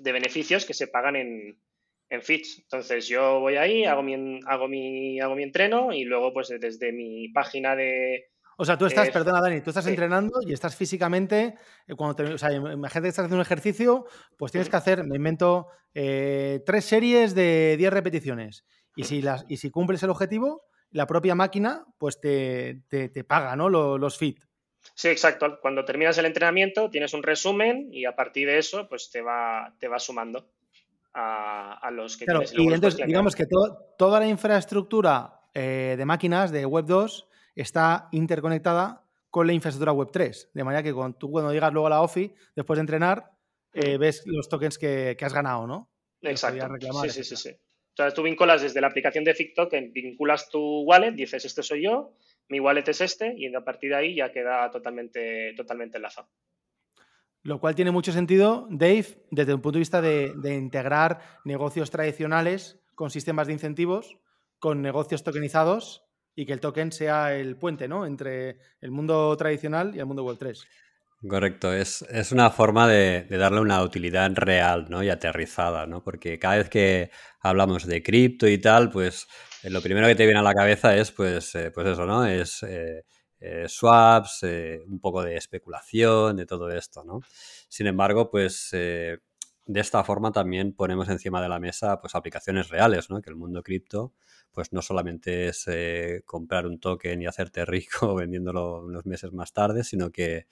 de 0.00 0.12
beneficios 0.12 0.64
que 0.64 0.74
se 0.74 0.88
pagan 0.88 1.16
en, 1.16 1.60
en 2.08 2.22
Fitch. 2.22 2.60
Entonces 2.60 3.08
yo 3.08 3.40
voy 3.40 3.56
ahí, 3.56 3.84
hago 3.84 4.02
mi, 4.02 4.40
hago 4.46 4.68
mi, 4.68 5.20
hago 5.20 5.34
mi 5.34 5.42
entreno 5.42 5.92
y 5.92 6.04
luego 6.04 6.32
pues 6.32 6.48
desde 6.60 6.92
mi 6.92 7.28
página 7.28 7.76
de... 7.76 8.26
O 8.56 8.64
sea, 8.64 8.76
tú 8.76 8.84
estás, 8.84 9.08
perdona 9.08 9.40
Dani, 9.40 9.62
tú 9.62 9.70
estás 9.70 9.86
entrenando 9.86 10.40
y 10.46 10.52
estás 10.52 10.76
físicamente, 10.76 11.54
eh, 11.86 11.94
cuando 11.94 12.16
te, 12.16 12.24
o 12.24 12.36
sea, 12.36 12.52
imagínate 12.52 13.02
que 13.02 13.08
estás 13.08 13.24
haciendo 13.24 13.36
un 13.36 13.42
ejercicio, 13.42 14.04
pues 14.36 14.52
tienes 14.52 14.68
que 14.68 14.76
hacer, 14.76 15.02
me 15.04 15.16
invento, 15.16 15.68
eh, 15.94 16.60
tres 16.66 16.84
series 16.84 17.34
de 17.34 17.76
10 17.78 17.90
repeticiones. 17.90 18.66
Y 18.94 19.04
si, 19.04 19.22
las, 19.22 19.46
y 19.48 19.56
si 19.56 19.70
cumples 19.70 20.02
el 20.02 20.10
objetivo, 20.10 20.64
la 20.90 21.06
propia 21.06 21.34
máquina 21.34 21.86
pues 21.96 22.20
te, 22.20 22.82
te, 22.90 23.24
paga 23.24 23.56
¿no? 23.56 23.70
los, 23.70 23.98
los 23.98 24.18
fit. 24.18 24.40
Sí, 24.94 25.08
exacto. 25.08 25.58
Cuando 25.60 25.84
terminas 25.84 26.18
el 26.18 26.26
entrenamiento 26.26 26.90
tienes 26.90 27.14
un 27.14 27.22
resumen 27.22 27.88
y 27.92 28.04
a 28.04 28.14
partir 28.14 28.48
de 28.48 28.58
eso 28.58 28.88
pues 28.88 29.10
te 29.10 29.22
va, 29.22 29.74
te 29.78 29.88
va 29.88 29.98
sumando 29.98 30.50
a, 31.12 31.90
los 31.92 32.16
que 32.16 32.24
claro, 32.24 32.42
Y 32.52 32.72
entonces, 32.72 33.04
digamos 33.04 33.34
que 33.34 33.46
toda 33.98 34.20
la 34.20 34.26
infraestructura 34.26 35.40
eh, 35.54 35.96
de 35.98 36.04
máquinas 36.04 36.52
de 36.52 36.64
Web 36.64 36.86
2 36.86 37.28
está 37.56 38.08
interconectada 38.12 39.04
con 39.28 39.46
la 39.46 39.52
infraestructura 39.52 39.92
Web 39.92 40.10
3. 40.12 40.50
De 40.54 40.64
manera 40.64 40.82
que 40.82 40.92
cuando 40.92 41.18
tú 41.18 41.30
cuando 41.30 41.52
llegas 41.52 41.72
luego 41.72 41.86
a 41.86 41.90
la 41.90 42.02
OFI, 42.02 42.32
después 42.54 42.76
de 42.76 42.82
entrenar, 42.82 43.30
eh, 43.72 43.96
ves 43.98 44.22
los 44.26 44.48
tokens 44.48 44.78
que, 44.78 45.16
has 45.20 45.34
ganado, 45.34 45.66
¿no? 45.66 45.90
Exacto. 46.22 46.66
Sí, 47.02 47.10
sí, 47.10 47.24
sí, 47.24 47.36
sí. 47.36 47.50
O 47.50 47.96
sea, 47.96 48.12
tú 48.12 48.22
vinculas 48.22 48.62
desde 48.62 48.80
la 48.80 48.86
aplicación 48.86 49.24
de 49.24 49.34
FICToken, 49.34 49.92
vinculas 49.92 50.48
tu 50.48 50.82
wallet, 50.82 51.12
dices, 51.12 51.44
este 51.44 51.62
soy 51.62 51.84
yo, 51.84 52.14
mi 52.50 52.60
wallet 52.60 52.86
es 52.88 53.00
este 53.00 53.34
y 53.36 53.54
a 53.54 53.64
partir 53.64 53.90
de 53.90 53.96
ahí 53.96 54.14
ya 54.16 54.32
queda 54.32 54.70
totalmente, 54.70 55.54
totalmente 55.56 55.96
enlazado. 55.96 56.28
Lo 57.42 57.58
cual 57.58 57.74
tiene 57.74 57.90
mucho 57.90 58.12
sentido, 58.12 58.66
Dave, 58.70 59.06
desde 59.30 59.54
un 59.54 59.62
punto 59.62 59.76
de 59.76 59.80
vista 59.80 60.02
de, 60.02 60.54
integrar 60.54 61.20
negocios 61.44 61.90
tradicionales 61.90 62.78
con 62.94 63.10
sistemas 63.10 63.46
de 63.46 63.54
incentivos, 63.54 64.18
con 64.58 64.82
negocios 64.82 65.22
tokenizados 65.22 66.04
y 66.34 66.44
que 66.44 66.52
el 66.52 66.60
token 66.60 66.92
sea 66.92 67.34
el 67.34 67.56
puente 67.56 67.88
¿no? 67.88 68.04
entre 68.04 68.58
el 68.80 68.90
mundo 68.90 69.34
tradicional 69.38 69.94
y 69.94 70.00
el 70.00 70.06
mundo 70.06 70.24
Web 70.24 70.36
3. 70.38 70.66
Correcto, 71.28 71.70
es, 71.74 72.02
una 72.32 72.50
forma 72.50 72.88
de, 72.88 73.26
darle 73.28 73.60
una 73.60 73.82
utilidad 73.82 74.30
real 74.36 74.86
¿no? 74.88 75.02
y 75.02 75.10
aterrizada, 75.10 75.86
¿no? 75.86 76.02
porque 76.02 76.38
cada 76.38 76.56
vez 76.56 76.70
que 76.70 77.10
hablamos 77.40 77.86
de 77.86 78.02
cripto 78.02 78.48
y 78.48 78.56
tal, 78.56 78.90
pues 78.90 79.28
eh, 79.62 79.68
lo 79.68 79.82
primero 79.82 80.06
que 80.06 80.14
te 80.14 80.24
viene 80.24 80.40
a 80.40 80.42
la 80.42 80.54
cabeza 80.54 80.96
es, 80.96 81.12
pues, 81.12 81.54
eh, 81.56 81.70
pues 81.72 81.88
eso, 81.88 82.06
¿no? 82.06 82.24
Es 82.24 82.62
eh, 82.62 83.04
swaps, 83.68 84.44
un 84.86 84.98
poco 84.98 85.22
de 85.22 85.36
especulación, 85.36 86.36
de 86.36 86.46
todo 86.46 86.70
esto, 86.70 87.04
¿no? 87.04 87.20
Sin 87.68 87.86
embargo, 87.86 88.30
pues 88.30 88.70
de 88.72 89.20
esta 89.74 90.02
forma 90.04 90.32
también 90.32 90.74
ponemos 90.74 91.08
encima 91.10 91.42
de 91.42 91.48
la 91.48 91.60
mesa 91.60 92.00
pues 92.00 92.14
aplicaciones 92.14 92.68
reales, 92.70 93.10
¿no? 93.10 93.20
Que 93.20 93.30
el 93.30 93.36
mundo 93.36 93.62
cripto 93.62 94.14
pues 94.52 94.72
no 94.72 94.82
solamente 94.82 95.48
es 95.48 95.66
comprar 96.24 96.66
un 96.66 96.80
token 96.80 97.22
y 97.22 97.26
hacerte 97.26 97.64
rico 97.64 98.14
vendiéndolo 98.16 98.84
unos 98.84 99.06
meses 99.06 99.32
más 99.32 99.52
tarde, 99.52 99.84
sino 99.84 100.10
que, 100.10 100.46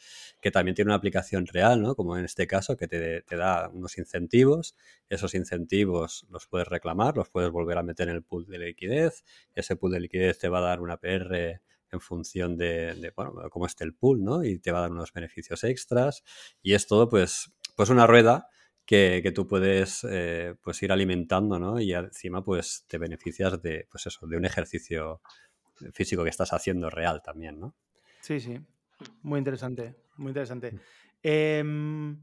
también 0.52 0.74
tiene 0.74 0.90
una 0.90 0.96
aplicación 0.96 1.46
real, 1.46 1.82
¿no? 1.82 1.94
Como 1.94 2.16
en 2.16 2.24
este 2.24 2.46
caso, 2.46 2.76
que 2.76 2.88
te, 2.88 3.22
te, 3.22 3.36
da 3.36 3.68
unos 3.68 3.98
incentivos. 3.98 4.76
Esos 5.08 5.34
incentivos 5.34 6.26
los 6.30 6.46
puedes 6.46 6.68
reclamar, 6.68 7.16
los 7.16 7.28
puedes 7.28 7.50
volver 7.50 7.78
a 7.78 7.82
meter 7.82 8.08
en 8.08 8.16
el 8.16 8.22
pool 8.22 8.46
de 8.46 8.58
liquidez. 8.58 9.24
Ese 9.54 9.76
pool 9.76 9.92
de 9.92 10.00
liquidez 10.00 10.38
te 10.38 10.48
va 10.48 10.58
a 10.58 10.62
dar 10.62 10.80
una 10.80 10.96
PR 10.96 11.60
en 11.90 12.00
función 12.00 12.56
de, 12.56 13.12
bueno, 13.16 13.34
cómo 13.50 13.66
esté 13.66 13.84
el 13.84 13.94
pool, 13.94 14.22
¿no? 14.22 14.44
Y 14.44 14.58
te 14.58 14.72
va 14.72 14.78
a 14.78 14.82
dar 14.82 14.90
unos 14.90 15.12
beneficios 15.12 15.64
extras. 15.64 16.22
Y 16.62 16.74
es 16.74 16.86
todo, 16.86 17.08
pues, 17.08 17.52
pues 17.76 17.90
una 17.90 18.06
rueda 18.06 18.48
que, 18.88 19.32
tú 19.34 19.46
puedes 19.46 20.02
eh, 20.08 20.54
pues 20.62 20.82
ir 20.82 20.90
alimentando, 20.90 21.58
¿no? 21.58 21.78
Y 21.78 21.92
encima 21.92 22.42
pues 22.42 22.86
te 22.88 22.96
beneficias 22.96 23.60
de, 23.60 23.86
pues 23.90 24.06
eso, 24.06 24.26
de 24.26 24.38
un 24.38 24.46
ejercicio 24.46 25.20
físico 25.92 26.24
que 26.24 26.30
estás 26.30 26.54
haciendo 26.54 26.88
real 26.88 27.20
también, 27.22 27.60
¿no? 27.60 27.74
Sí, 28.22 28.40
sí. 28.40 28.58
Muy 29.20 29.40
interesante, 29.40 29.94
muy 30.16 30.30
interesante. 30.30 30.72
Mm. 30.72 30.78
Em, 31.22 32.20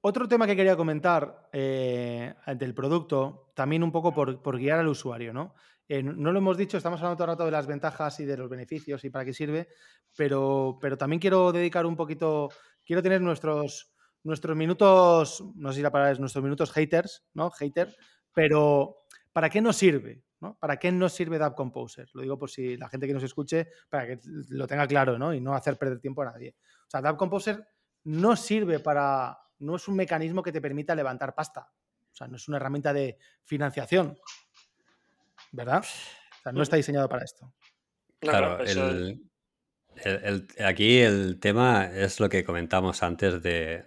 otro 0.00 0.26
tema 0.26 0.46
que 0.46 0.56
quería 0.56 0.74
comentar 0.74 1.50
eh, 1.52 2.34
del 2.56 2.72
producto, 2.72 3.52
también 3.54 3.82
un 3.82 3.92
poco 3.92 4.14
por, 4.14 4.58
guiar 4.58 4.78
al 4.78 4.88
usuario, 4.88 5.34
¿no? 5.34 5.54
Eh, 5.86 6.02
no 6.02 6.32
lo 6.32 6.38
hemos 6.38 6.56
dicho, 6.56 6.78
estamos 6.78 7.00
hablando 7.00 7.16
todo 7.16 7.24
el 7.26 7.32
rato 7.32 7.44
de 7.44 7.50
las 7.50 7.66
ventajas 7.66 8.18
y 8.20 8.24
de 8.24 8.38
los 8.38 8.48
beneficios 8.48 9.04
y 9.04 9.10
para 9.10 9.26
qué 9.26 9.34
sirve, 9.34 9.68
pero, 10.16 10.78
pero 10.80 10.96
también 10.96 11.20
quiero 11.20 11.52
dedicar 11.52 11.84
un 11.84 11.96
poquito, 11.96 12.48
quiero 12.84 13.02
tener 13.02 13.20
nuestros, 13.20 13.92
nuestros 14.28 14.56
minutos, 14.56 15.44
no 15.56 15.72
sé 15.72 15.76
si 15.76 15.82
la 15.82 15.90
palabra 15.90 16.12
es 16.12 16.20
nuestros 16.20 16.44
minutos 16.44 16.70
haters, 16.70 17.24
¿no? 17.34 17.50
Hater, 17.50 17.96
pero 18.32 19.04
¿para 19.32 19.50
qué 19.50 19.60
nos 19.60 19.76
sirve? 19.76 20.22
¿no? 20.40 20.56
¿Para 20.56 20.76
qué 20.76 20.92
nos 20.92 21.12
sirve 21.12 21.38
DAP 21.38 21.56
Composer? 21.56 22.08
Lo 22.14 22.22
digo 22.22 22.38
por 22.38 22.48
si 22.48 22.76
la 22.76 22.88
gente 22.88 23.08
que 23.08 23.14
nos 23.14 23.24
escuche, 23.24 23.68
para 23.88 24.06
que 24.06 24.20
lo 24.50 24.68
tenga 24.68 24.86
claro, 24.86 25.18
¿no? 25.18 25.34
Y 25.34 25.40
no 25.40 25.54
hacer 25.54 25.76
perder 25.76 25.98
tiempo 25.98 26.22
a 26.22 26.26
nadie. 26.26 26.54
O 26.86 26.90
sea, 26.90 27.00
DAP 27.00 27.16
Composer 27.16 27.66
no 28.04 28.36
sirve 28.36 28.78
para, 28.78 29.36
no 29.58 29.74
es 29.74 29.88
un 29.88 29.96
mecanismo 29.96 30.42
que 30.42 30.52
te 30.52 30.60
permita 30.60 30.94
levantar 30.94 31.34
pasta. 31.34 31.72
O 32.12 32.14
sea, 32.14 32.28
no 32.28 32.36
es 32.36 32.46
una 32.46 32.58
herramienta 32.58 32.92
de 32.92 33.18
financiación. 33.42 34.16
¿verdad? 35.52 35.80
O 35.80 36.42
sea, 36.42 36.52
no 36.52 36.62
está 36.62 36.76
diseñado 36.76 37.08
para 37.08 37.24
esto. 37.24 37.52
Claro, 38.20 38.58
aquí 40.64 40.98
el 40.98 41.38
tema 41.40 41.86
es 41.86 42.20
lo 42.20 42.28
que 42.28 42.44
comentamos 42.44 43.02
antes 43.02 43.42
de, 43.42 43.84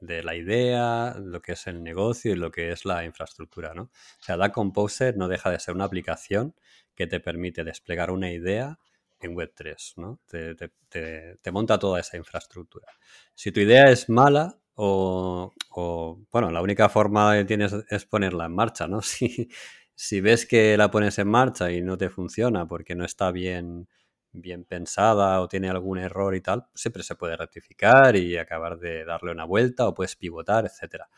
de, 0.00 0.22
la 0.22 0.34
idea, 0.34 1.16
lo 1.18 1.42
que 1.42 1.52
es 1.52 1.66
el 1.66 1.82
negocio 1.82 2.32
y 2.32 2.36
lo 2.36 2.50
que 2.50 2.70
es 2.72 2.84
la 2.84 3.04
infraestructura, 3.04 3.74
¿no? 3.74 3.82
O 3.82 3.90
sea, 4.22 4.36
Da 4.36 4.52
Composer 4.52 5.16
no 5.16 5.28
deja 5.28 5.50
de 5.50 5.58
ser 5.58 5.74
una 5.74 5.84
aplicación 5.84 6.54
que 6.94 7.06
te 7.06 7.20
permite 7.20 7.64
desplegar 7.64 8.10
una 8.10 8.30
idea 8.30 8.78
en 9.20 9.34
Web3, 9.34 9.94
¿no? 9.96 10.20
Te, 10.26 10.54
te, 10.54 11.52
monta 11.52 11.78
toda 11.78 12.00
esa 12.00 12.16
infraestructura. 12.16 12.88
Si 13.34 13.52
tu 13.52 13.60
idea 13.60 13.90
es 13.90 14.08
mala 14.08 14.58
o, 14.74 15.52
o, 15.70 16.20
bueno, 16.30 16.50
la 16.50 16.62
única 16.62 16.88
forma 16.88 17.34
que 17.36 17.44
tienes 17.44 17.74
es 17.88 18.04
ponerla 18.04 18.46
en 18.46 18.54
marcha, 18.54 18.86
¿no? 18.86 19.00
Si, 19.02 19.48
si 19.94 20.20
ves 20.20 20.44
que 20.44 20.76
la 20.76 20.90
pones 20.90 21.18
en 21.18 21.28
marcha 21.28 21.72
y 21.72 21.80
no 21.80 21.96
te 21.96 22.10
funciona 22.10 22.66
porque 22.68 22.94
no 22.94 23.04
está 23.04 23.32
bien, 23.32 23.88
bien 24.36 24.64
pensada 24.64 25.40
o 25.40 25.48
tiene 25.48 25.68
algún 25.70 25.98
error 25.98 26.34
y 26.34 26.40
tal, 26.40 26.66
siempre 26.74 27.02
se 27.02 27.16
puede 27.16 27.36
rectificar 27.36 28.16
y 28.16 28.36
acabar 28.36 28.78
de 28.78 29.04
darle 29.04 29.32
una 29.32 29.44
vuelta 29.44 29.86
o 29.88 29.94
puedes 29.94 30.16
pivotar, 30.16 30.64
etcétera. 30.66 31.08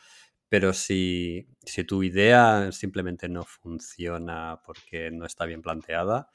Pero 0.49 0.73
si, 0.73 1.47
si 1.65 1.85
tu 1.85 2.03
idea 2.03 2.73
simplemente 2.73 3.29
no 3.29 3.45
funciona 3.45 4.61
porque 4.65 5.11
no 5.11 5.27
está 5.27 5.45
bien 5.45 5.63
planteada, 5.63 6.31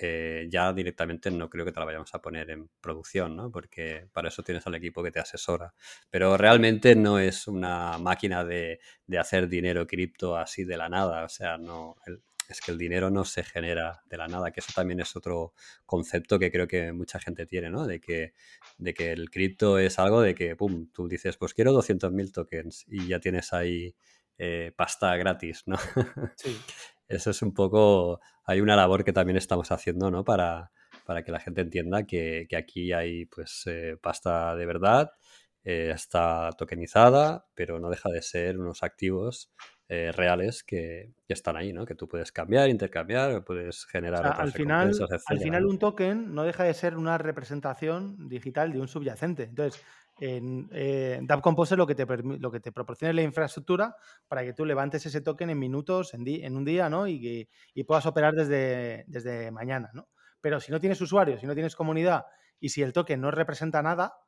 eh, 0.00 0.46
ya 0.48 0.72
directamente 0.72 1.28
no 1.30 1.50
creo 1.50 1.64
que 1.64 1.72
te 1.72 1.80
la 1.80 1.86
vayamos 1.86 2.14
a 2.14 2.22
poner 2.22 2.50
en 2.50 2.70
producción, 2.80 3.34
¿no? 3.34 3.50
Porque 3.50 4.08
para 4.12 4.28
eso 4.28 4.44
tienes 4.44 4.64
al 4.68 4.76
equipo 4.76 5.02
que 5.02 5.10
te 5.10 5.18
asesora. 5.18 5.74
Pero 6.08 6.36
realmente 6.36 6.94
no 6.94 7.18
es 7.18 7.48
una 7.48 7.98
máquina 7.98 8.44
de, 8.44 8.78
de 9.06 9.18
hacer 9.18 9.48
dinero 9.48 9.86
cripto 9.88 10.36
así 10.36 10.64
de 10.64 10.76
la 10.76 10.88
nada. 10.88 11.24
O 11.24 11.28
sea, 11.28 11.58
no. 11.58 11.96
Es 12.48 12.60
que 12.60 12.72
el 12.72 12.78
dinero 12.78 13.10
no 13.10 13.24
se 13.24 13.44
genera 13.44 14.02
de 14.06 14.16
la 14.16 14.26
nada, 14.26 14.50
que 14.50 14.60
eso 14.60 14.72
también 14.74 15.00
es 15.00 15.14
otro 15.16 15.52
concepto 15.86 16.38
que 16.38 16.50
creo 16.50 16.66
que 16.66 16.92
mucha 16.92 17.18
gente 17.20 17.46
tiene, 17.46 17.70
¿no? 17.70 17.86
De 17.86 18.00
que, 18.00 18.34
de 18.78 18.94
que 18.94 19.12
el 19.12 19.30
cripto 19.30 19.78
es 19.78 19.98
algo 19.98 20.20
de 20.20 20.34
que, 20.34 20.56
pum, 20.56 20.88
tú 20.92 21.08
dices, 21.08 21.36
pues 21.36 21.54
quiero 21.54 21.72
200.000 21.72 22.32
tokens 22.32 22.84
y 22.88 23.08
ya 23.08 23.20
tienes 23.20 23.52
ahí 23.52 23.94
eh, 24.38 24.72
pasta 24.76 25.16
gratis, 25.16 25.64
¿no? 25.66 25.76
Sí. 26.36 26.56
Eso 27.08 27.30
es 27.30 27.40
un 27.40 27.54
poco, 27.54 28.20
hay 28.44 28.60
una 28.60 28.76
labor 28.76 29.02
que 29.02 29.14
también 29.14 29.38
estamos 29.38 29.72
haciendo, 29.72 30.10
¿no? 30.10 30.24
Para, 30.24 30.70
para 31.06 31.22
que 31.24 31.32
la 31.32 31.40
gente 31.40 31.62
entienda 31.62 32.04
que, 32.04 32.46
aquí 32.56 32.92
hay 32.92 33.24
pues 33.26 33.62
eh, 33.66 33.96
pasta 34.00 34.54
de 34.56 34.66
verdad, 34.66 35.12
eh, 35.64 35.90
está 35.94 36.50
tokenizada, 36.56 37.46
pero 37.54 37.80
no 37.80 37.88
deja 37.88 38.10
de 38.10 38.22
ser 38.22 38.58
unos 38.58 38.82
activos 38.82 39.50
eh, 39.88 40.12
reales 40.12 40.62
que, 40.62 41.14
están 41.28 41.56
ahí, 41.56 41.72
¿no? 41.72 41.86
Que 41.86 41.94
tú 41.94 42.08
puedes 42.08 42.32
cambiar, 42.32 42.68
intercambiar, 42.68 43.44
puedes 43.44 43.86
generar 43.86 44.24
al 44.26 44.52
final, 44.52 44.92
Al 45.26 45.38
final 45.38 45.66
un 45.66 45.78
token 45.78 46.34
no 46.34 46.44
deja 46.44 46.64
de 46.64 46.74
ser 46.74 46.96
una 46.96 47.18
representación 47.18 48.28
digital 48.28 48.72
de 48.72 48.80
un 48.80 48.88
subyacente. 48.88 49.44
Entonces, 49.44 49.82
en 50.20 50.68
eh, 50.72 51.26
Composer 51.42 51.78
lo 51.78 51.86
que, 51.86 51.94
te 51.94 52.06
lo 52.06 52.50
que 52.50 52.60
te 52.60 52.72
proporciona 52.72 53.10
es 53.10 53.16
la 53.16 53.22
infraestructura 53.22 53.96
para 54.26 54.44
que 54.44 54.52
tú 54.52 54.64
levantes 54.64 55.06
ese 55.06 55.20
token 55.20 55.50
en 55.50 55.58
minutos, 55.58 56.14
en, 56.14 56.26
en 56.26 56.56
un 56.56 56.64
día, 56.64 56.90
¿no? 56.90 57.06
Y, 57.06 57.20
que, 57.20 57.48
y 57.74 57.84
puedas 57.84 58.06
operar 58.06 58.34
desde, 58.34 59.04
desde 59.06 59.50
mañana, 59.50 59.90
¿no? 59.94 60.08
Pero 60.40 60.60
si 60.60 60.72
no 60.72 60.80
tienes 60.80 61.00
usuarios, 61.00 61.40
si 61.40 61.46
no 61.46 61.54
tienes 61.54 61.76
comunidad 61.76 62.26
y 62.60 62.70
si 62.70 62.82
el 62.82 62.92
token 62.92 63.20
no 63.20 63.30
representa 63.30 63.82
nada, 63.82 64.18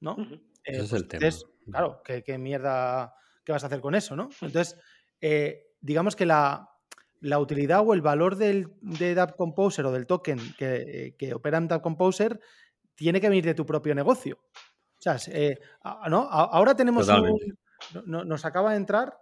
¿no? 0.00 0.16
Ese 0.64 0.82
es 0.82 0.92
el 0.92 1.06
pues 1.06 1.44
tema. 1.44 1.70
claro, 1.70 2.02
¿qué, 2.04 2.38
mierda, 2.38 3.14
¿qué 3.44 3.52
vas 3.52 3.62
a 3.62 3.66
hacer 3.68 3.80
con 3.80 3.94
eso, 3.94 4.16
no? 4.16 4.28
Entonces, 4.40 4.78
eh, 5.20 5.74
digamos 5.80 6.16
que 6.16 6.26
la, 6.26 6.70
la, 7.20 7.38
utilidad 7.38 7.86
o 7.86 7.94
el 7.94 8.02
valor 8.02 8.36
del, 8.36 8.68
de 8.80 9.14
Dap 9.14 9.36
Composer 9.36 9.86
o 9.86 9.92
del 9.92 10.06
token 10.06 10.38
que, 10.56 11.14
que 11.18 11.34
opera 11.34 11.58
en 11.58 11.68
Dap 11.68 11.82
Composer 11.82 12.40
tiene 12.94 13.20
que 13.20 13.28
venir 13.28 13.44
de 13.44 13.54
tu 13.54 13.64
propio 13.66 13.94
negocio. 13.94 14.38
O 14.98 15.02
sea, 15.02 15.16
eh, 15.28 15.58
¿no? 16.08 16.28
ahora 16.30 16.74
tenemos 16.74 17.08
un, 17.08 17.38
nos 18.06 18.44
acaba 18.44 18.70
de 18.70 18.78
entrar 18.78 19.16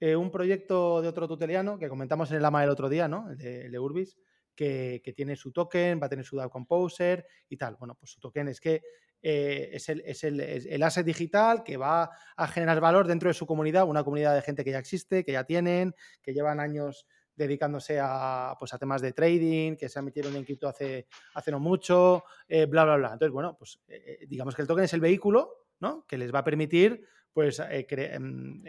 eh, 0.00 0.14
un 0.14 0.30
proyecto 0.30 1.02
de 1.02 1.08
otro 1.08 1.26
tuteliano 1.26 1.78
que 1.78 1.88
comentamos 1.88 2.30
en 2.30 2.38
el 2.38 2.44
AMA 2.44 2.64
el 2.64 2.70
otro 2.70 2.88
día, 2.88 3.08
¿no? 3.08 3.28
El 3.30 3.72
de, 3.72 3.78
Urbis, 3.78 4.16
que, 4.54 5.02
tiene 5.16 5.34
su 5.34 5.52
token, 5.52 6.00
va 6.00 6.06
a 6.06 6.08
tener 6.08 6.24
su 6.24 6.36
DAO 6.36 6.50
Composer 6.50 7.26
y 7.48 7.56
tal. 7.56 7.76
Bueno, 7.76 7.96
pues 7.98 8.12
su 8.12 8.20
token 8.20 8.48
es 8.48 8.60
que 8.60 8.82
eh, 9.22 9.70
es, 9.72 9.88
el, 9.88 10.02
es, 10.06 10.22
el, 10.24 10.40
el, 10.40 10.82
asset 10.82 11.04
digital 11.04 11.64
que 11.64 11.76
va 11.76 12.10
a 12.36 12.48
generar 12.48 12.80
valor 12.80 13.06
dentro 13.06 13.28
de 13.28 13.34
su 13.34 13.46
comunidad, 13.46 13.88
una 13.88 14.04
comunidad 14.04 14.34
de 14.34 14.42
gente 14.42 14.64
que 14.64 14.70
ya 14.70 14.78
existe, 14.78 15.24
que 15.24 15.32
ya 15.32 15.44
tienen, 15.44 15.94
que 16.22 16.32
llevan 16.32 16.60
años 16.60 17.06
dedicándose 17.38 17.98
a, 18.02 18.56
pues, 18.58 18.72
temas 18.78 19.00
de 19.00 19.12
trading, 19.12 19.76
que 19.76 19.88
se 19.88 20.02
metieron 20.02 20.34
en 20.36 20.44
cripto 20.44 20.68
hace, 20.68 21.06
hace 21.34 21.50
no 21.52 21.60
mucho, 21.60 22.24
eh, 22.48 22.66
bla, 22.66 22.84
bla, 22.84 22.96
bla. 22.96 23.12
Entonces, 23.12 23.32
bueno, 23.32 23.56
pues 23.56 23.80
eh, 23.88 24.26
digamos 24.28 24.54
que 24.54 24.62
el 24.62 24.68
token 24.68 24.84
es 24.84 24.92
el 24.92 25.00
vehículo 25.00 25.66
¿no? 25.80 26.04
que 26.06 26.18
les 26.18 26.34
va 26.34 26.40
a 26.40 26.44
permitir 26.44 27.06
pues, 27.32 27.60
em, 27.60 28.62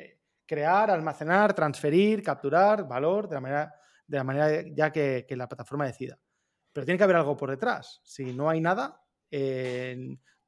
crear, 0.45 0.91
almacenar, 0.91 1.55
transferir, 1.55 2.21
capturar 2.21 2.87
valor 2.87 3.27
de 3.27 3.35
la 3.35 3.41
manera, 3.41 3.75
de 4.05 4.17
la 4.17 4.23
manera 4.23 4.63
ya 4.71 4.91
que, 4.91 5.25
la 5.31 5.47
plataforma 5.47 5.87
decida. 5.87 6.19
Pero 6.71 6.85
tiene 6.85 6.99
que 6.99 7.03
haber 7.03 7.15
algo 7.15 7.35
por 7.35 7.49
detrás. 7.49 7.99
Si 8.03 8.33
no 8.33 8.49
hay 8.49 8.61
nada, 8.61 9.01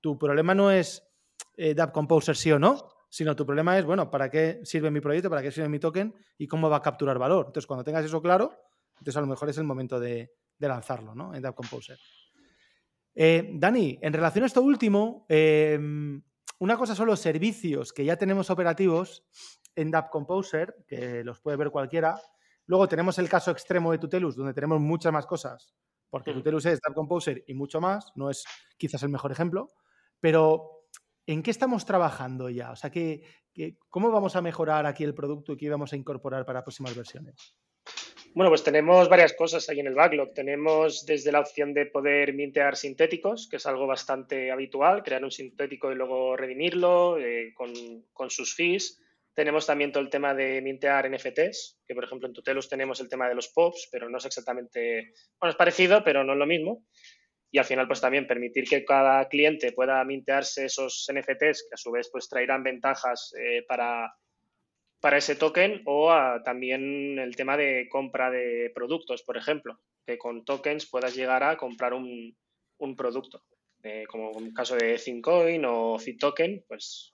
tu 0.02 0.18
problema 0.18 0.54
no 0.54 0.72
es 0.72 1.08
DApp 1.56 1.91
Composer 1.91 2.36
sí 2.36 2.52
o 2.52 2.60
no, 2.60 2.91
sino 3.12 3.36
tu 3.36 3.45
problema 3.45 3.78
es, 3.78 3.84
bueno, 3.84 4.10
¿para 4.10 4.32
qué 4.32 4.62
sirve 4.64 4.89
mi 4.89 5.02
proyecto? 5.02 5.30
¿Para 5.30 5.41
qué 5.41 5.52
sirve 5.52 5.68
mi 5.68 5.80
token? 5.80 6.16
¿Y 6.38 6.47
cómo 6.47 6.70
va 6.70 6.78
a 6.78 6.82
capturar 6.82 7.20
valor? 7.20 7.47
Entonces, 7.47 7.68
cuando 7.68 7.84
tengas 7.84 8.06
eso 8.06 8.22
claro, 8.22 8.58
entonces 8.93 9.18
a 9.18 9.22
lo 9.22 9.28
mejor 9.28 9.49
es 9.49 9.58
el 9.58 9.66
momento 9.66 9.99
de, 9.99 10.32
lanzarlo, 10.60 11.14
¿no? 11.14 11.36
En 11.36 11.41
Dap 11.41 11.54
Composer. 11.54 11.99
Eh, 13.14 13.49
Dani, 13.56 13.99
en 14.02 14.14
relación 14.14 14.43
a 14.43 14.47
esto 14.47 14.62
último, 14.62 15.26
em, 15.28 16.22
una 16.60 16.78
cosa 16.78 16.95
son 16.95 17.08
los 17.08 17.20
servicios 17.20 17.91
que 17.91 18.06
ya 18.06 18.16
tenemos 18.16 18.49
operativos 18.49 19.26
en 19.76 19.91
Dap 19.91 20.10
Composer, 20.10 20.86
que 20.88 21.24
los 21.24 21.41
puede 21.41 21.58
ver 21.58 21.70
cualquiera. 21.70 22.16
Luego 22.68 22.88
tenemos 22.88 23.18
el 23.18 23.28
caso 23.28 23.52
extremo 23.52 23.91
de 23.91 23.97
Tutelus, 23.97 24.38
donde 24.38 24.54
tenemos 24.54 24.80
muchas 24.80 25.12
más 25.12 25.26
cosas, 25.26 25.74
porque 26.10 26.32
Tutelus 26.32 26.66
es 26.68 26.80
Dap 26.80 26.95
Composer 26.95 27.43
y 27.45 27.56
mucho 27.56 27.82
más, 27.82 28.14
no 28.16 28.30
es 28.30 28.45
quizás 28.78 29.04
el 29.04 29.10
mejor 29.10 29.34
ejemplo, 29.34 29.68
pero 30.22 30.72
¿En 31.28 31.43
qué 31.43 31.51
estamos 31.51 31.86
trabajando 31.86 32.49
ya? 32.49 32.72
O 32.72 32.76
sea, 32.76 32.89
¿qué, 32.89 33.24
cómo 33.89 34.11
vamos 34.11 34.36
a 34.36 34.41
mejorar 34.41 34.86
aquí 34.86 35.03
el 35.03 35.13
producto 35.13 35.53
y 35.53 35.57
qué 35.57 35.69
vamos 35.69 35.93
a 35.93 35.95
incorporar 35.95 36.45
para 36.45 36.63
próximas 36.63 36.95
versiones? 36.95 37.55
Bueno, 38.34 38.49
pues 38.49 38.63
tenemos 38.63 39.09
varias 39.09 39.34
cosas 39.34 39.67
ahí 39.69 39.80
en 39.80 39.88
el 39.88 39.95
backlog. 39.95 40.34
Tenemos 40.34 41.05
desde 41.05 41.32
la 41.32 41.41
opción 41.41 41.74
de 41.74 41.86
poder 41.86 42.34
mintear 42.34 42.76
sintéticos, 42.76 43.47
que 43.49 43.57
es 43.57 43.65
algo 43.65 43.88
bastante 43.88 44.51
habitual, 44.51 45.03
crear 45.03 45.24
un 45.24 45.32
sintético 45.32 45.91
y 45.91 45.95
luego 45.95 46.36
redimirlo 46.38 47.17
eh, 47.17 47.53
con, 47.53 48.30
sus 48.30 48.55
fees. 48.55 49.01
Tenemos 49.34 49.65
también 49.65 49.91
todo 49.91 50.03
el 50.03 50.09
tema 50.09 50.34
de 50.34 50.61
mintear 50.61 51.09
NFTs, 51.09 51.82
que 51.86 51.95
por 51.95 52.03
ejemplo 52.03 52.28
en 52.28 52.34
Tutelus 52.34 52.67
tenemos 52.67 52.99
el 52.99 53.09
tema 53.09 53.30
de 53.30 53.36
los 53.36 53.49
POPs, 53.49 53.89
pero 53.91 54.09
no 54.09 54.17
es 54.17 54.26
exactamente, 54.26 55.13
bueno, 55.39 55.51
es 55.51 55.57
parecido, 55.57 56.03
pero 56.03 56.24
no 56.24 56.34
es 56.34 56.39
lo 56.39 56.45
mismo 56.45 56.84
y 57.52 57.58
al 57.58 57.66
final 57.66 57.86
pues 57.86 57.99
también 57.99 58.28
permitir 58.28 58.64
que 58.68 58.86
cada 58.86 59.28
cliente 59.28 59.74
pueda 59.74 60.04
mintearse 60.06 60.66
esos 60.66 61.06
NFTs 61.14 61.68
que 61.68 61.74
a 61.74 61.78
su 61.78 61.91
vez 61.91 62.10
pues 62.10 62.30
traerán 62.30 62.64
ventajas 62.64 63.34
eh, 63.38 63.64
para, 63.68 64.14
para 65.02 65.18
ese 65.18 65.36
token 65.36 65.82
o 65.86 66.14
también 66.45 67.20
el 67.20 67.36
tema 67.36 67.58
de 67.58 67.89
compra 67.89 68.32
de 68.32 68.72
productos, 68.74 69.24
por 69.24 69.36
ejemplo, 69.36 69.82
que 70.06 70.18
con 70.18 70.45
tokens 70.45 70.86
puedas 70.89 71.14
llegar 71.14 71.43
a 71.43 71.58
comprar 71.58 71.93
un, 71.93 72.36
producto, 72.95 73.43
eh, 73.84 74.06
como 74.10 74.32
en 74.39 74.45
el 74.45 74.54
caso 74.54 74.76
de 74.76 74.97
Thincoin 74.97 75.64
o 75.66 75.97
Token, 76.20 76.64
pues 76.68 77.14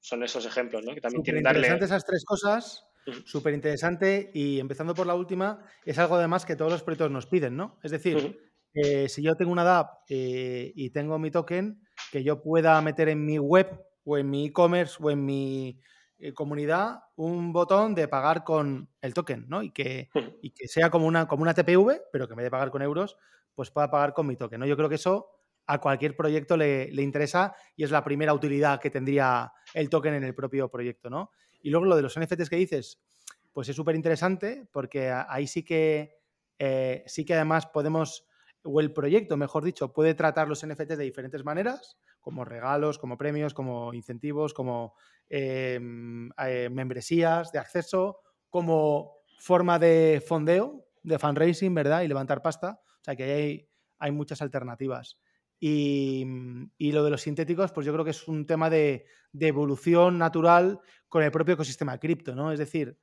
son 0.00 0.22
esos 0.22 0.44
ejemplos, 0.44 0.84
¿no? 0.84 0.94
Que 0.94 1.00
también 1.00 1.22
tienen 1.22 1.42
darle... 1.44 1.68
esas 1.68 2.04
tres 2.04 2.24
cosas, 2.24 2.84
súper 3.24 3.54
interesante 3.54 4.30
y 4.34 4.60
empezando 4.60 4.94
por 4.94 5.06
la 5.06 5.14
última, 5.14 5.64
es 5.84 5.98
algo 5.98 6.16
además 6.16 6.44
que 6.44 6.56
todos 6.56 6.72
los 6.72 6.82
proyectos 6.82 7.10
nos 7.10 7.26
piden, 7.26 7.56
¿no? 7.56 7.78
Es 7.82 7.90
decir, 7.90 8.47
eh, 8.74 9.08
si 9.08 9.22
yo 9.22 9.36
tengo 9.36 9.52
una 9.52 9.64
DApp 9.64 10.04
eh, 10.08 10.72
y 10.74 10.90
tengo 10.90 11.18
mi 11.18 11.30
token, 11.30 11.82
que 12.12 12.22
yo 12.22 12.42
pueda 12.42 12.80
meter 12.80 13.08
en 13.08 13.24
mi 13.24 13.38
web 13.38 13.84
o 14.04 14.18
en 14.18 14.30
mi 14.30 14.46
e-commerce 14.46 14.96
o 15.00 15.10
en 15.10 15.24
mi 15.24 15.80
eh, 16.18 16.32
comunidad 16.32 17.00
un 17.16 17.52
botón 17.52 17.94
de 17.94 18.08
pagar 18.08 18.44
con 18.44 18.88
el 19.00 19.14
token, 19.14 19.46
¿no? 19.48 19.62
Y 19.62 19.70
que, 19.70 20.10
y 20.42 20.50
que 20.50 20.68
sea 20.68 20.90
como 20.90 21.06
una, 21.06 21.26
como 21.26 21.42
una 21.42 21.54
TPV, 21.54 22.02
pero 22.12 22.26
que 22.26 22.34
en 22.34 22.36
vez 22.36 22.44
de 22.44 22.50
pagar 22.50 22.70
con 22.70 22.82
euros, 22.82 23.16
pues 23.54 23.70
pueda 23.70 23.90
pagar 23.90 24.14
con 24.14 24.26
mi 24.26 24.36
token, 24.36 24.60
¿no? 24.60 24.66
Yo 24.66 24.76
creo 24.76 24.88
que 24.88 24.94
eso 24.96 25.30
a 25.66 25.80
cualquier 25.80 26.16
proyecto 26.16 26.56
le, 26.56 26.90
le, 26.92 27.02
interesa 27.02 27.54
y 27.76 27.84
es 27.84 27.90
la 27.90 28.02
primera 28.02 28.32
utilidad 28.32 28.80
que 28.80 28.90
tendría 28.90 29.52
el 29.74 29.90
token 29.90 30.14
en 30.14 30.24
el 30.24 30.34
propio 30.34 30.70
proyecto, 30.70 31.10
¿no? 31.10 31.30
Y 31.60 31.70
luego 31.70 31.86
lo 31.86 31.96
de 31.96 32.02
los 32.02 32.18
NFTs 32.18 32.48
que 32.48 32.56
dices, 32.56 33.02
pues 33.52 33.68
es 33.68 33.76
súper 33.76 33.96
interesante 33.96 34.66
porque 34.72 35.10
ahí 35.10 35.46
sí 35.46 35.64
que, 35.64 36.16
sí 37.06 37.24
que 37.24 37.34
además 37.34 37.66
podemos 37.66 38.27
o 38.62 38.80
el 38.80 38.92
proyecto, 38.92 39.36
mejor 39.36 39.64
dicho, 39.64 39.92
puede 39.92 40.14
tratar 40.14 40.48
los 40.48 40.66
NFTs 40.66 40.98
de 40.98 41.04
diferentes 41.04 41.44
maneras, 41.44 41.96
como 42.20 42.44
regalos, 42.44 42.98
como 42.98 43.16
premios, 43.16 43.54
como 43.54 43.94
incentivos, 43.94 44.52
como 44.54 44.94
em, 45.28 46.30
eh, 46.38 46.68
membresías 46.70 47.52
de 47.52 47.58
acceso, 47.58 48.20
como 48.50 49.18
forma 49.38 49.78
de 49.78 50.22
fondeo 50.26 50.88
de 51.02 51.18
fundraising, 51.18 51.74
¿verdad? 51.74 52.02
Y 52.02 52.08
levantar 52.08 52.42
pasta. 52.42 52.80
O 52.84 53.04
sea 53.04 53.16
que 53.16 53.24
hay, 53.24 53.68
hay 53.98 54.12
muchas 54.12 54.42
alternativas. 54.42 55.18
Y, 55.60 56.24
lo 56.78 57.04
de 57.04 57.10
los 57.10 57.22
sintéticos, 57.22 57.72
pues 57.72 57.84
yo 57.86 57.92
creo 57.92 58.04
que 58.04 58.12
es 58.12 58.28
un 58.28 58.46
tema 58.46 58.70
de, 58.70 59.06
evolución 59.40 60.18
natural 60.18 60.80
con 61.08 61.22
el 61.22 61.30
propio 61.30 61.54
ecosistema 61.54 61.98
cripto, 61.98 62.34
¿no? 62.34 62.52
Es 62.52 62.58
decir, 62.58 62.98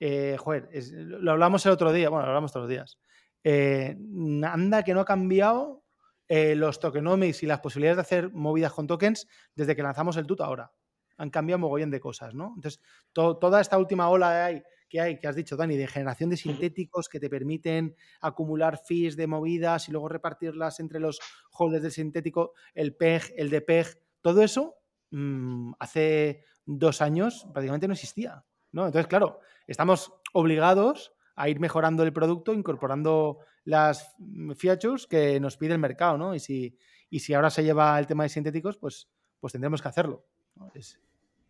eh, 0.00 0.36
joder, 0.38 0.68
lo 0.92 1.30
hablamos 1.30 1.64
el 1.66 1.72
otro 1.72 1.92
día, 1.92 2.08
bueno, 2.08 2.24
lo 2.24 2.30
hablamos 2.30 2.52
todos 2.52 2.64
los 2.64 2.70
días. 2.70 2.98
Eh, 3.44 3.96
anda 4.44 4.82
que 4.82 4.94
no 4.94 5.00
ha 5.00 5.04
cambiado 5.04 5.84
eh, 6.28 6.54
los 6.54 6.78
tokenomics 6.78 7.42
y 7.42 7.46
las 7.46 7.60
posibilidades 7.60 7.96
de 7.96 8.02
hacer 8.02 8.32
movidas 8.32 8.72
con 8.72 8.86
tokens 8.86 9.26
desde 9.54 9.74
que 9.74 9.82
lanzamos 9.82 10.16
el 10.16 10.26
tuto 10.26 10.44
ahora. 10.44 10.72
Han 11.16 11.30
cambiado 11.30 11.58
mogollón 11.58 11.90
de 11.90 12.00
cosas, 12.00 12.34
¿no? 12.34 12.52
Entonces, 12.54 12.80
toda 13.12 13.60
esta 13.60 13.78
última 13.78 14.08
ola 14.08 14.46
hay 14.46 14.62
que 14.90 15.00
hay, 15.00 15.18
que 15.18 15.28
has 15.28 15.36
dicho, 15.36 15.56
Dani, 15.56 15.76
de 15.76 15.86
generación 15.86 16.28
de 16.28 16.36
sintéticos 16.36 17.08
que 17.08 17.20
te 17.20 17.30
permiten 17.30 17.96
acumular 18.20 18.76
fees 18.76 19.16
de 19.16 19.26
movidas 19.26 19.88
y 19.88 19.92
luego 19.92 20.08
repartirlas 20.08 20.80
entre 20.80 20.98
los 20.98 21.20
holders 21.52 21.84
del 21.84 21.92
sintético, 21.92 22.52
el 22.74 22.94
PEG, 22.96 23.32
el 23.36 23.50
de 23.50 23.60
PEG, 23.62 24.02
todo 24.20 24.42
eso 24.42 24.74
mm, 25.12 25.72
hace 25.78 26.44
dos 26.66 27.00
años 27.00 27.46
prácticamente 27.52 27.86
no 27.86 27.94
existía. 27.94 28.44
¿no? 28.72 28.84
Entonces, 28.86 29.06
claro, 29.06 29.40
estamos 29.66 30.12
obligados 30.32 31.14
a 31.40 31.48
ir 31.48 31.58
mejorando 31.58 32.02
el 32.02 32.12
producto, 32.12 32.52
incorporando 32.52 33.38
las 33.64 34.14
features 34.56 35.06
que 35.06 35.40
nos 35.40 35.56
pide 35.56 35.72
el 35.72 35.78
mercado, 35.78 36.18
¿no? 36.18 36.34
Y 36.34 36.38
si, 36.38 36.76
y 37.08 37.20
si 37.20 37.32
ahora 37.32 37.48
se 37.48 37.64
lleva 37.64 37.98
el 37.98 38.06
tema 38.06 38.24
de 38.24 38.28
sintéticos, 38.28 38.76
pues, 38.76 39.08
pues 39.40 39.54
tendremos 39.54 39.80
que 39.80 39.88
hacerlo. 39.88 40.26
Es, 40.74 41.00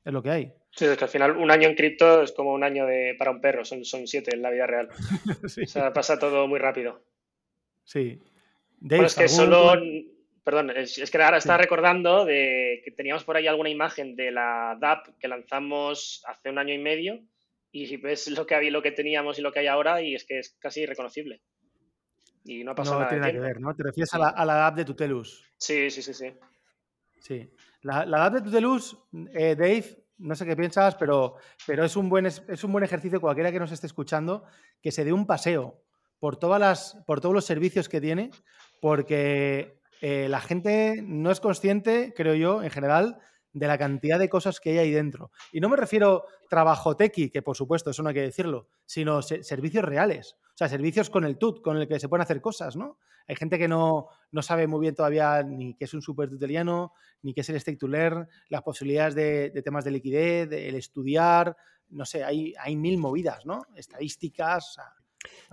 es 0.05 0.13
lo 0.13 0.23
que 0.23 0.31
hay. 0.31 0.53
Sí, 0.71 0.85
es 0.85 0.97
que 0.97 1.05
al 1.05 1.11
final 1.11 1.37
un 1.37 1.51
año 1.51 1.69
en 1.69 1.75
cripto 1.75 2.23
es 2.23 2.31
como 2.31 2.53
un 2.53 2.63
año 2.63 2.87
de, 2.87 3.17
para 3.19 3.33
un 3.33 3.41
perro, 3.41 3.65
son, 3.65 3.85
son 3.85 4.07
siete 4.07 4.33
en 4.33 4.43
la 4.43 4.51
vida 4.51 4.67
real. 4.67 4.89
O 5.45 5.67
sea, 5.67 5.93
pasa 5.93 6.21
todo 6.21 6.47
muy 6.47 6.61
rápido. 6.61 7.03
Sí. 7.83 8.21
bueno, 8.79 9.07
es 9.07 9.17
que 9.17 9.29
solo. 9.29 9.73
Perdón, 10.45 10.71
es, 10.71 11.11
que 11.11 11.23
ahora 11.23 11.39
estaba 11.39 11.59
recordando 11.59 12.25
de 12.25 12.81
que 12.85 12.93
teníamos 12.93 13.25
por 13.25 13.37
ahí 13.37 13.47
alguna 13.49 13.71
imagen 13.71 14.15
de 14.15 14.31
la 14.31 14.77
DAP 14.81 15.19
que 15.19 15.29
lanzamos 15.29 16.23
hace 16.27 16.49
un 16.49 16.59
año 16.59 16.73
y 16.73 16.79
medio 16.79 17.21
y 17.73 17.97
ves 17.97 18.29
lo 18.29 18.47
que 18.47 18.55
había, 18.55 18.71
lo 18.71 18.83
que 18.83 18.93
teníamos 18.93 19.39
y 19.39 19.43
lo 19.43 19.53
que 19.53 19.61
hay 19.61 19.67
ahora 19.67 20.03
y 20.03 20.15
es 20.15 20.25
que 20.25 20.39
es 20.39 20.57
casi 20.59 20.83
irreconocible. 20.83 21.43
Y 22.45 22.65
no 22.65 22.73
ha 22.73 22.75
pasado 22.75 23.01
no, 23.01 23.05
nada. 23.05 23.17
No 23.17 23.23
tiene 23.23 23.39
nada 23.39 23.47
que 23.47 23.53
ver, 23.53 23.61
¿no? 23.61 23.75
Te 23.75 23.83
refieres 23.83 24.13
a 24.15 24.19
la, 24.19 24.29
a 24.29 24.45
la 24.45 24.55
DAP 24.55 24.77
de 24.77 24.85
Tutelus. 24.85 25.45
Sí, 25.57 25.91
sí, 25.91 26.03
sí, 26.03 26.15
sí. 26.15 26.33
Sí. 27.21 27.51
La, 27.83 28.05
la 28.05 28.19
edad 28.19 28.33
de 28.33 28.43
Tutelus, 28.43 28.97
eh, 29.35 29.55
Dave, 29.57 30.05
no 30.19 30.35
sé 30.35 30.45
qué 30.45 30.57
piensas, 30.57 30.97
pero, 30.97 31.37
pero 31.67 31.85
es, 31.85 31.97
un 31.97 32.09
buen, 32.09 32.27
es 32.27 32.65
un 32.65 32.73
buen 32.73 32.85
ejercicio 32.85 33.21
cualquiera 33.21 33.53
que 33.53 33.59
nos 33.59 33.73
esté 33.73 33.87
escuchando 33.87 34.45
que 34.83 34.93
se 34.93 35.05
dé 35.05 35.13
un 35.13 35.27
paseo 35.27 35.83
por, 36.19 36.37
todas 36.37 36.61
las, 36.61 37.03
por 37.07 37.21
todos 37.21 37.35
los 37.35 37.45
servicios 37.45 37.89
que 37.89 38.01
tiene, 38.01 38.31
porque 38.81 39.81
eh, 40.03 40.29
la 40.29 40.41
gente 40.41 41.01
no 41.03 41.31
es 41.31 41.41
consciente, 41.41 42.13
creo 42.15 42.35
yo, 42.35 42.63
en 42.63 42.71
general, 42.71 43.19
de 43.53 43.67
la 43.67 43.79
cantidad 43.79 44.19
de 44.19 44.29
cosas 44.29 44.61
que 44.61 44.71
hay 44.71 44.79
ahí 44.79 44.91
dentro. 44.91 45.31
Y 45.53 45.61
no 45.61 45.69
me 45.69 45.77
refiero 45.77 46.25
trabajo 46.49 46.97
tequi, 46.97 47.31
que 47.31 47.43
por 47.43 47.57
supuesto 47.57 47.91
eso 47.91 48.03
no 48.03 48.11
hay 48.11 48.15
que 48.15 48.23
decirlo, 48.23 48.69
sino 48.87 49.23
servicios 49.23 49.85
reales. 49.85 50.37
O 50.55 50.57
sea, 50.57 50.69
servicios 50.69 51.11
con 51.11 51.25
el 51.25 51.39
TUT, 51.39 51.63
con 51.63 51.77
el 51.77 51.89
que 51.89 51.99
se 51.99 52.09
pueden 52.09 52.23
hacer 52.23 52.41
cosas, 52.41 52.77
¿no? 52.77 52.99
Hay 53.27 53.37
gente 53.37 53.59
que 53.59 53.69
no, 53.69 54.09
no 54.33 54.43
sabe 54.43 54.67
muy 54.67 54.81
bien 54.81 54.95
todavía 54.95 55.43
ni 55.43 55.75
qué 55.75 55.85
es 55.85 55.95
un 55.95 56.03
supertuteliano, 56.03 56.93
ni 57.23 57.33
qué 57.33 57.43
es 57.43 57.49
el 57.49 57.61
stake 57.61 57.79
to 57.79 57.87
learn, 57.87 58.29
las 58.49 58.63
posibilidades 58.63 59.15
de, 59.15 59.63
temas 59.63 59.85
de 59.85 59.91
liquidez, 59.93 60.51
el 60.51 60.75
estudiar, 60.75 61.57
no 61.91 62.05
sé, 62.05 62.25
hay, 62.25 62.55
hay 62.59 62.77
mil 62.77 62.99
movidas, 62.99 63.47
¿no? 63.47 63.63
Estadísticas. 63.75 64.77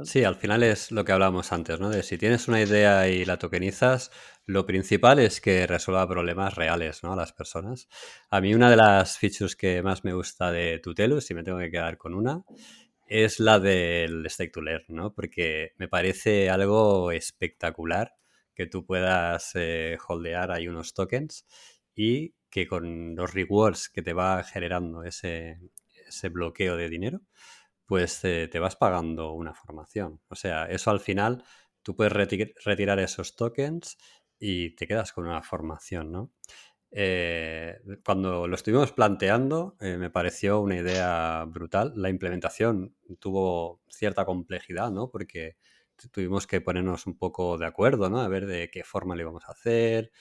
Sí, 0.03 0.23
al 0.23 0.35
final 0.35 0.63
es 0.63 0.91
lo 0.91 1.03
que 1.03 1.11
hablábamos 1.11 1.51
antes, 1.51 1.79
¿no? 1.79 1.89
De 1.89 2.03
si 2.03 2.17
tienes 2.17 2.47
una 2.47 2.61
idea 2.61 3.07
y 3.09 3.25
la 3.25 3.37
tokenizas, 3.37 4.11
lo 4.45 4.65
principal 4.65 5.19
es 5.19 5.41
que 5.41 5.65
resuelva 5.67 6.07
problemas 6.07 6.55
reales, 6.55 7.03
¿no? 7.03 7.13
A 7.13 7.15
las 7.15 7.33
personas. 7.33 7.87
A 8.29 8.39
mí 8.39 8.53
una 8.53 8.69
de 8.69 8.77
las 8.77 9.17
features 9.17 9.55
que 9.55 9.81
más 9.81 10.03
me 10.03 10.13
gusta 10.13 10.51
de 10.51 10.79
Tutelus, 10.79 11.25
si 11.25 11.33
me 11.33 11.43
tengo 11.43 11.57
que 11.57 11.71
quedar 11.71 11.97
con 11.97 12.13
una, 12.13 12.43
es 13.07 13.39
la 13.39 13.59
del 13.59 14.29
stake 14.29 14.51
to 14.51 14.61
¿no? 14.89 15.13
Porque 15.13 15.73
me 15.77 15.87
parece 15.87 16.49
algo 16.49 17.11
espectacular 17.11 18.15
que 18.55 18.67
tú 18.67 18.85
puedas 18.85 19.51
eh, 19.55 19.97
holdear 20.07 20.51
ahí 20.51 20.67
unos 20.67 20.93
tokens 20.93 21.45
y 21.95 22.33
que 22.49 22.67
con 22.67 23.15
los 23.15 23.33
rewards 23.33 23.89
que 23.89 24.01
te 24.01 24.13
va 24.13 24.43
generando 24.43 25.03
ese, 25.03 25.59
ese 26.07 26.29
bloqueo 26.29 26.75
de 26.77 26.89
dinero, 26.89 27.21
pues 27.87 28.23
eh, 28.25 28.47
te 28.51 28.59
vas 28.59 28.75
pagando 28.75 29.31
una 29.33 29.53
formación. 29.53 30.21
O 30.29 30.35
sea, 30.35 30.65
eso 30.65 30.91
al 30.91 30.99
final 30.99 31.43
tú 31.83 31.95
puedes 31.95 32.13
retirar 32.65 32.99
esos 32.99 33.35
tokens 33.35 33.97
y 34.39 34.75
te 34.75 34.87
quedas 34.87 35.13
con 35.13 35.25
una 35.27 35.41
formación, 35.41 36.11
¿no? 36.11 36.31
Eh, 36.91 37.79
cuando 38.05 38.47
lo 38.47 38.55
estuvimos 38.55 38.91
planteando, 38.93 39.75
eh, 39.81 39.97
me 39.97 40.09
pareció 40.09 40.61
una 40.61 40.77
idea 40.77 41.45
brutal. 41.47 41.93
La 41.95 42.09
implementación 42.09 42.95
tuvo 43.19 43.81
cierta 43.89 44.25
complejidad, 44.25 44.91
¿no? 44.91 45.09
Porque 45.11 45.57
tuvimos 46.11 46.47
que 46.47 46.61
ponernos 46.61 47.07
un 47.07 47.17
poco 47.17 47.57
de 47.57 47.65
acuerdo, 47.65 48.09
¿no? 48.09 48.21
A 48.21 48.27
ver 48.27 48.45
de 48.45 48.69
qué 48.69 48.83
forma 48.83 49.15
lo 49.15 49.21
íbamos 49.21 49.45
a 49.47 49.51
hacer, 49.53 50.11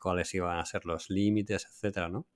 cuáles 0.00 0.34
iban 0.34 0.58
a 0.58 0.64
ser 0.66 0.86
los 0.86 1.10
límites, 1.10 1.66
etcétera, 1.66 2.08
¿no? 2.08 2.26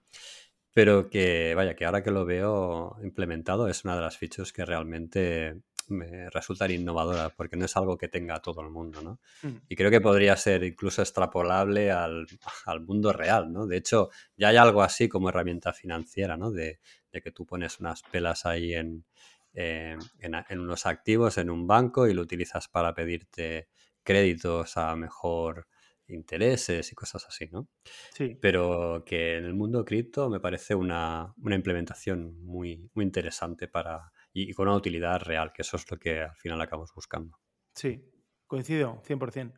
Pero 0.75 1.09
que, 1.09 1.55
vaya, 1.55 1.75
que 1.75 1.87
ahora 1.87 2.03
que 2.03 2.11
lo 2.11 2.27
veo 2.27 2.97
implementado 3.03 3.69
es 3.69 3.85
una 3.85 3.95
de 3.95 4.03
las 4.03 4.19
features 4.19 4.53
que 4.53 4.65
realmente 4.65 5.63
me 5.89 6.31
resulta 6.31 6.71
innovadora 6.71 7.31
porque 7.31 7.57
no 7.57 7.65
es 7.65 7.77
algo 7.77 7.97
que 7.97 8.09
tenga 8.09 8.41
todo 8.41 8.61
el 8.61 8.71
mundo, 8.71 9.03
¿no? 9.03 9.21
Mm. 9.43 9.57
Y 9.69 9.77
creo 9.77 9.91
que 9.91 10.01
podría 10.01 10.37
ser 10.37 10.65
incluso 10.65 11.03
extrapolable 11.03 11.91
al, 11.91 12.27
mundo 12.87 13.13
real, 13.13 13.53
¿no? 13.53 13.67
De 13.67 13.77
hecho, 13.77 14.11
ya 14.37 14.49
hay 14.49 14.57
algo 14.57 14.83
así 14.83 15.09
como 15.09 15.29
herramienta 15.29 15.73
financiera, 15.73 16.37
¿no? 16.37 16.51
De, 16.51 16.81
que 17.23 17.31
tú 17.31 17.47
pones 17.47 17.79
unas 17.79 18.03
pelas 18.03 18.45
ahí 18.45 18.75
en, 18.75 19.05
en, 19.53 20.59
unos 20.59 20.85
activos 20.85 21.39
en 21.39 21.49
un 21.49 21.69
banco 21.69 22.09
y 22.09 22.13
lo 22.15 22.23
utilizas 22.23 22.67
para 22.67 22.93
pedirte 22.93 23.69
créditos 24.03 24.77
a 24.77 24.97
mejor 24.97 25.69
intereses 26.09 26.91
y 26.93 26.95
cosas 26.95 27.27
así, 27.27 27.49
¿no? 27.51 27.69
Sí. 28.13 28.37
Pero 28.41 29.05
que 29.07 29.37
en 29.39 29.45
el 29.45 29.55
mundo 29.55 29.85
cripto 29.85 30.29
me 30.29 30.41
parece 30.41 30.75
una, 30.75 31.35
una 31.43 31.55
implementación 31.55 32.43
muy, 32.45 32.91
muy 32.95 33.05
interesante 33.05 33.69
para 33.69 34.13
y, 34.33 34.53
con 34.53 34.69
una 34.69 34.77
utilidad 34.77 35.21
real, 35.23 35.53
que 35.53 35.63
eso 35.63 35.77
es 35.77 35.91
lo 35.91 35.97
que 35.97 36.21
al 36.21 36.37
final 36.37 36.61
acabamos 36.61 36.93
buscando. 36.95 37.39
Sí, 37.75 38.05
coincido, 38.47 39.01
100%. 39.07 39.55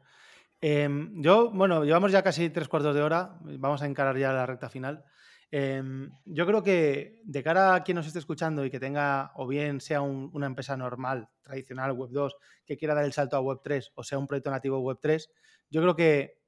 Em, 0.60 1.22
yo, 1.22 1.50
bueno, 1.50 1.84
llevamos 1.84 2.12
ya 2.12 2.22
casi 2.22 2.50
tres 2.50 2.68
cuartos 2.68 2.94
de 2.94 3.02
hora, 3.02 3.38
vamos 3.40 3.82
a 3.82 3.86
encarar 3.86 4.16
ya 4.16 4.32
la 4.32 4.46
recta 4.46 4.68
final. 4.68 5.04
Em, 5.50 6.10
yo 6.24 6.44
creo 6.46 6.62
que 6.62 7.22
de 7.24 7.42
cara 7.42 7.74
a 7.74 7.84
quien 7.84 7.96
nos 7.96 8.06
esté 8.06 8.18
escuchando 8.18 8.64
y 8.64 8.70
que 8.70 8.80
tenga, 8.80 9.32
o 9.36 9.46
bien 9.46 9.80
sea 9.80 10.02
una 10.02 10.46
empresa 10.46 10.76
normal, 10.76 11.28
tradicional, 11.42 11.92
Web 11.92 12.10
2, 12.10 12.36
que 12.66 12.76
quiera 12.76 12.94
dar 12.94 13.04
el 13.04 13.12
salto 13.12 13.36
a 13.36 13.40
Web 13.40 13.60
3, 13.62 13.92
o 13.94 14.02
sea 14.02 14.18
un 14.18 14.26
proyecto 14.26 14.50
nativo 14.50 14.80
Web 14.80 14.98
3, 15.00 15.30
yo 15.70 15.82
creo 15.82 15.96
que 15.96 16.42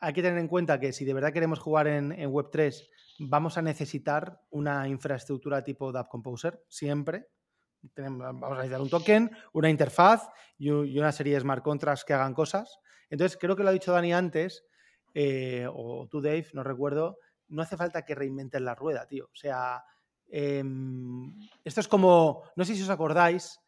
hay 0.00 0.12
que 0.12 0.22
tener 0.22 0.38
en 0.38 0.48
cuenta 0.48 0.80
que 0.80 0.92
si 0.92 1.04
de 1.04 1.14
verdad 1.14 1.32
queremos 1.32 1.58
jugar 1.58 1.86
en, 1.86 2.12
en 2.12 2.30
Web 2.30 2.48
3, 2.50 2.90
vamos 3.20 3.58
a 3.58 3.62
necesitar 3.62 4.40
una 4.50 4.88
infraestructura 4.88 5.62
tipo 5.62 5.92
Dapp 5.92 6.08
Composer, 6.08 6.64
siempre 6.68 7.28
vamos 7.96 8.52
a 8.52 8.54
necesitar 8.56 8.80
un 8.80 8.90
token, 8.90 9.30
una 9.52 9.70
interfaz 9.70 10.28
y, 10.58 10.70
una 10.70 11.12
serie 11.12 11.34
de 11.34 11.40
smart 11.40 11.62
contracts 11.62 12.04
que 12.04 12.14
hagan 12.14 12.34
cosas. 12.34 12.78
Entonces, 13.08 13.38
creo 13.40 13.56
que 13.56 13.62
lo 13.62 13.70
ha 13.70 13.72
dicho 13.72 13.92
Dani 13.92 14.12
antes, 14.12 14.64
eh, 15.14 15.66
o 15.72 16.06
tú, 16.08 16.20
Dave, 16.20 16.46
no 16.52 16.62
recuerdo, 16.62 17.18
no 17.48 17.62
hace 17.62 17.76
falta 17.76 18.04
que 18.04 18.14
reinventen 18.14 18.64
la 18.64 18.74
rueda, 18.74 19.06
tío. 19.06 19.26
O 19.26 19.36
sea, 19.36 19.82
em, 20.28 21.32
esto 21.64 21.80
es 21.80 21.88
como, 21.88 22.44
no 22.56 22.64
sé 22.64 22.74
si 22.74 22.82
os 22.82 22.90
acordáis, 22.90 23.58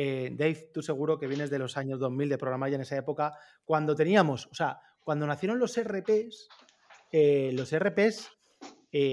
eh, 0.00 0.30
Dave, 0.32 0.70
tú 0.72 0.80
seguro 0.80 1.18
que 1.18 1.26
vienes 1.26 1.50
de 1.50 1.58
los 1.58 1.76
años 1.76 1.98
2000 1.98 2.28
de 2.28 2.38
programar 2.38 2.70
ya 2.70 2.76
en 2.76 2.82
esa 2.82 2.96
época, 2.96 3.32
cuando 3.64 3.96
teníamos, 3.96 4.46
o 4.46 4.54
sea, 4.54 4.78
cuando 5.02 5.26
nacieron 5.26 5.58
los 5.58 5.76
RPs, 5.76 6.48
eh, 7.10 7.50
los 7.52 7.76
RPs, 7.76 8.30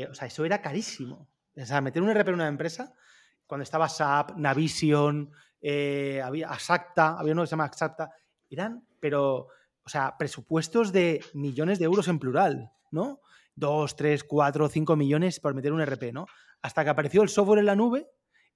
o 0.09 0.13
sea, 0.13 0.27
eso 0.27 0.45
era 0.45 0.61
carísimo. 0.61 1.27
O 1.57 1.65
sea, 1.65 1.81
meter 1.81 2.03
un 2.03 2.11
RP 2.11 2.29
en 2.29 2.35
una 2.35 2.47
empresa 2.47 2.93
cuando 3.47 3.63
estaba 3.63 3.89
SAP, 3.89 4.37
Navision, 4.37 5.31
eh, 5.61 6.21
había 6.23 6.49
Asacta, 6.49 7.17
había 7.17 7.33
uno 7.33 7.43
que 7.43 7.47
se 7.47 7.51
llama 7.51 7.65
Asacta, 7.65 8.11
eran, 8.49 8.85
pero, 8.99 9.47
o 9.83 9.89
sea, 9.89 10.15
presupuestos 10.17 10.91
de 10.91 11.23
millones 11.33 11.79
de 11.79 11.85
euros 11.85 12.07
en 12.07 12.19
plural, 12.19 12.71
¿no? 12.91 13.21
Dos, 13.55 13.95
tres, 13.95 14.23
cuatro, 14.23 14.67
cinco 14.67 14.95
millones 14.95 15.39
por 15.39 15.53
meter 15.53 15.71
un 15.73 15.81
RP, 15.81 16.11
¿no? 16.11 16.25
Hasta 16.61 16.83
que 16.83 16.89
apareció 16.89 17.21
el 17.21 17.29
software 17.29 17.59
en 17.59 17.65
la 17.65 17.75
nube 17.75 18.07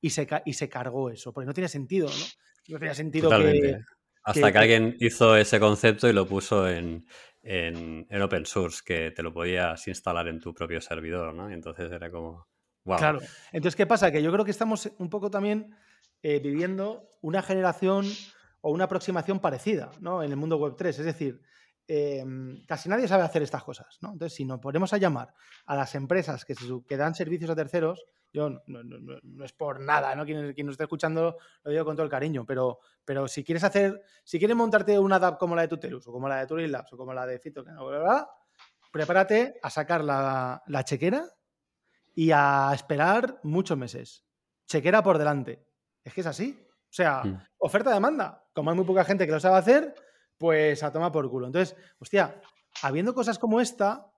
y 0.01 0.09
se, 0.09 0.27
y 0.45 0.53
se 0.53 0.69
cargó 0.69 1.09
eso, 1.09 1.33
porque 1.33 1.47
no 1.47 1.53
tiene 1.53 1.67
sentido, 1.67 2.07
¿no? 2.07 2.25
No 2.69 2.79
tenía 2.79 2.93
sentido 2.93 3.29
que, 3.31 3.79
Hasta 4.23 4.51
que, 4.51 4.57
alguien 4.57 4.95
hizo 4.99 5.35
ese 5.35 5.59
concepto 5.59 6.07
y 6.07 6.13
lo 6.13 6.27
puso 6.27 6.69
en, 6.69 7.05
en, 7.41 8.05
en, 8.09 8.21
open 8.21 8.45
source, 8.45 8.81
que 8.85 9.11
te 9.11 9.23
lo 9.23 9.33
podías 9.33 9.87
instalar 9.87 10.27
en 10.27 10.39
tu 10.39 10.53
propio 10.53 10.79
servidor, 10.79 11.33
¿no? 11.33 11.49
Y 11.49 11.53
entonces 11.53 11.91
era 11.91 12.11
como... 12.11 12.47
Claro. 12.83 13.19
Entonces, 13.51 13.75
¿qué 13.75 13.85
pasa? 13.85 14.11
Que 14.11 14.23
yo 14.23 14.31
creo 14.31 14.45
que 14.45 14.51
estamos 14.51 14.91
un 14.97 15.09
poco 15.09 15.29
también 15.29 15.75
eh, 16.21 16.39
viviendo 16.39 17.09
una 17.21 17.41
generación 17.41 18.05
o 18.61 18.71
una 18.71 18.85
aproximación 18.85 19.39
parecida 19.39 19.91
¿no? 19.99 20.23
en 20.23 20.31
el 20.31 20.37
mundo 20.37 20.57
web 20.57 20.75
3. 20.75 20.99
Es 20.99 21.05
decir, 21.05 21.41
em, 21.87 22.63
casi 22.65 22.89
nadie 22.89 23.07
sabe 23.07 23.23
hacer 23.23 23.41
estas 23.41 23.63
cosas. 23.63 23.97
¿no? 24.01 24.13
Entonces, 24.13 24.35
si 24.35 24.45
nos 24.45 24.59
ponemos 24.59 24.93
a 24.93 24.97
llamar 24.97 25.33
a 25.65 25.75
las 25.75 25.95
empresas 25.95 26.45
que, 26.45 26.55
que 26.87 26.97
dan 26.97 27.15
servicios 27.15 27.49
a 27.49 27.55
terceros, 27.55 28.05
yo 28.31 28.61
no, 28.67 29.43
es 29.43 29.53
por 29.53 29.79
nada, 29.79 30.15
¿no? 30.15 30.25
Quien, 30.25 30.53
quien, 30.53 30.67
nos 30.67 30.73
esté 30.73 30.83
escuchando 30.83 31.37
lo 31.63 31.71
digo 31.71 31.85
con 31.85 31.95
todo 31.95 32.03
el 32.03 32.09
cariño, 32.09 32.45
pero, 32.45 32.79
pero 33.03 33.27
si 33.27 33.43
quieres 33.43 33.63
hacer, 33.63 34.03
si 34.23 34.37
quieres 34.39 34.55
montarte 34.55 34.97
una 34.99 35.15
app 35.15 35.39
como 35.39 35.55
la 35.55 35.63
de 35.63 35.67
Tutelus, 35.67 36.07
o 36.07 36.11
como 36.11 36.27
la 36.27 36.37
de 36.37 36.47
Turing 36.47 36.71
Labs, 36.71 36.93
o 36.93 36.97
como 36.97 37.13
la 37.13 37.25
de 37.25 37.39
Fito, 37.39 37.63
prepárate 38.91 39.59
a 39.61 39.69
sacar 39.69 40.03
la, 40.03 40.63
la 40.67 40.83
chequera 40.83 41.25
y 42.15 42.31
a 42.31 42.71
esperar 42.73 43.39
muchos 43.43 43.77
meses. 43.77 44.25
Chequera 44.67 45.01
por 45.01 45.17
delante. 45.17 45.65
Es 46.03 46.13
que 46.13 46.21
es 46.21 46.27
así. 46.27 46.59
O 46.61 46.91
sea, 46.91 47.23
mm. 47.23 47.41
oferta-demanda. 47.59 48.45
Como 48.53 48.69
hay 48.69 48.75
muy 48.75 48.85
poca 48.85 49.03
gente 49.03 49.25
que 49.25 49.31
lo 49.31 49.39
sabe 49.39 49.57
hacer, 49.57 49.95
pues 50.37 50.83
a 50.83 50.91
tomar 50.91 51.11
por 51.11 51.29
culo. 51.29 51.47
Entonces, 51.47 51.75
hostia, 51.99 52.41
habiendo 52.81 53.13
cosas 53.13 53.39
como 53.39 53.61
esta, 53.61 54.11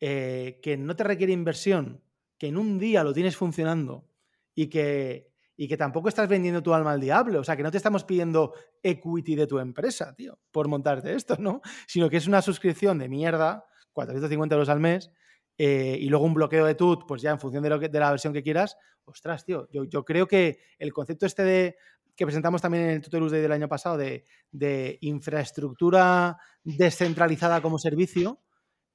eh, 0.00 0.60
que 0.62 0.76
no 0.76 0.96
te 0.96 1.04
requiere 1.04 1.32
inversión, 1.32 2.02
que 2.42 2.48
en 2.48 2.56
un 2.56 2.76
día 2.76 3.04
lo 3.04 3.12
tienes 3.12 3.36
funcionando 3.36 4.04
y 4.52 4.66
que, 4.66 5.30
y 5.56 5.68
que 5.68 5.76
tampoco 5.76 6.08
estás 6.08 6.28
vendiendo 6.28 6.60
tu 6.60 6.74
alma 6.74 6.90
al 6.90 7.00
diablo, 7.00 7.38
o 7.38 7.44
sea, 7.44 7.56
que 7.56 7.62
no 7.62 7.70
te 7.70 7.76
estamos 7.76 8.02
pidiendo 8.02 8.52
equity 8.82 9.36
de 9.36 9.46
tu 9.46 9.60
empresa, 9.60 10.12
tío, 10.16 10.40
por 10.50 10.66
montarte 10.66 11.14
esto, 11.14 11.36
¿no? 11.38 11.60
Sino 11.86 12.10
que 12.10 12.16
es 12.16 12.26
una 12.26 12.42
suscripción 12.42 12.98
de 12.98 13.08
mierda, 13.08 13.64
450 13.92 14.56
euros 14.56 14.68
al 14.70 14.80
mes, 14.80 15.12
eh, 15.56 15.96
y 16.00 16.08
luego 16.08 16.24
un 16.24 16.34
bloqueo 16.34 16.66
de 16.66 16.74
TUT, 16.74 17.06
pues 17.06 17.22
ya 17.22 17.30
en 17.30 17.38
función 17.38 17.62
de, 17.62 17.70
lo 17.70 17.78
de 17.78 18.00
la 18.00 18.10
versión 18.10 18.32
que 18.32 18.42
quieras, 18.42 18.76
ostras, 19.04 19.44
tío, 19.44 19.68
yo, 19.70 19.84
yo, 19.84 20.04
creo 20.04 20.26
que 20.26 20.58
el 20.80 20.92
concepto 20.92 21.26
este 21.26 21.44
de 21.44 21.76
que 22.16 22.26
presentamos 22.26 22.60
también 22.60 22.82
en 22.82 22.90
el 22.90 23.02
Tutelus 23.02 23.30
Day 23.30 23.40
del 23.40 23.52
año 23.52 23.68
pasado 23.68 23.96
de, 23.96 24.24
de 24.50 24.98
infraestructura 25.02 26.38
descentralizada 26.64 27.62
como 27.62 27.78
servicio, 27.78 28.40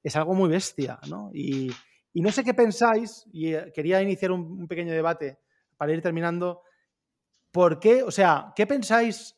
es 0.02 0.16
algo 0.16 0.34
muy 0.34 0.50
bestia, 0.50 0.98
¿no? 1.08 1.30
Y, 1.32 1.72
y 2.18 2.20
no 2.20 2.32
sé 2.32 2.42
qué 2.42 2.52
pensáis, 2.52 3.24
y 3.30 3.54
eh, 3.54 3.70
quería 3.72 4.02
iniciar 4.02 4.32
un, 4.32 4.66
pequeño 4.66 4.92
debate 4.92 5.38
para 5.76 5.92
ir 5.92 6.02
terminando. 6.02 6.62
¿Por 7.52 7.78
qué? 7.78 8.02
O 8.02 8.10
sea, 8.10 8.52
¿qué 8.56 8.66
pensáis? 8.66 9.36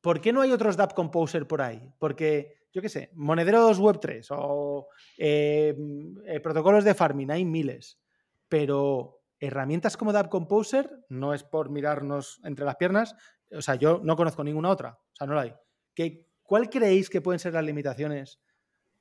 ¿Por 0.00 0.18
qué 0.22 0.32
no 0.32 0.40
hay 0.40 0.50
otros 0.50 0.78
DApp 0.78 0.94
Composer 0.94 1.46
por 1.46 1.60
ahí? 1.60 1.92
Porque, 1.98 2.54
yo 2.72 2.80
qué 2.80 2.88
sé, 2.88 3.10
monederos 3.12 3.78
Web3 3.78 4.28
o 4.30 4.88
eh, 5.18 5.76
eh, 6.24 6.40
protocolos 6.40 6.84
de 6.84 6.94
farming, 6.94 7.32
hay 7.32 7.44
miles. 7.44 8.00
Pero 8.48 9.20
herramientas 9.38 9.98
como 9.98 10.14
DApp 10.14 10.30
Composer, 10.30 11.04
no 11.10 11.34
es 11.34 11.44
por 11.44 11.68
mirarnos 11.68 12.40
entre 12.44 12.64
las 12.64 12.76
piernas, 12.76 13.14
o 13.52 13.60
sea, 13.60 13.74
yo 13.74 14.00
no 14.02 14.16
conozco 14.16 14.42
ninguna 14.42 14.70
otra, 14.70 14.98
o 14.98 15.16
sea, 15.16 15.26
no 15.26 15.34
la 15.34 15.42
hay. 15.42 15.54
¿Qué, 15.94 16.30
¿Cuál 16.44 16.70
creéis 16.70 17.10
que 17.10 17.20
pueden 17.20 17.40
ser 17.40 17.52
las 17.52 17.64
limitaciones 17.64 18.40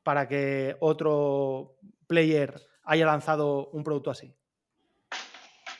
para 0.04 0.28
que 0.28 0.76
otro 0.82 1.78
player 2.06 2.68
haya 2.84 3.06
lanzado 3.06 3.70
un 3.70 3.84
producto 3.84 4.12
así. 4.12 4.34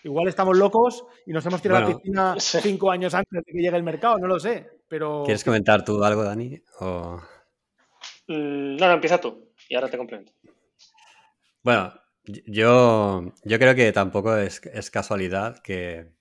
Igual 0.04 0.28
estamos 0.28 0.58
locos 0.58 1.06
y 1.26 1.34
nos 1.34 1.46
hemos 1.46 1.62
tirado 1.62 1.86
a 1.86 1.90
la 1.90 1.96
piscina 1.96 2.36
cinco 2.40 2.90
años 2.92 3.14
antes 3.14 3.44
de 3.46 3.52
que 3.52 3.62
llegue 3.62 3.76
el 3.76 3.84
mercado, 3.84 4.18
no 4.18 4.28
lo 4.28 4.40
sé. 4.40 4.70
Pero... 4.88 5.24
¿Quieres 5.26 5.44
comentar 5.44 5.84
tú 5.84 6.02
algo, 6.04 6.24
Dani? 6.24 6.62
Mm, 8.28 8.76
no, 8.78 8.88
no, 8.88 8.92
empieza 8.94 9.20
tú 9.20 9.52
y 9.68 9.76
ahora 9.76 9.90
te 9.90 9.98
complemento. 9.98 10.32
Bueno, 11.64 11.94
yo, 12.24 13.34
yo 13.44 13.60
creo 13.60 13.76
que 13.76 13.92
tampoco 13.92 14.38
es, 14.38 14.62
casualidad 14.92 15.60
que, 15.60 16.12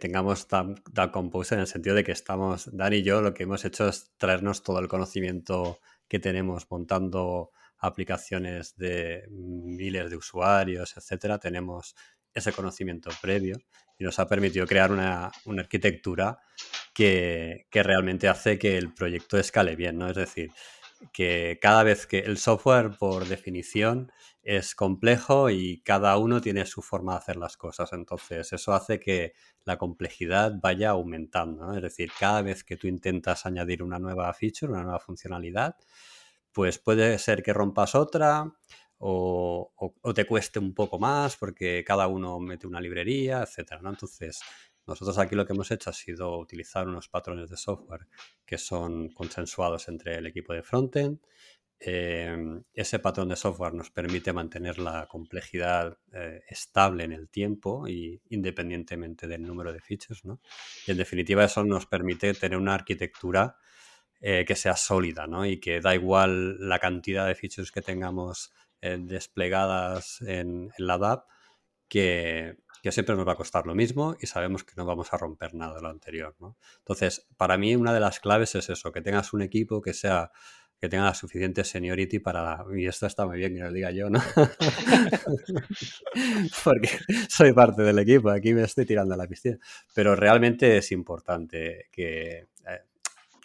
tengamos 0.00 0.48
tan, 0.48 0.76
tan 0.94 1.12
en 1.12 1.58
el 1.58 1.66
sentido 1.66 1.94
de 1.94 2.04
que 2.04 2.12
estamos, 2.12 2.74
Dani 2.74 2.96
y 2.96 3.02
yo, 3.02 3.20
lo 3.20 3.34
que 3.34 3.42
hemos 3.42 3.64
hecho 3.66 3.88
es 3.88 4.12
traernos 4.16 4.62
todo 4.62 4.78
el 4.78 4.88
conocimiento 4.88 5.78
que 6.08 6.18
tenemos 6.18 6.70
montando 6.70 7.50
aplicaciones 7.78 8.76
de 8.76 9.24
miles 9.30 10.10
de 10.10 10.16
usuarios, 10.16 10.96
etcétera, 10.96 11.38
tenemos 11.38 11.94
ese 12.34 12.52
conocimiento 12.52 13.10
previo 13.20 13.56
y 13.98 14.04
nos 14.04 14.18
ha 14.18 14.28
permitido 14.28 14.66
crear 14.66 14.92
una, 14.92 15.30
arquitectura 15.58 16.38
que, 16.94 17.66
realmente 17.72 18.28
hace 18.28 18.58
que 18.58 18.76
el 18.76 18.94
proyecto 18.94 19.38
escale 19.38 19.76
bien, 19.76 19.98
¿no? 19.98 20.08
Es 20.08 20.16
decir, 20.16 20.50
que 21.12 21.58
cada 21.60 21.82
vez 21.82 22.06
que 22.06 22.20
el 22.20 22.38
software, 22.38 22.96
por 22.98 23.26
definición, 23.26 24.12
es 24.42 24.74
complejo 24.74 25.50
y 25.50 25.82
cada 25.82 26.16
uno 26.16 26.40
tiene 26.40 26.64
su 26.64 26.80
forma 26.80 27.12
de 27.12 27.18
hacer 27.18 27.36
las 27.36 27.56
cosas. 27.56 27.92
Entonces, 27.92 28.52
eso 28.52 28.72
hace 28.72 28.98
que 28.98 29.34
la 29.64 29.76
complejidad 29.76 30.54
vaya 30.60 30.90
aumentando. 30.90 31.74
Es 31.74 31.82
decir, 31.82 32.10
cada 32.18 32.42
vez 32.42 32.64
que 32.64 32.76
tú 32.76 32.86
intentas 32.86 33.46
añadir 33.46 33.82
una 33.82 33.98
nueva 33.98 34.32
feature, 34.32 34.72
una 34.72 34.82
nueva 34.82 35.00
funcionalidad, 35.00 35.76
pues 36.58 36.80
puede 36.80 37.20
ser 37.20 37.44
que 37.44 37.52
rompas 37.52 37.94
otra 37.94 38.52
o, 38.98 39.72
te 40.12 40.26
cueste 40.26 40.58
un 40.58 40.74
poco 40.74 40.98
más 40.98 41.36
porque 41.36 41.84
cada 41.86 42.08
uno 42.08 42.40
mete 42.40 42.66
una 42.66 42.80
librería, 42.80 43.44
etcétera, 43.44 43.80
¿no? 43.80 43.90
Entonces, 43.90 44.40
nosotros 44.84 45.16
aquí 45.18 45.36
lo 45.36 45.46
que 45.46 45.52
hemos 45.52 45.70
hecho 45.70 45.90
ha 45.90 45.92
sido 45.92 46.36
utilizar 46.36 46.88
unos 46.88 47.06
patrones 47.08 47.48
de 47.48 47.56
software 47.56 48.08
que 48.44 48.58
son 48.58 49.10
consensuados 49.10 49.86
entre 49.86 50.16
el 50.16 50.26
equipo 50.26 50.52
de 50.52 50.64
frontend. 50.64 51.20
Em, 51.78 52.64
ese 52.74 52.98
patrón 52.98 53.28
de 53.28 53.36
software 53.36 53.74
nos 53.74 53.92
permite 53.92 54.32
mantener 54.32 54.80
la 54.80 55.06
complejidad 55.06 55.96
eh, 56.12 56.42
estable 56.48 57.04
en 57.04 57.12
el 57.12 57.28
tiempo 57.28 57.86
y 57.86 58.20
independientemente 58.30 59.28
del 59.28 59.42
número 59.42 59.72
de 59.72 59.80
features, 59.80 60.24
¿no? 60.24 60.40
Y 60.88 60.90
en 60.90 60.96
definitiva 60.96 61.44
eso 61.44 61.62
nos 61.62 61.86
permite 61.86 62.34
tener 62.34 62.58
una 62.58 62.74
arquitectura 62.74 63.56
eh, 64.20 64.44
que 64.46 64.56
sea 64.56 64.76
sólida, 64.76 65.26
¿no? 65.26 65.46
Y 65.46 65.60
que 65.60 65.80
da 65.80 65.94
igual 65.94 66.56
la 66.58 66.78
cantidad 66.78 67.26
de 67.26 67.34
features 67.34 67.70
que 67.70 67.82
tengamos 67.82 68.52
eh, 68.80 68.98
desplegadas 69.00 70.20
en, 70.22 70.70
la 70.78 70.98
DAP, 70.98 71.24
que, 71.88 72.56
siempre 72.90 73.14
nos 73.14 73.28
va 73.28 73.32
a 73.32 73.36
costar 73.36 73.66
lo 73.66 73.74
mismo 73.74 74.16
y 74.18 74.26
sabemos 74.26 74.64
que 74.64 74.72
no 74.76 74.86
vamos 74.86 75.12
a 75.12 75.18
romper 75.18 75.54
nada 75.54 75.76
de 75.76 75.82
lo 75.82 75.90
anterior, 75.90 76.34
¿no? 76.40 76.56
Entonces, 76.78 77.28
para 77.36 77.58
mí 77.58 77.76
una 77.76 77.92
de 77.92 78.00
las 78.00 78.18
claves 78.18 78.54
es 78.54 78.70
eso, 78.70 78.92
que 78.92 79.02
tengas 79.02 79.34
un 79.34 79.42
equipo 79.42 79.82
que 79.82 79.92
sea 79.92 80.32
que 80.80 80.88
tenga 80.88 81.04
la 81.04 81.14
suficiente 81.14 81.64
seniority 81.64 82.20
para... 82.20 82.64
Y 82.74 82.86
esto 82.86 83.06
está 83.06 83.26
muy 83.26 83.38
bien 83.38 83.54
que 83.54 83.60
lo 83.60 83.72
diga 83.72 83.90
yo, 83.90 84.10
¿no? 84.10 84.22
Porque 86.64 86.88
soy 87.28 87.52
parte 87.52 87.82
del 87.82 87.98
equipo, 87.98 88.30
aquí 88.30 88.54
me 88.54 88.62
estoy 88.62 88.86
tirando 88.86 89.14
a 89.14 89.16
la 89.16 89.26
piscina. 89.26 89.58
Pero 89.92 90.14
realmente 90.14 90.76
es 90.76 90.92
importante 90.92 91.88
que 91.90 92.38
eh, 92.38 92.48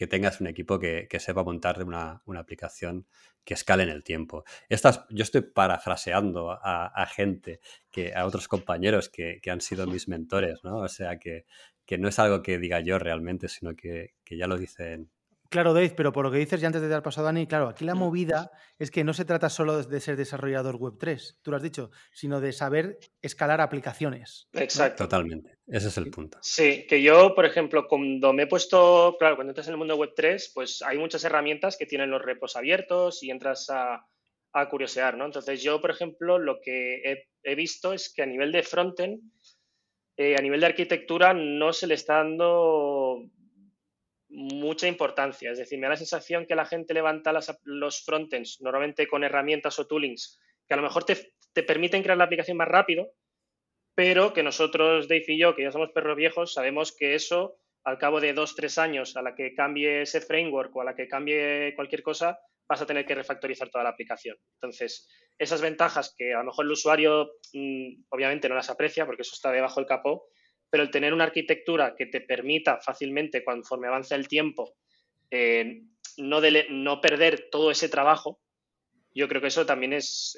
que 0.04 0.08
tengas 0.08 0.42
un 0.42 0.48
equipo 0.48 0.80
que, 0.80 1.08
sepa 1.18 1.46
montar 1.46 1.82
una, 1.82 2.22
una, 2.26 2.42
aplicación 2.42 3.08
que 3.46 3.54
escale 3.54 3.84
en 3.84 3.90
el 3.90 4.04
tiempo. 4.04 4.44
Estas, 4.68 5.06
yo 5.10 5.24
estoy 5.24 5.44
parafraseando 5.44 6.52
a, 6.52 7.06
gente, 7.06 7.62
que, 7.90 8.14
a 8.14 8.26
otros 8.26 8.50
compañeros 8.50 9.08
que, 9.08 9.40
han 9.50 9.62
sido 9.62 9.88
mis 9.88 10.10
mentores, 10.10 10.60
¿no? 10.66 10.80
O 10.80 10.90
sea 10.90 11.20
que, 11.20 11.46
que, 11.86 11.98
no 11.98 12.10
es 12.10 12.20
algo 12.20 12.44
que 12.44 12.60
diga 12.60 12.82
yo 12.82 13.00
realmente, 13.00 13.48
sino 13.48 13.78
que, 13.78 14.16
que 14.26 14.36
ya 14.36 14.46
lo 14.46 14.58
dicen 14.58 15.10
Claro, 15.54 15.72
Dave, 15.72 15.94
pero 15.96 16.12
por 16.12 16.26
lo 16.26 16.32
que 16.32 16.40
dices 16.40 16.60
ya 16.60 16.66
antes 16.66 16.82
de 16.82 16.88
dar 16.88 17.04
paso 17.04 17.22
a 17.22 17.26
Dani, 17.26 17.46
claro, 17.46 17.68
aquí 17.68 17.86
la 17.86 17.94
movida 17.94 18.50
es 18.80 18.90
que 18.90 19.04
no 19.04 19.14
se 19.14 19.24
trata 19.24 19.52
solo 19.52 19.84
de 19.84 20.00
ser 20.00 20.16
desarrollador 20.16 20.78
web 20.78 20.96
3, 21.00 21.42
tú 21.44 21.52
lo 21.52 21.58
has 21.58 21.62
dicho, 21.62 21.92
sino 22.12 22.42
de 22.42 22.52
saber 22.52 22.98
escalar 23.22 23.62
aplicaciones. 23.62 24.48
Exacto. 24.54 25.04
Totalmente. 25.04 25.60
Ese 25.68 25.90
es 25.90 25.98
el 25.98 26.10
punto. 26.10 26.40
Sí, 26.42 26.88
que 26.88 27.04
yo, 27.04 27.36
por 27.36 27.46
ejemplo, 27.46 27.88
cuando 27.88 28.34
me 28.34 28.44
he 28.44 28.48
puesto, 28.48 29.16
claro, 29.20 29.36
cuando 29.36 29.52
entras 29.52 29.68
en 29.68 29.74
el 29.74 29.78
mundo 29.78 29.96
web 29.96 30.14
3, 30.16 30.54
pues 30.56 30.82
hay 30.82 30.98
muchas 30.98 31.24
herramientas 31.24 31.78
que 31.78 31.86
tienen 31.86 32.10
los 32.10 32.24
repos 32.24 32.56
abiertos 32.56 33.22
y 33.22 33.30
entras 33.30 33.70
a, 33.70 34.08
curiosear, 34.72 35.18
¿no? 35.18 35.28
Entonces 35.28 35.62
yo, 35.62 35.80
por 35.82 35.92
ejemplo, 35.92 36.40
lo 36.40 36.62
que 36.62 37.28
he, 37.44 37.56
visto 37.56 37.94
es 37.94 38.12
que 38.12 38.24
a 38.24 38.26
nivel 38.26 38.52
de 38.52 38.64
frontend, 38.64 39.22
eh, 40.18 40.36
a 40.36 40.42
nivel 40.42 40.62
de 40.62 40.66
arquitectura, 40.66 41.36
no 41.36 41.74
se 41.74 41.86
le 41.86 41.94
está 41.94 42.16
dando 42.16 43.30
mucha 44.34 44.88
importancia. 44.88 45.52
Es 45.52 45.60
decir, 45.60 45.80
me 45.80 45.86
da 45.86 45.92
la 45.92 45.98
sensación 45.98 46.46
que 46.46 46.56
la 46.56 46.66
gente 46.66 46.94
levanta 46.94 47.34
los 47.64 48.04
frontends 48.04 48.62
normalmente 48.62 49.08
con 49.08 49.24
herramientas 49.24 49.78
o 49.80 49.88
toolings 49.88 50.40
que 50.68 50.74
a 50.74 50.78
lo 50.78 50.84
mejor 50.84 51.04
te, 51.04 51.64
permiten 51.64 52.04
crear 52.04 52.18
la 52.18 52.24
aplicación 52.26 52.58
más 52.58 52.68
rápido, 52.68 53.12
pero 53.96 54.34
que 54.34 54.44
nosotros, 54.44 55.08
Dave 55.08 55.26
y 55.28 55.38
yo, 55.38 55.56
que 55.56 55.64
ya 55.64 55.72
somos 55.72 55.92
perros 55.92 56.18
viejos, 56.18 56.54
sabemos 56.54 56.96
que 56.96 57.16
eso, 57.16 57.58
al 57.84 57.98
cabo 57.98 58.20
de 58.20 58.34
dos, 58.34 58.56
tres 58.56 58.78
años, 58.78 59.16
a 59.16 59.22
la 59.22 59.36
que 59.36 59.54
cambie 59.54 60.02
ese 60.02 60.22
framework 60.22 60.76
o 60.76 60.82
a 60.82 60.86
la 60.86 60.96
que 60.96 61.08
cambie 61.08 61.74
cualquier 61.76 62.02
cosa, 62.02 62.40
vas 62.68 62.82
a 62.82 62.86
tener 62.86 63.06
que 63.06 63.16
refactorizar 63.16 63.70
toda 63.70 63.84
la 63.84 63.92
aplicación. 63.92 64.38
Entonces, 64.56 65.08
esas 65.38 65.62
ventajas 65.62 66.16
que 66.18 66.34
a 66.34 66.40
lo 66.40 66.46
mejor 66.46 66.66
el 66.66 66.72
usuario 66.72 67.34
mm, 67.54 68.06
obviamente 68.10 68.50
no 68.50 68.56
las 68.56 68.70
aprecia 68.70 69.06
porque 69.06 69.24
eso 69.24 69.36
está 69.36 69.52
debajo 69.52 69.80
del 69.80 69.88
capó, 69.88 70.28
pero 70.74 70.82
el 70.82 70.90
tener 70.90 71.14
una 71.14 71.26
arquitectura 71.26 71.94
que 71.96 72.08
te 72.08 72.20
permita 72.20 72.82
fácilmente, 72.82 73.44
conforme 73.44 73.86
avanza 73.86 74.16
el 74.16 74.28
tiempo, 74.28 74.74
eh, 75.30 75.84
no, 76.18 76.42
no, 76.72 77.00
perder 77.00 77.50
todo 77.52 77.70
ese 77.70 77.90
trabajo, 77.90 78.42
yo 79.14 79.28
creo 79.28 79.40
que 79.40 79.50
eso 79.50 79.68
también 79.68 79.94
es, 79.94 80.36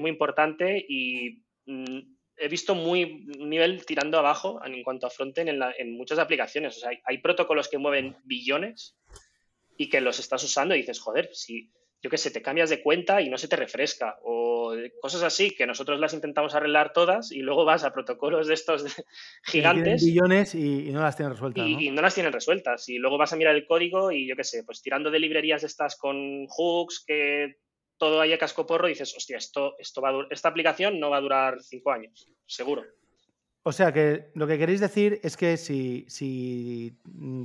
muy 0.00 0.10
importante 0.10 0.84
y 0.88 1.44
mm, 1.66 1.98
he 2.36 2.48
visto 2.48 2.74
muy 2.74 3.26
nivel 3.38 3.86
tirando 3.86 4.18
abajo 4.18 4.60
en 4.64 4.82
cuanto 4.82 5.06
a 5.06 5.10
frontend 5.10 5.50
en, 5.50 5.62
en 5.78 5.96
muchas 5.96 6.18
aplicaciones. 6.18 6.78
O 6.78 6.80
sea, 6.80 6.90
hay, 7.04 7.18
protocolos 7.18 7.68
que 7.68 7.78
mueven 7.78 8.16
billones 8.24 8.98
y 9.76 9.88
que 9.88 10.00
los 10.00 10.18
estás 10.18 10.42
usando 10.42 10.74
y 10.74 10.78
dices, 10.78 10.98
joder, 10.98 11.30
si 11.32 11.70
yo 12.02 12.10
qué 12.10 12.18
sé, 12.18 12.30
te 12.30 12.42
cambias 12.42 12.70
de 12.70 12.82
cuenta 12.82 13.20
y 13.20 13.28
no 13.28 13.38
se 13.38 13.48
te 13.48 13.56
refresca 13.56 14.18
o 14.22 14.72
cosas 15.00 15.22
así 15.22 15.54
que 15.54 15.66
nosotros 15.66 15.98
las 16.00 16.14
intentamos 16.14 16.54
arreglar 16.54 16.92
todas 16.92 17.32
y 17.32 17.40
luego 17.40 17.64
vas 17.64 17.84
a 17.84 17.92
protocolos 17.92 18.46
de 18.46 18.54
estos 18.54 18.84
gigantes. 19.44 20.04
billones 20.04 20.54
y, 20.54 20.90
no 20.92 21.00
las 21.00 21.16
tienen 21.16 21.32
resueltas. 21.32 21.66
Y 21.66 21.90
¿no? 21.90 22.02
las 22.02 22.14
tienen 22.14 22.32
resueltas. 22.32 22.88
Y 22.88 22.98
luego 22.98 23.18
vas 23.18 23.32
a 23.32 23.36
mirar 23.36 23.54
el 23.54 23.66
código 23.66 24.12
y 24.12 24.26
yo 24.28 24.36
qué 24.36 24.44
sé, 24.44 24.64
pues 24.64 24.82
tirando 24.82 25.10
de 25.10 25.18
librerías 25.18 25.64
estas 25.64 25.96
con 25.96 26.46
hooks 26.46 27.04
que 27.06 27.56
todo 27.98 28.20
haya 28.20 28.38
casco 28.38 28.66
porro 28.66 28.88
y 28.88 28.92
dices, 28.92 29.14
hostia, 29.16 29.38
esto, 29.38 29.74
esto 29.78 30.00
va 30.02 30.26
esta 30.30 30.48
aplicación 30.48 31.00
no 31.00 31.10
va 31.10 31.16
a 31.16 31.22
durar 31.22 31.62
cinco 31.62 31.92
años, 31.92 32.28
seguro. 32.46 32.84
O 33.62 33.72
sea 33.72 33.92
que 33.92 34.30
lo 34.34 34.46
que 34.46 34.58
queréis 34.58 34.80
decir 34.80 35.18
es 35.24 35.36
que 35.36 35.56
si, 35.56 36.04
si 36.08 37.00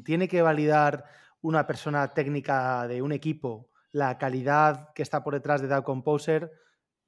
tiene 0.05 0.27
que 0.27 0.41
validar 0.41 1.05
una 1.41 1.65
persona 1.65 2.13
técnica 2.13 2.87
de 2.87 3.01
un 3.01 3.11
equipo 3.11 3.70
la 3.91 4.17
calidad 4.17 4.89
que 4.93 5.03
está 5.03 5.23
por 5.23 5.33
detrás 5.33 5.61
de 5.61 5.67
DAO 5.67 5.83
Composer, 5.83 6.51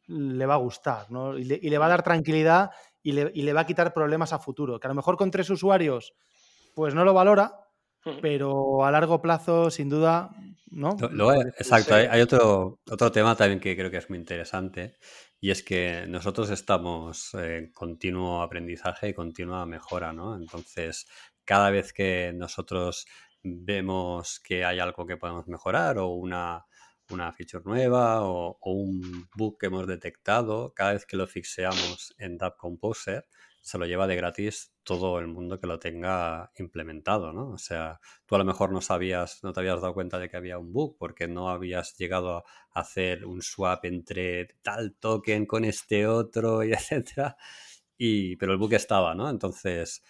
le 0.08 0.46
va 0.46 0.56
a 0.56 0.58
gustar, 0.58 1.10
¿no? 1.12 1.38
Y 1.38 1.46
le, 1.46 1.78
va 1.78 1.86
a 1.86 1.90
dar 1.90 2.04
tranquilidad 2.04 2.72
y 3.02 3.14
le, 3.14 3.32
y 3.34 3.44
le, 3.44 3.54
va 3.54 3.62
a 3.62 3.66
quitar 3.66 3.94
problemas 3.94 4.34
a 4.34 4.40
futuro. 4.40 4.80
Que 4.80 4.88
a 4.88 4.90
lo 4.90 4.96
mejor 4.96 5.16
con 5.18 5.32
tres 5.32 5.50
usuarios, 5.50 6.14
pues 6.76 6.94
no 6.94 7.06
lo 7.06 7.14
valora, 7.14 7.64
pero 8.22 8.84
a 8.84 8.92
largo 8.92 9.22
plazo, 9.22 9.70
sin 9.72 9.90
duda, 9.90 10.32
¿no? 10.72 10.98
exacto, 11.58 11.96
hay, 11.96 12.22
otro, 12.22 12.80
otro 12.90 13.12
tema 13.12 13.36
también 13.36 13.60
que 13.60 13.76
creo 13.76 13.90
que 13.90 13.98
es 13.98 14.10
muy 14.10 14.20
interesante 14.20 14.98
y 15.40 15.52
es 15.52 15.64
que 15.64 16.06
nosotros 16.08 16.50
estamos 16.50 17.34
en 17.34 17.72
continuo 17.72 18.42
aprendizaje 18.42 19.10
y 19.10 19.14
continua 19.14 19.66
mejora, 19.66 20.12
¿no? 20.12 20.36
Entonces, 20.36 21.06
cada 21.46 21.70
vez 21.70 21.94
que 21.94 22.32
nosotros 22.34 23.06
vemos 23.44 24.40
que 24.40 24.64
hay 24.66 24.80
algo 24.80 25.06
que 25.06 25.18
podemos 25.18 25.48
mejorar 25.48 25.98
o 25.98 26.08
una, 26.08 26.66
una 27.10 27.32
feature 27.34 27.64
nueva 27.66 28.24
o, 28.24 28.58
un 28.62 29.28
bug 29.36 29.58
que 29.58 29.68
hemos 29.68 29.88
detectado, 29.88 30.74
cada 30.74 30.94
vez 30.94 31.06
que 31.06 31.18
lo 31.18 31.28
fixeamos 31.28 32.14
en 32.18 32.38
Dap 32.38 32.58
Composer, 32.58 33.26
se 33.62 33.78
lo 33.78 33.86
lleva 33.86 34.08
de 34.08 34.18
gratis 34.18 34.74
todo 34.84 35.20
el 35.20 35.28
mundo 35.28 35.60
que 35.60 35.68
lo 35.68 35.80
tenga 35.80 36.52
implementado, 36.58 37.32
¿no? 37.32 37.52
O 37.52 37.58
sea, 37.58 38.02
tú 38.26 38.36
a 38.36 38.38
lo 38.38 38.44
mejor 38.44 38.74
no 38.74 38.82
sabías, 38.82 39.42
no 39.44 39.54
te 39.54 39.62
habías 39.62 39.82
dado 39.82 39.94
cuenta 39.94 40.20
de 40.20 40.30
que 40.30 40.36
había 40.36 40.58
un 40.60 40.74
bug 40.74 40.98
porque 40.98 41.30
no 41.30 41.50
habías 41.50 41.96
llegado 41.98 42.38
a 42.38 42.44
hacer 42.74 43.26
un 43.26 43.42
swap 43.42 43.86
entre 43.86 44.48
tal 44.62 44.96
token 45.00 45.46
con 45.46 45.64
este 45.64 46.08
otro 46.08 46.64
y 46.64 46.74
etcétera. 46.74 47.38
Y, 47.98 48.36
pero 48.36 48.52
el 48.52 48.58
bug 48.58 48.74
estaba, 48.74 49.16
¿no? 49.16 49.30
Entonces, 49.30 50.04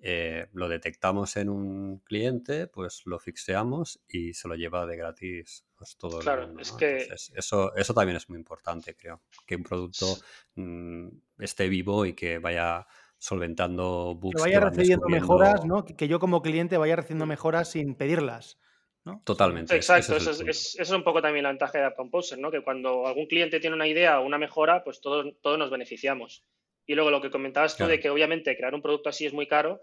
eh, 0.00 0.46
lo 0.52 0.68
detectamos 0.68 1.36
en 1.36 1.48
un 1.48 1.98
cliente, 1.98 2.68
pues 2.68 3.02
lo 3.04 3.18
fixeamos 3.18 4.00
y 4.08 4.32
se 4.32 4.46
lo 4.46 4.54
lleva 4.54 4.86
de 4.86 4.96
gratis 4.96 5.66
pues, 5.76 5.96
todo 5.96 6.20
el 6.20 6.46
mundo. 6.46 6.62
Es 6.62 6.72
que... 6.72 7.08
eso, 7.34 7.74
eso 7.74 7.94
también 7.94 8.16
es 8.16 8.28
muy 8.28 8.38
importante, 8.38 8.94
creo. 8.96 9.22
Que 9.44 9.56
un 9.56 9.64
producto 9.64 10.06
mm, 10.54 11.08
esté 11.38 11.68
vivo 11.68 12.06
y 12.06 12.14
que 12.14 12.38
vaya 12.38 12.86
solventando 13.18 14.14
bugs. 14.14 14.36
Que 14.36 14.42
vaya 14.42 14.60
recibiendo 14.60 15.08
mejoras, 15.08 15.64
¿no? 15.64 15.84
Que 15.84 16.06
yo 16.06 16.20
como 16.20 16.42
cliente 16.42 16.78
vaya 16.78 16.96
recibiendo 16.96 17.26
mejoras 17.26 17.72
sin 17.72 17.94
pedirlas. 17.96 18.58
¿no? 19.04 19.22
Totalmente. 19.24 19.74
Exacto, 19.74 20.16
eso 20.16 20.30
es, 20.30 20.40
eso, 20.40 20.82
es, 20.82 20.90
un 20.90 21.02
poco 21.02 21.22
también 21.22 21.42
la 21.42 21.48
ventaja 21.48 21.78
de 21.78 21.84
App 21.84 21.96
Composer, 21.96 22.38
¿no? 22.38 22.50
Que 22.50 22.62
cuando 22.62 23.06
algún 23.06 23.26
cliente 23.26 23.58
tiene 23.58 23.74
una 23.74 23.86
idea 23.86 24.20
o 24.20 24.26
una 24.26 24.38
mejora, 24.38 24.84
pues 24.84 25.00
todos, 25.00 25.34
todos 25.40 25.58
nos 25.58 25.70
beneficiamos. 25.70 26.44
Y 26.88 26.94
luego 26.94 27.10
lo 27.10 27.20
que 27.20 27.30
comentabas 27.30 27.76
tú 27.76 27.86
de 27.86 28.00
que 28.00 28.08
obviamente 28.08 28.56
crear 28.56 28.74
un 28.74 28.80
producto 28.80 29.10
así 29.10 29.26
es 29.26 29.34
muy 29.34 29.46
caro, 29.46 29.82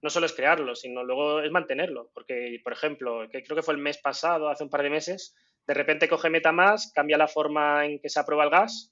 no 0.00 0.08
solo 0.08 0.24
es 0.24 0.32
crearlo, 0.32 0.74
sino 0.74 1.04
luego 1.04 1.42
es 1.42 1.50
mantenerlo. 1.50 2.10
Porque, 2.14 2.58
por 2.64 2.72
ejemplo, 2.72 3.28
que 3.30 3.42
creo 3.42 3.56
que 3.56 3.62
fue 3.62 3.74
el 3.74 3.80
mes 3.80 3.98
pasado, 3.98 4.48
hace 4.48 4.64
un 4.64 4.70
par 4.70 4.82
de 4.82 4.88
meses, 4.88 5.34
de 5.66 5.74
repente 5.74 6.08
coge 6.08 6.30
MetaMask, 6.30 6.94
cambia 6.94 7.18
la 7.18 7.28
forma 7.28 7.84
en 7.84 8.00
que 8.00 8.08
se 8.08 8.18
aprueba 8.18 8.44
el 8.44 8.50
gas 8.50 8.90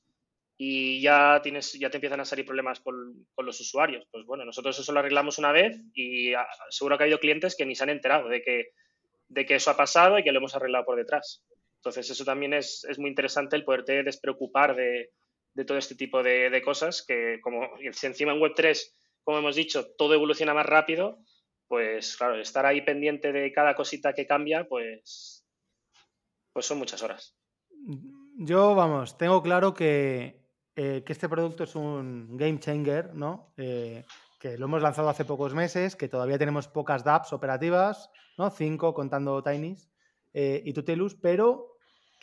y 0.59 1.01
ya 1.01 1.41
tienes, 1.43 1.73
ya 1.73 1.89
te 1.89 1.97
empiezan 1.97 2.21
a 2.21 2.27
salir 2.27 2.45
problemas 2.45 2.81
con, 2.81 3.27
los 3.39 3.59
usuarios. 3.59 4.07
Pues 4.11 4.27
bueno, 4.27 4.45
nosotros 4.45 4.79
eso 4.79 4.93
lo 4.93 5.01
arreglamos 5.01 5.39
una 5.39 5.51
vez 5.51 5.81
y 5.95 6.35
ah, 6.35 6.47
seguro 6.69 6.99
que 6.99 7.05
ha 7.05 7.07
habido 7.07 7.19
clientes 7.19 7.57
que 7.57 7.65
ni 7.65 7.75
se 7.75 7.85
han 7.85 7.91
enterado 7.91 8.29
de 8.29 8.43
que, 8.43 8.73
de 9.29 9.47
que 9.47 9.55
eso 9.55 9.71
ha 9.71 9.77
pasado 9.79 10.19
y 10.19 10.23
que 10.23 10.33
lo 10.33 10.39
hemos 10.39 10.55
arreglado 10.55 10.85
por 10.85 10.97
detrás. 10.97 11.43
Entonces, 11.77 12.11
eso 12.11 12.27
también 12.27 12.53
es, 12.53 12.85
es 12.85 12.99
muy 12.99 13.09
interesante 13.09 13.57
el 13.57 13.65
poderte 13.65 14.03
despreocupar 14.03 14.77
de, 14.77 15.13
de 15.55 15.65
todo 15.65 15.79
este 15.79 15.95
tipo 15.95 16.23
de, 16.23 16.61
cosas 16.65 17.05
que 17.07 17.41
como 17.41 17.69
encima 17.81 18.33
en 18.33 18.41
Web3, 18.41 18.79
como 19.23 19.39
hemos 19.39 19.57
dicho, 19.57 19.87
todo 19.97 20.15
evoluciona 20.15 20.53
más 20.53 20.67
rápido, 20.67 21.19
pues 21.69 22.17
claro, 22.17 22.37
estar 22.37 22.67
ahí 22.67 22.83
pendiente 22.83 23.33
de 23.33 23.53
cada 23.53 23.75
cosita 23.75 24.13
que 24.13 24.27
cambia, 24.27 24.67
pues, 24.69 25.47
pues 26.53 26.67
son 26.67 26.79
muchas 26.79 27.03
horas. 27.03 27.37
Yo, 28.37 28.75
vamos, 28.75 29.17
tengo 29.17 29.43
claro 29.43 29.75
que, 29.75 30.45
eh, 30.77 31.03
que 31.07 31.13
este 31.13 31.29
producto 31.29 31.65
es 31.65 31.75
un 31.75 32.37
game 32.37 32.59
changer, 32.59 33.15
¿no? 33.15 33.53
Eh, 33.57 34.05
que 34.41 34.59
lo 34.59 34.67
hemos 34.67 34.83
lanzado 34.83 35.09
hace 35.09 35.25
pocos 35.25 35.55
meses, 35.55 35.97
que 35.97 36.09
todavía 36.09 36.37
tenemos 36.37 36.69
pocas 36.69 37.05
dApps 37.05 37.33
operativas, 37.33 38.11
¿no? 38.37 38.51
Cinco 38.51 38.93
contando 38.93 39.43
Tinys 39.43 39.91
eh, 40.33 40.63
y 40.65 40.73
Tutelus, 40.73 41.15
pero 41.15 41.74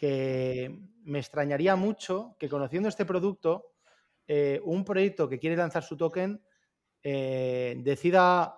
que 0.02 0.80
me 1.04 1.20
extrañaría 1.20 1.76
mucho 1.76 2.36
que 2.40 2.50
conociendo 2.50 2.90
este 2.90 3.06
producto, 3.06 3.74
eh, 4.28 4.60
un 4.64 4.84
proyecto 4.84 5.30
que 5.30 5.38
quiere 5.38 5.56
lanzar 5.56 5.84
su 5.84 5.96
token 5.96 6.44
eh, 7.04 7.76
decida 7.84 8.56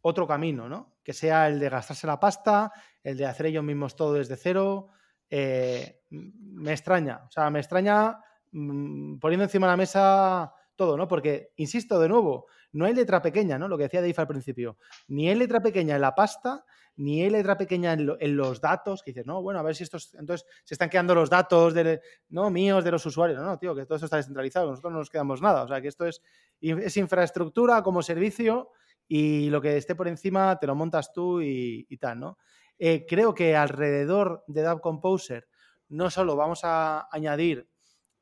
otro 0.00 0.26
camino, 0.26 0.68
¿no? 0.68 0.96
Que 1.04 1.12
sea 1.12 1.46
el 1.46 1.60
de 1.60 1.68
gastarse 1.68 2.08
la 2.08 2.18
pasta, 2.18 2.72
el 3.04 3.16
de 3.16 3.26
hacer 3.26 3.46
ellos 3.46 3.62
mismos 3.62 3.94
todo 3.94 4.14
desde 4.14 4.36
cero. 4.36 4.88
Eh, 5.30 6.00
me 6.10 6.72
extraña, 6.72 7.26
o 7.28 7.30
sea, 7.30 7.48
me 7.48 7.60
extraña 7.60 8.18
mm, 8.50 9.18
poniendo 9.18 9.44
encima 9.44 9.68
de 9.68 9.72
la 9.74 9.76
mesa 9.76 10.52
todo, 10.74 10.96
¿no? 10.96 11.06
Porque, 11.06 11.52
insisto 11.58 12.00
de 12.00 12.08
nuevo, 12.08 12.46
no 12.72 12.86
hay 12.86 12.94
letra 12.94 13.22
pequeña, 13.22 13.56
¿no? 13.56 13.68
Lo 13.68 13.78
que 13.78 13.84
decía 13.84 14.00
Dave 14.00 14.14
al 14.16 14.26
principio. 14.26 14.78
Ni 15.06 15.28
hay 15.28 15.36
letra 15.36 15.60
pequeña 15.60 15.94
en 15.94 16.00
la 16.00 16.16
pasta, 16.16 16.64
ni 16.96 17.22
hay 17.22 17.30
letra 17.30 17.56
pequeña 17.56 17.92
en, 17.94 18.36
los 18.36 18.60
datos, 18.60 19.02
que 19.02 19.12
dices, 19.12 19.26
no, 19.26 19.42
bueno, 19.42 19.60
a 19.60 19.62
ver 19.62 19.74
si 19.74 19.82
estos, 19.82 20.14
entonces 20.14 20.46
se 20.64 20.74
están 20.74 20.90
quedando 20.90 21.14
los 21.14 21.30
datos 21.30 21.72
de, 21.74 22.00
no 22.28 22.50
míos 22.50 22.84
de 22.84 22.90
los 22.90 23.04
usuarios, 23.06 23.38
no, 23.38 23.46
no, 23.46 23.58
tío, 23.58 23.74
que 23.74 23.86
todo 23.86 23.96
eso 23.96 24.06
está 24.06 24.18
descentralizado, 24.18 24.70
nosotros 24.70 24.92
no 24.92 24.98
nos 24.98 25.10
quedamos 25.10 25.40
nada, 25.40 25.62
o 25.62 25.68
sea, 25.68 25.80
que 25.80 25.88
esto 25.88 26.06
es, 26.06 26.22
es 26.60 26.96
infraestructura 26.96 27.82
como 27.82 28.02
servicio 28.02 28.70
y 29.08 29.48
lo 29.50 29.60
que 29.60 29.76
esté 29.76 29.94
por 29.94 30.08
encima 30.08 30.58
te 30.58 30.66
lo 30.66 30.74
montas 30.74 31.12
tú 31.12 31.40
y, 31.40 31.96
tal, 31.98 32.20
¿no? 32.20 32.38
Eh, 32.78 33.06
creo 33.08 33.34
que 33.34 33.56
alrededor 33.56 34.44
de 34.46 34.62
DAP 34.62 34.80
Composer 34.80 35.48
no 35.88 36.10
solo 36.10 36.36
vamos 36.36 36.60
a 36.64 37.08
añadir 37.10 37.68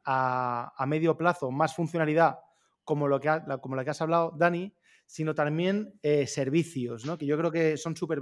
a, 0.05 0.73
a 0.77 0.87
medio 0.87 1.17
plazo 1.17 1.51
más 1.51 1.75
funcionalidad 1.75 2.39
como, 2.85 3.07
lo 3.07 3.21
que 3.21 3.31
como 3.61 3.77
la 3.77 3.85
que 3.85 3.91
has 3.91 4.01
hablado, 4.03 4.33
Dani, 4.37 4.75
sino 5.11 5.35
también 5.35 5.99
eh, 6.05 6.29
servicios, 6.29 7.05
¿no? 7.05 7.19
que 7.19 7.27
yo 7.27 7.37
creo 7.37 7.51
que 7.51 7.77
son 7.77 7.97
súper 7.97 8.21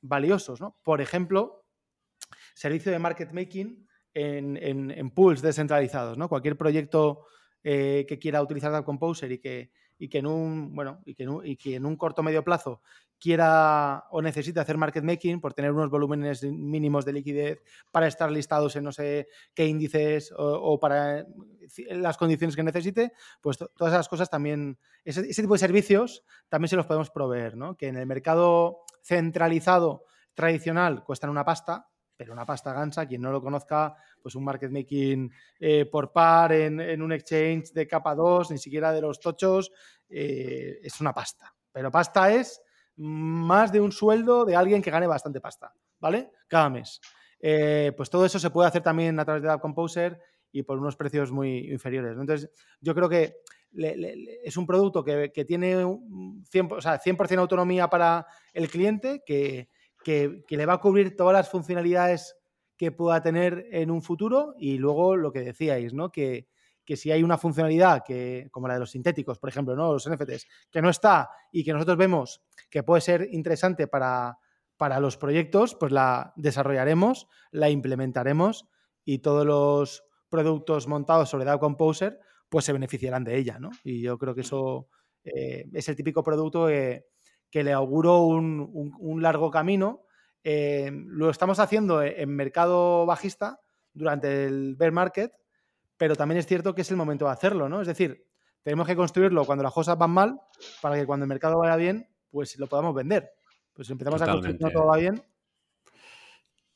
valiosos. 0.00 0.60
¿no? 0.60 0.78
Por 0.84 1.00
ejemplo, 1.00 1.66
servicio 2.54 2.92
de 2.92 3.00
market 3.00 3.32
making 3.32 3.84
en, 4.14 4.56
en, 4.56 5.10
pools 5.10 5.42
descentralizados. 5.42 6.16
¿no? 6.16 6.28
Cualquier 6.28 6.56
proyecto 6.56 7.26
eh, 7.64 8.06
que 8.08 8.20
quiera 8.20 8.40
utilizar 8.40 8.70
Dart 8.70 8.84
Composer 8.84 9.32
y 9.32 9.38
que, 9.38 9.72
y 9.98 10.08
que 10.08 10.18
en 10.18 10.26
un 10.26 10.74
bueno 10.74 11.00
y 11.04 11.14
que 11.14 11.26
y 11.44 11.56
que 11.56 11.76
en 11.76 11.86
un 11.86 11.96
corto 11.96 12.22
medio 12.22 12.42
plazo 12.44 12.80
quiera 13.24 14.04
o 14.10 14.20
necesite 14.20 14.60
hacer 14.60 14.76
market 14.76 15.02
making 15.02 15.40
por 15.40 15.54
tener 15.54 15.72
unos 15.72 15.88
volúmenes 15.88 16.42
mínimos 16.42 17.04
de 17.04 17.12
liquidez 17.14 17.62
para 17.90 18.06
estar 18.06 18.30
listados 18.30 18.76
en 18.76 18.84
no 18.84 18.92
sé 18.92 19.28
qué 19.54 19.66
índices 19.66 20.32
o, 20.36 20.78
para 20.78 21.24
las 21.88 22.18
condiciones 22.18 22.54
que 22.54 22.62
necesite, 22.62 23.12
pues 23.40 23.56
todas 23.56 23.94
esas 23.94 24.08
cosas 24.08 24.28
también, 24.28 24.78
ese, 25.04 25.22
tipo 25.22 25.54
de 25.54 25.58
servicios 25.58 26.22
también 26.50 26.68
se 26.68 26.76
los 26.76 26.86
podemos 26.86 27.10
proveer, 27.10 27.56
¿no? 27.56 27.76
Que 27.76 27.88
en 27.88 27.96
el 27.96 28.06
mercado 28.06 28.82
centralizado 29.02 30.04
tradicional 30.34 31.02
cuestan 31.04 31.30
una 31.30 31.44
pasta, 31.44 31.88
pero 32.16 32.32
una 32.32 32.46
pasta 32.46 32.72
gansa, 32.72 33.06
quien 33.06 33.22
no 33.22 33.32
lo 33.32 33.42
conozca, 33.42 33.94
pues 34.22 34.34
un 34.34 34.44
market 34.44 34.70
making 34.70 35.30
eh, 35.58 35.86
por 35.86 36.12
par 36.12 36.52
en, 36.52 37.02
un 37.02 37.12
exchange 37.12 37.72
de 37.72 37.86
capa 37.86 38.14
2, 38.14 38.50
ni 38.52 38.58
siquiera 38.58 38.92
de 38.92 39.00
los 39.00 39.20
tochos, 39.20 39.72
eh, 40.08 40.78
es 40.82 41.00
una 41.00 41.12
pasta. 41.12 41.54
Pero 41.72 41.90
pasta 41.90 42.32
es 42.32 42.62
más 42.96 43.72
de 43.72 43.80
un 43.80 43.90
sueldo 43.90 44.44
de 44.44 44.54
alguien 44.54 44.80
que 44.80 44.90
gane 44.90 45.06
bastante 45.06 45.40
pasta, 45.40 45.72
¿vale? 45.98 46.30
Cada 46.46 46.70
mes. 46.70 47.00
Eh, 47.40 47.92
pues 47.96 48.08
todo 48.08 48.24
eso 48.24 48.38
se 48.38 48.50
puede 48.50 48.68
hacer 48.68 48.82
también 48.82 49.18
a 49.18 49.24
través 49.24 49.42
de 49.42 49.50
App 49.50 49.60
Composer 49.60 50.18
y 50.52 50.62
por 50.62 50.78
unos 50.78 50.96
precios 50.96 51.32
muy 51.32 51.70
inferiores. 51.72 52.12
Entonces, 52.12 52.48
yo 52.80 52.94
creo 52.94 53.08
que 53.08 53.38
es 53.76 54.56
un 54.56 54.66
producto 54.66 55.02
que, 55.02 55.44
tiene 55.44 55.84
100%, 55.84 57.38
autonomía 57.38 57.88
para 57.88 58.26
el 58.52 58.68
cliente, 58.68 59.22
que, 59.26 59.68
le 60.04 60.66
va 60.66 60.74
a 60.74 60.80
cubrir 60.80 61.16
todas 61.16 61.32
las 61.32 61.50
funcionalidades 61.50 62.36
que 62.76 62.92
pueda 62.92 63.22
tener 63.22 63.66
en 63.70 63.90
un 63.90 64.02
futuro 64.02 64.54
y 64.58 64.78
luego 64.78 65.16
lo 65.16 65.32
que 65.32 65.40
decíais, 65.40 65.94
¿no? 65.94 66.10
Que, 66.10 66.48
que 66.84 66.96
si 66.96 67.10
hay 67.10 67.22
una 67.22 67.38
funcionalidad 67.38 68.02
que, 68.04 68.48
como 68.50 68.68
la 68.68 68.74
de 68.74 68.80
los 68.80 68.90
sintéticos, 68.90 69.38
por 69.38 69.48
ejemplo, 69.48 69.74
¿no? 69.74 69.92
los 69.92 70.08
NFTs, 70.08 70.46
que 70.70 70.82
no 70.82 70.90
está 70.90 71.30
y 71.50 71.64
que 71.64 71.72
nosotros 71.72 71.96
vemos 71.96 72.42
que 72.70 72.82
puede 72.82 73.00
ser 73.00 73.28
interesante 73.32 73.86
para, 73.86 74.38
para 74.76 75.00
los 75.00 75.16
proyectos, 75.16 75.74
pues 75.74 75.92
la 75.92 76.32
desarrollaremos, 76.36 77.28
la 77.50 77.70
implementaremos 77.70 78.68
y 79.04 79.20
todos 79.20 79.46
los 79.46 80.04
productos 80.28 80.88
montados 80.88 81.30
sobre 81.30 81.44
DAO 81.44 81.58
Composer 81.58 82.20
pues 82.48 82.64
se 82.64 82.72
beneficiarán 82.72 83.24
de 83.24 83.36
ella, 83.36 83.58
¿no? 83.58 83.70
Y 83.82 84.02
yo 84.02 84.18
creo 84.18 84.34
que 84.34 84.42
eso 84.42 84.88
eh, 85.24 85.66
es 85.72 85.88
el 85.88 85.96
típico 85.96 86.22
producto 86.22 86.66
que 86.66 87.06
le 87.62 87.72
auguro 87.72 88.20
un, 88.22 89.18
largo 89.22 89.50
camino. 89.50 90.02
Eh, 90.42 90.90
lo 90.92 91.30
estamos 91.30 91.58
haciendo 91.58 92.02
en 92.02 92.34
mercado 92.34 93.06
bajista 93.06 93.60
durante 93.92 94.46
el 94.46 94.74
bear 94.76 94.92
market, 94.92 95.32
pero 95.96 96.16
también 96.16 96.38
es 96.38 96.46
cierto 96.46 96.74
que 96.74 96.82
es 96.82 96.90
el 96.90 96.96
momento 96.96 97.26
de 97.26 97.32
hacerlo, 97.32 97.68
¿no? 97.68 97.80
Es 97.80 97.86
decir, 97.86 98.26
tenemos 98.62 98.86
que 98.86 98.96
construirlo 98.96 99.44
cuando 99.44 99.62
las 99.62 99.72
cosas 99.72 99.96
van 99.96 100.10
mal 100.10 100.40
para 100.82 100.96
que 100.96 101.06
cuando 101.06 101.24
el 101.24 101.28
mercado 101.28 101.58
vaya 101.58 101.76
bien, 101.76 102.08
pues 102.30 102.58
lo 102.58 102.66
podamos 102.66 102.94
vender. 102.94 103.30
Pues 103.72 103.88
empezamos 103.90 104.20
a 104.22 104.26
construir 104.26 104.58
cuando 104.58 104.78
todo 104.78 104.88
va 104.88 104.96
bien. 104.96 105.22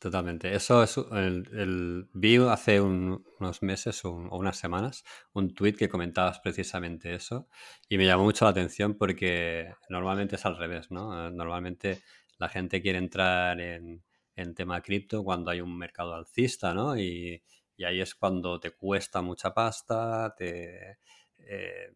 Totalmente. 0.00 0.54
Eso 0.54 0.84
es 0.84 0.96
el, 0.96 2.08
vi 2.12 2.36
hace 2.36 2.80
unos 2.80 3.62
meses 3.62 4.04
o, 4.04 4.12
unas 4.12 4.56
semanas 4.56 5.02
un 5.32 5.52
tweet 5.54 5.72
que 5.74 5.88
comentabas 5.88 6.38
precisamente 6.38 7.14
eso 7.14 7.48
y 7.88 7.98
me 7.98 8.06
llamó 8.06 8.22
mucho 8.22 8.44
la 8.44 8.52
atención 8.52 8.94
porque 8.96 9.74
normalmente 9.88 10.36
es 10.36 10.46
al 10.46 10.56
revés, 10.56 10.92
¿no? 10.92 11.28
Normalmente 11.32 12.00
la 12.38 12.48
gente 12.48 12.80
quiere 12.80 12.98
entrar 12.98 13.60
en, 13.60 14.04
en 14.36 14.54
tema 14.54 14.80
cripto 14.82 15.24
cuando 15.24 15.50
hay 15.50 15.60
un 15.60 15.76
mercado 15.76 16.14
alcista, 16.14 16.72
¿no? 16.74 16.96
Y, 16.96 17.42
y 17.76 17.82
ahí 17.84 18.00
es 18.00 18.14
cuando 18.14 18.60
te 18.60 18.70
cuesta 18.70 19.20
mucha 19.20 19.52
pasta, 19.52 20.32
te, 20.36 20.98
eh, 21.38 21.92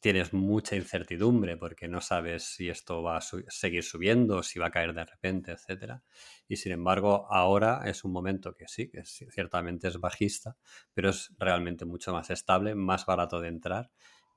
tienes 0.00 0.32
mucha 0.32 0.76
incertidumbre 0.76 1.56
porque 1.56 1.88
no 1.88 2.00
sabes 2.00 2.44
si 2.44 2.68
esto 2.68 3.02
va 3.02 3.18
a 3.18 3.20
seguir 3.20 3.84
subiendo, 3.84 4.42
si 4.42 4.58
va 4.58 4.66
a 4.66 4.70
caer 4.70 4.92
de 4.92 5.04
repente, 5.04 5.52
etc. 5.52 6.00
Y 6.48 6.56
sin 6.56 6.72
embargo, 6.72 7.26
ahora 7.30 7.82
es 7.86 8.04
un 8.04 8.12
momento 8.12 8.54
que 8.54 8.66
sí, 8.68 8.88
que 8.88 9.04
ciertamente 9.04 9.88
es 9.88 10.00
bajista, 10.00 10.56
pero 10.92 11.10
es 11.10 11.32
realmente 11.38 11.84
mucho 11.84 12.12
más 12.12 12.30
estable, 12.30 12.74
más 12.74 13.06
barato 13.06 13.40
de 13.40 13.48
entrar. 13.48 13.90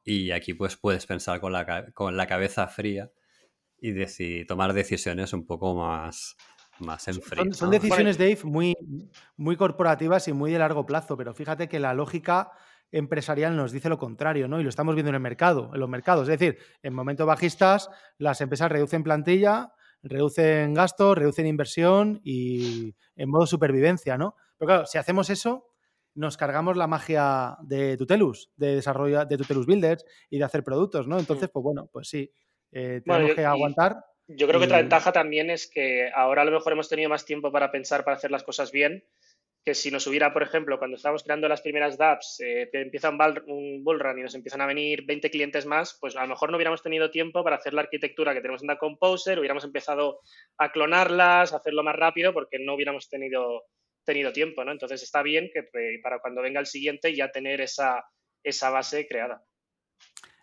Y 0.04 0.32
aquí 0.32 0.54
pues 0.54 0.78
puedes 0.78 1.06
pensar 1.06 1.40
con 1.40 1.52
la, 1.52 1.92
con 1.94 2.16
la 2.16 2.28
cabeza 2.28 2.68
fría 2.68 3.12
y 3.82 3.92
decir, 3.92 4.46
tomar 4.46 4.74
decisiones 4.74 5.34
un 5.34 5.46
poco 5.46 5.74
más, 5.76 6.36
más 6.80 7.08
en 7.08 7.22
frío. 7.22 7.54
Son, 7.54 7.72
decisiones, 7.72 8.18
Dave, 8.18 8.40
muy, 8.44 8.76
muy 9.36 9.56
corporativas 9.56 10.28
y 10.28 10.34
muy 10.34 10.52
de 10.52 10.60
largo 10.60 10.86
plazo, 10.86 11.18
pero 11.18 11.34
fíjate 11.34 11.68
que 11.68 11.80
la 11.80 11.94
lógica 11.94 12.52
empresarial 12.92 13.56
nos 13.56 13.72
dice 13.72 13.90
lo 13.90 13.98
contrario, 13.98 14.48
¿no? 14.48 14.60
Y 14.60 14.64
lo 14.64 14.70
estamos 14.70 14.96
viendo 14.96 15.10
en 15.10 15.16
el 15.16 15.22
mercado, 15.22 15.72
en 15.74 15.80
los 15.80 15.90
mercados. 15.90 16.28
Es 16.30 16.40
decir, 16.40 16.58
en 16.82 16.94
momentos 16.94 17.28
bajistas, 17.28 17.90
las 18.18 18.42
empresas 18.42 18.72
reducen 18.72 19.04
plantilla, 19.04 19.74
reducen 20.02 20.74
gastos, 20.74 21.18
reducen 21.18 21.46
inversión 21.46 22.22
y 22.24 22.96
en 23.16 23.30
modo 23.30 23.46
supervivencia, 23.46 24.18
¿no? 24.18 24.36
Pero 24.58 24.68
claro, 24.68 24.86
si 24.86 24.98
hacemos 24.98 25.30
eso, 25.30 25.68
nos 26.16 26.38
cargamos 26.38 26.78
la 26.78 26.88
magia 26.88 27.58
de 27.62 27.96
Tutelus, 27.98 28.52
de 28.58 28.76
desarrollo 28.76 29.26
de 29.26 29.38
Tutelus 29.38 29.66
Builders 29.66 30.06
y 30.30 30.38
de 30.38 30.44
hacer 30.44 30.64
productos, 30.64 31.08
¿no? 31.08 31.20
Entonces, 31.20 31.50
pues 31.50 31.64
bueno, 31.64 31.90
pues 31.92 32.10
sí, 32.10 32.32
eh, 32.72 33.02
tenemos 33.06 33.36
que 33.36 33.46
aguantar. 33.46 34.06
Yo 34.28 34.48
creo 34.48 34.60
que 34.60 34.68
otra 34.68 34.78
ventaja 34.78 35.12
también 35.12 35.50
es 35.50 35.70
que 35.70 36.12
ahora 36.14 36.44
a 36.44 36.46
lo 36.46 36.52
mejor 36.52 36.74
hemos 36.74 36.88
tenido 36.88 37.10
más 37.10 37.26
tiempo 37.26 37.52
para 37.52 37.72
pensar, 37.72 38.04
para 38.04 38.18
hacer 38.18 38.30
las 38.30 38.44
cosas 38.44 38.72
bien, 38.72 39.04
que 39.70 39.76
si 39.76 39.92
nos 39.92 40.08
hubiera, 40.08 40.34
por 40.34 40.42
ejemplo, 40.42 40.80
cuando 40.80 40.98
estábamos 40.98 41.24
creando 41.24 41.48
las 41.48 41.62
primeras 41.62 41.96
dApps, 41.96 42.40
eh, 42.40 42.72
empieza 42.74 43.12
un, 43.12 43.20
un 43.46 43.84
bullrun 43.84 44.18
y 44.18 44.24
nos 44.24 44.34
empiezan 44.34 44.62
a 44.62 44.66
venir 44.66 45.06
20 45.06 45.30
clientes 45.30 45.68
más, 45.68 45.96
pues 46.02 46.16
a 46.16 46.24
lo 46.24 46.30
mejor 46.30 46.50
no 46.50 46.58
hubiéramos 46.58 46.82
tenido 46.82 47.12
tiempo 47.12 47.44
para 47.44 47.58
hacer 47.58 47.76
la 47.76 47.82
arquitectura 47.82 48.34
que 48.34 48.42
tenemos 48.42 48.64
en 48.64 48.68
Da 48.70 48.80
Composer, 48.80 49.38
hubiéramos 49.38 49.64
empezado 49.64 50.22
a 50.58 50.72
clonarlas, 50.72 51.54
a 51.54 51.58
hacerlo 51.58 51.84
más 51.84 51.96
rápido, 51.96 52.34
porque 52.34 52.58
no 52.58 52.74
hubiéramos 52.74 53.10
tenido, 53.10 53.66
tenido 54.04 54.34
tiempo, 54.34 54.66
¿no? 54.66 54.72
Entonces 54.72 55.04
está 55.04 55.22
bien 55.22 55.52
que 55.54 55.70
para 56.02 56.18
cuando 56.18 56.42
venga 56.42 56.60
el 56.60 56.66
siguiente 56.66 57.16
ya 57.16 57.30
tener 57.30 57.62
esa, 57.62 58.04
esa 58.44 58.72
base 58.72 59.08
creada. 59.08 59.44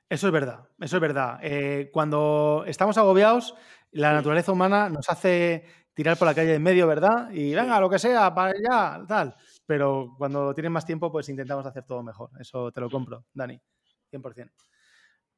Eso 0.09 0.29
es 0.29 0.33
verdad, 0.33 0.69
eso 0.81 0.99
es 0.99 1.03
verdad. 1.03 1.41
Eh, 1.43 1.91
cuando 1.93 2.63
estamos 2.69 2.97
agobiados, 2.97 3.57
la 3.91 4.13
naturaleza 4.13 4.53
humana 4.53 4.89
nos 4.89 5.11
hace 5.11 5.65
tirar 5.97 6.19
por 6.19 6.29
la 6.29 6.35
calle 6.35 6.55
en 6.55 6.63
medio, 6.63 6.87
¿verdad? 6.87 7.31
Y 7.33 7.55
venga, 7.55 7.81
lo 7.81 7.89
que 7.89 7.99
sea, 7.99 8.35
para 8.35 8.51
allá, 8.53 9.03
tal. 9.09 9.35
Pero 9.65 10.15
cuando 10.19 10.53
tienen 10.53 10.71
más 10.71 10.85
tiempo, 10.85 11.11
pues 11.11 11.29
intentamos 11.31 11.65
hacer 11.65 11.85
todo 11.85 12.03
mejor. 12.03 12.31
Eso 12.39 12.71
te 12.71 12.83
lo 12.83 12.91
compro, 12.91 13.25
Dani, 13.33 13.59
100%. 14.13 14.53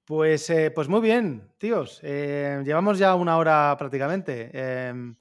Pues, 0.04 0.50
eh, 0.50 0.72
pues 0.72 0.88
muy 0.88 1.00
bien, 1.00 1.52
tíos. 1.58 2.00
Eh, 2.02 2.60
llevamos 2.64 2.98
ya 2.98 3.14
una 3.14 3.38
hora 3.38 3.76
prácticamente. 3.78 4.50
Em, 4.52 5.14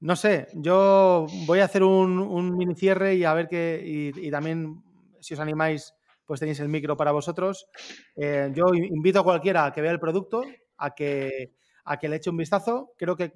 no 0.00 0.16
sé, 0.16 0.48
yo 0.54 1.26
voy 1.46 1.60
a 1.60 1.66
hacer 1.66 1.84
un, 1.84 2.56
mini 2.56 2.74
cierre 2.74 3.14
y 3.14 3.24
a 3.24 3.34
ver 3.34 3.46
qué. 3.48 3.80
y, 3.84 4.30
también, 4.30 4.82
si 5.20 5.34
os 5.34 5.40
animáis, 5.40 5.94
pues 6.26 6.40
tenéis 6.40 6.60
el 6.60 6.68
micro 6.68 6.96
para 6.96 7.12
vosotros. 7.12 7.68
Eh, 8.16 8.50
yo 8.52 8.64
invito 8.74 9.20
a 9.20 9.24
cualquiera 9.24 9.66
a 9.66 9.72
que 9.72 9.80
vea 9.80 9.92
el 9.92 10.00
producto, 10.00 10.42
a 10.78 10.94
que, 10.94 11.52
a 11.84 11.98
que 11.98 12.08
le 12.08 12.16
eche 12.16 12.30
un 12.30 12.36
vistazo. 12.36 12.92
Creo 12.98 13.16
que 13.16 13.32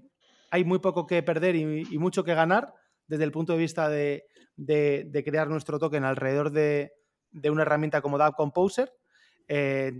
hay 0.50 0.64
muy 0.64 0.78
poco 0.80 1.06
que 1.06 1.22
perder 1.22 1.56
y, 1.56 1.98
mucho 1.98 2.24
que 2.24 2.34
ganar 2.34 2.74
desde 3.06 3.24
el 3.24 3.32
punto 3.32 3.52
de 3.52 3.58
vista 3.58 3.88
de, 3.88 4.24
crear 5.24 5.48
nuestro 5.48 5.78
token 5.78 6.04
alrededor 6.04 6.50
de, 6.50 6.92
una 7.50 7.62
herramienta 7.62 8.02
como 8.02 8.18
DApp 8.18 8.36
Composer. 8.36 8.92
Eh, 9.48 9.92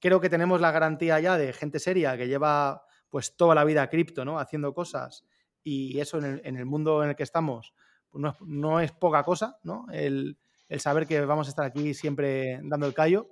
creo 0.00 0.20
que 0.20 0.30
tenemos 0.30 0.60
la 0.60 0.72
garantía 0.72 1.20
ya 1.20 1.36
de 1.36 1.52
gente 1.52 1.78
seria 1.78 2.16
que 2.16 2.28
lleva 2.28 2.82
pues 3.08 3.36
toda 3.36 3.54
la 3.54 3.64
vida 3.64 3.88
cripto, 3.88 4.24
¿no? 4.24 4.38
Haciendo 4.38 4.72
cosas 4.74 5.24
y 5.62 5.98
eso 6.00 6.18
en 6.18 6.56
el, 6.56 6.64
mundo 6.64 7.02
en 7.02 7.10
el 7.10 7.16
que 7.16 7.22
estamos 7.22 7.74
pues 8.10 8.24
no, 8.40 8.80
es 8.80 8.92
poca 8.92 9.22
cosa, 9.22 9.58
¿no? 9.62 9.86
El, 9.92 10.38
el 10.68 10.80
saber 10.80 11.06
que 11.06 11.20
vamos 11.20 11.46
a 11.46 11.50
estar 11.50 11.64
aquí 11.64 11.94
siempre 11.94 12.60
dando 12.62 12.86
el 12.86 12.94
callo. 12.94 13.28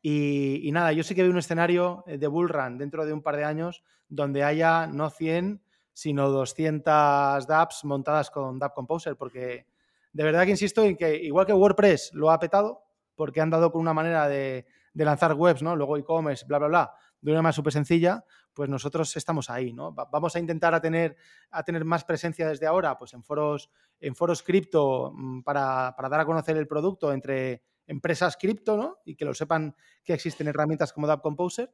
Y, 0.00 0.70
nada, 0.72 0.92
yo 0.92 1.02
sí 1.02 1.14
que 1.14 1.22
veo 1.22 1.32
un 1.32 1.38
escenario 1.38 2.04
de 2.06 2.26
Bull 2.28 2.48
Run 2.48 2.78
dentro 2.78 3.04
de 3.04 3.12
un 3.12 3.22
par 3.22 3.36
de 3.36 3.44
años 3.44 3.82
donde 4.08 4.44
haya 4.44 4.86
no 4.86 5.10
100, 5.10 5.60
sino 5.96 6.28
200 6.28 7.46
dApps 7.46 7.86
montadas 7.86 8.30
con 8.30 8.58
Dap 8.58 8.74
Composer, 8.74 9.16
porque 9.16 9.66
de 10.12 10.24
verdad 10.24 10.44
que 10.44 10.50
insisto 10.50 10.84
en 10.84 10.94
que 10.94 11.16
igual 11.16 11.46
que 11.46 11.54
WordPress 11.54 12.10
lo 12.12 12.30
ha 12.30 12.38
petado, 12.38 12.84
porque 13.14 13.40
han 13.40 13.48
dado 13.48 13.72
con 13.72 13.80
una 13.80 13.94
manera 13.94 14.28
de, 14.28 14.66
lanzar 14.92 15.32
webs, 15.32 15.62
¿no? 15.62 15.74
Luego 15.74 15.96
e-commerce, 15.96 16.44
bla, 16.44 16.58
bla, 16.58 16.68
bla, 16.68 16.94
de 17.22 17.32
una 17.32 17.40
manera 17.40 17.54
súper 17.54 17.72
sencilla, 17.72 18.22
pues 18.52 18.68
nosotros 18.68 19.16
estamos 19.16 19.48
ahí, 19.48 19.72
¿no? 19.72 19.94
Vamos 19.94 20.36
a 20.36 20.38
intentar 20.38 20.74
a 20.74 20.82
tener, 20.82 21.16
a 21.50 21.62
tener 21.62 21.86
más 21.86 22.04
presencia 22.04 22.46
desde 22.46 22.66
ahora, 22.66 22.98
pues 22.98 23.14
en 23.14 23.22
foros, 23.22 23.70
en 23.98 24.14
foros 24.14 24.42
cripto 24.42 25.12
mm, 25.14 25.44
para, 25.44 25.94
dar 25.98 26.20
a 26.20 26.26
conocer 26.26 26.58
el 26.58 26.68
producto 26.68 27.10
entre 27.10 27.62
empresas 27.86 28.36
cripto, 28.36 28.76
¿no? 28.76 28.98
Y 29.06 29.16
que 29.16 29.24
lo 29.24 29.32
sepan 29.32 29.74
que 30.04 30.12
existen 30.12 30.46
herramientas 30.48 30.92
como 30.92 31.06
Dap 31.06 31.22
Composer. 31.22 31.72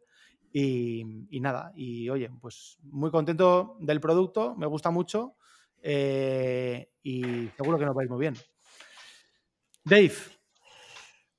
Y, 0.53 1.41
nada, 1.41 1.73
y 1.75 2.11
oye, 2.11 2.31
pues 2.41 2.79
muy 2.83 3.11
contento 3.11 3.77
del 3.81 4.01
producto, 4.01 4.55
me 4.55 4.67
gusta 4.67 4.91
mucho 4.91 5.37
eh, 5.81 6.91
y 7.03 7.49
seguro 7.57 7.79
que 7.79 7.87
nos 7.87 7.97
va 7.97 8.03
a 8.03 8.05
ir 8.05 8.11
muy 8.11 8.21
bien. 8.21 8.35
Dave, 9.85 10.13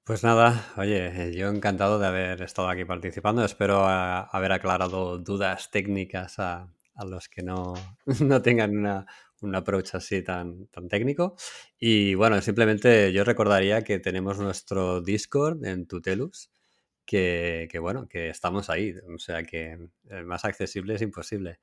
pues 0.05 0.22
nada, 0.22 0.74
oye, 0.76 1.32
yo 1.34 1.47
encantado 1.47 1.97
de 1.97 2.07
haber 2.07 2.41
estado 2.41 2.68
aquí 2.68 2.84
participando. 2.84 3.45
Espero 3.45 3.86
haber 3.88 4.51
aclarado 4.51 5.18
dudas 5.18 5.72
técnicas 5.72 6.39
a, 6.39 6.68
los 7.05 7.30
que 7.30 7.41
no, 7.41 7.74
no 8.20 8.41
tengan 8.41 8.76
una, 8.76 9.05
un 9.39 9.55
approach 9.55 9.95
así 9.95 10.22
tan, 10.22 10.68
tan 10.68 10.89
técnico. 10.89 11.36
Y 11.80 12.16
bueno, 12.16 12.41
simplemente 12.41 13.14
yo 13.14 13.24
recordaría 13.24 13.84
que 13.84 13.99
tenemos 13.99 14.39
nuestro 14.39 15.01
Discord 15.01 15.64
en 15.66 15.88
Tutelus, 15.88 16.49
que, 17.06 17.68
que, 17.72 17.80
bueno, 17.80 18.08
que 18.08 18.30
estamos 18.30 18.70
ahí. 18.70 18.93
O 19.14 19.20
sea 19.20 19.43
que 19.43 19.78
el 20.10 20.26
más 20.26 20.45
accesible 20.45 20.95
es 20.95 21.01
imposible. 21.01 21.60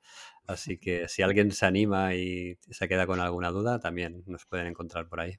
Así 0.47 0.77
que 0.79 1.07
si 1.07 1.21
alguien 1.21 1.51
se 1.51 1.65
anima 1.65 2.13
y 2.15 2.57
se 2.69 2.87
queda 2.87 3.07
con 3.07 3.19
alguna 3.19 3.49
duda, 3.49 3.79
también 3.79 4.23
nos 4.27 4.45
pueden 4.45 4.67
encontrar 4.67 5.07
por 5.07 5.19
ahí. 5.19 5.37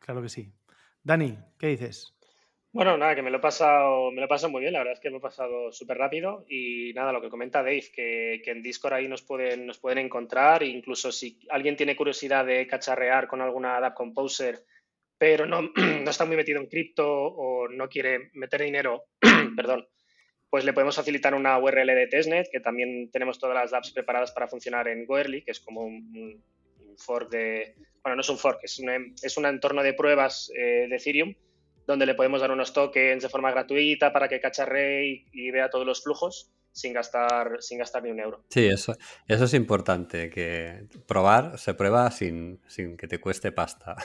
Claro 0.00 0.22
que 0.22 0.28
sí. 0.28 0.52
Dani, 1.02 1.38
¿qué 1.58 1.68
dices? 1.68 2.14
Bueno, 2.74 2.96
nada, 2.98 3.14
que 3.14 3.22
me 3.22 3.30
lo 3.30 3.36
he 3.36 3.40
pasado, 3.40 4.10
me 4.10 4.20
lo 4.20 4.26
he 4.28 4.48
muy 4.48 4.60
bien, 4.62 4.72
la 4.72 4.80
verdad 4.80 4.94
es 4.94 5.00
que 5.00 5.08
me 5.08 5.18
he 5.18 5.20
pasado 5.20 5.70
súper 5.70 5.96
rápido 5.96 6.44
y 6.48 6.92
nada, 6.92 7.12
lo 7.12 7.20
que 7.20 7.30
comenta 7.30 7.62
Dave, 7.62 7.84
que, 7.94 8.42
en 8.44 8.62
Discord 8.62 8.94
ahí 8.94 9.06
nos 9.06 9.22
pueden, 9.22 9.64
nos 9.64 9.78
pueden 9.78 9.98
encontrar, 9.98 10.64
incluso 10.64 11.12
si 11.12 11.38
alguien 11.50 11.76
tiene 11.76 11.94
curiosidad 11.94 12.44
de 12.44 12.66
cacharrear 12.66 13.28
con 13.28 13.40
alguna 13.40 13.76
App 13.76 13.94
Composer, 13.94 14.64
pero 15.24 15.46
no, 15.46 15.70
está 16.10 16.26
muy 16.26 16.36
metido 16.36 16.60
en 16.60 16.66
cripto 16.66 17.08
o 17.08 17.66
no 17.66 17.88
quiere 17.88 18.28
meter 18.34 18.60
dinero, 18.60 19.04
perdón, 19.56 19.88
pues 20.50 20.66
le 20.66 20.74
podemos 20.74 20.96
facilitar 20.96 21.34
una 21.34 21.58
URL 21.58 21.86
de 21.86 22.06
testnet, 22.08 22.50
que 22.52 22.60
también 22.60 23.10
tenemos 23.10 23.38
todas 23.38 23.54
las 23.54 23.72
apps 23.72 23.92
preparadas 23.92 24.32
para 24.32 24.48
funcionar 24.48 24.86
en 24.86 25.06
Goerli, 25.06 25.42
que 25.42 25.52
es 25.52 25.60
como 25.60 25.80
un, 25.80 26.44
fork 26.98 27.30
de, 27.30 27.74
bueno, 28.02 28.16
no 28.16 28.20
es 28.20 28.28
un 28.28 28.36
fork, 28.36 28.58
es 28.64 28.78
un, 28.78 29.14
es 29.22 29.36
un 29.38 29.46
entorno 29.46 29.82
de 29.82 29.94
pruebas 29.94 30.52
eh, 30.54 30.88
de 30.90 30.96
Ethereum 30.96 31.34
donde 31.86 32.04
le 32.04 32.14
podemos 32.14 32.42
dar 32.42 32.50
unos 32.50 32.74
tokens 32.74 33.22
de 33.22 33.28
forma 33.30 33.50
gratuita 33.50 34.12
para 34.12 34.28
que 34.28 34.40
cacharre 34.40 35.06
y, 35.32 35.50
vea 35.52 35.70
todos 35.70 35.86
los 35.86 36.02
flujos 36.02 36.50
sin 36.74 36.92
gastar, 36.92 37.58
sin 37.60 37.78
gastar 37.78 38.02
ni 38.02 38.10
un 38.10 38.18
euro. 38.18 38.44
Sí, 38.50 38.66
eso, 38.66 38.96
eso 39.28 39.44
es 39.44 39.54
importante, 39.54 40.28
que 40.28 40.86
probar 41.06 41.56
se 41.56 41.72
prueba 41.72 42.10
sin, 42.10 42.60
sin 42.66 42.96
que 42.96 43.06
te 43.06 43.20
cueste 43.20 43.52
pasta. 43.52 43.96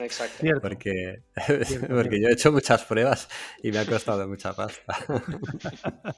Exacto. 0.00 0.46
Porque, 0.62 1.22
porque 1.88 2.20
yo 2.20 2.28
he 2.28 2.32
hecho 2.32 2.50
muchas 2.50 2.84
pruebas 2.84 3.28
y 3.62 3.70
me 3.70 3.78
ha 3.78 3.86
costado 3.86 4.26
mucha 4.26 4.54
pasta. 4.54 4.96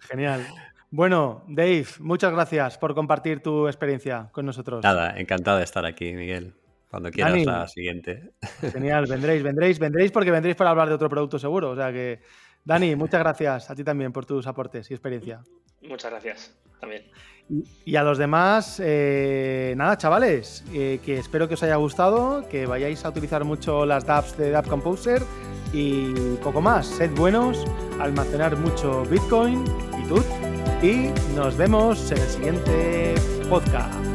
Genial. 0.00 0.44
Bueno, 0.90 1.44
Dave, 1.48 1.86
muchas 2.00 2.32
gracias 2.32 2.76
por 2.76 2.94
compartir 2.94 3.40
tu 3.40 3.68
experiencia 3.68 4.30
con 4.32 4.46
nosotros. 4.46 4.82
Nada, 4.82 5.14
encantado 5.16 5.58
de 5.58 5.64
estar 5.64 5.86
aquí, 5.86 6.12
Miguel. 6.12 6.54
Cuando 6.88 7.10
quieras 7.10 7.44
la 7.44 7.66
siguiente. 7.66 8.34
Genial, 8.72 9.06
vendréis, 9.08 9.42
vendréis, 9.42 9.78
vendréis 9.80 10.12
porque 10.12 10.30
vendréis 10.30 10.54
para 10.54 10.70
hablar 10.70 10.88
de 10.88 10.94
otro 10.94 11.08
producto 11.08 11.40
seguro. 11.40 11.70
O 11.70 11.76
sea 11.76 11.92
que, 11.92 12.20
Dani, 12.64 12.96
muchas 12.96 13.20
gracias 13.20 13.70
a 13.70 13.74
ti 13.74 13.84
también 13.84 14.12
por 14.12 14.24
tus 14.24 14.46
aportes 14.46 14.90
y 14.90 14.94
experiencia. 14.94 15.42
Muchas 15.82 16.10
gracias 16.10 16.56
también. 16.80 17.04
Y 17.84 17.96
a 17.96 18.02
los 18.02 18.16
demás, 18.16 18.80
eh, 18.82 19.74
nada, 19.76 19.98
chavales, 19.98 20.64
eh, 20.72 20.98
que 21.04 21.18
espero 21.18 21.46
que 21.46 21.54
os 21.54 21.62
haya 21.62 21.76
gustado, 21.76 22.48
que 22.48 22.64
vayáis 22.64 23.04
a 23.04 23.10
utilizar 23.10 23.44
mucho 23.44 23.84
las 23.84 24.06
dApps 24.06 24.38
de 24.38 24.50
Dapp 24.50 24.66
Composer 24.66 25.22
y 25.72 26.36
poco 26.42 26.62
más. 26.62 26.86
Sed 26.86 27.10
buenos, 27.10 27.66
almacenar 28.00 28.56
mucho 28.56 29.04
Bitcoin 29.04 29.62
y 30.02 30.08
TUT 30.08 30.24
y 30.82 31.10
nos 31.34 31.56
vemos 31.58 32.10
en 32.12 32.18
el 32.18 32.28
siguiente 32.28 33.14
podcast. 33.50 34.13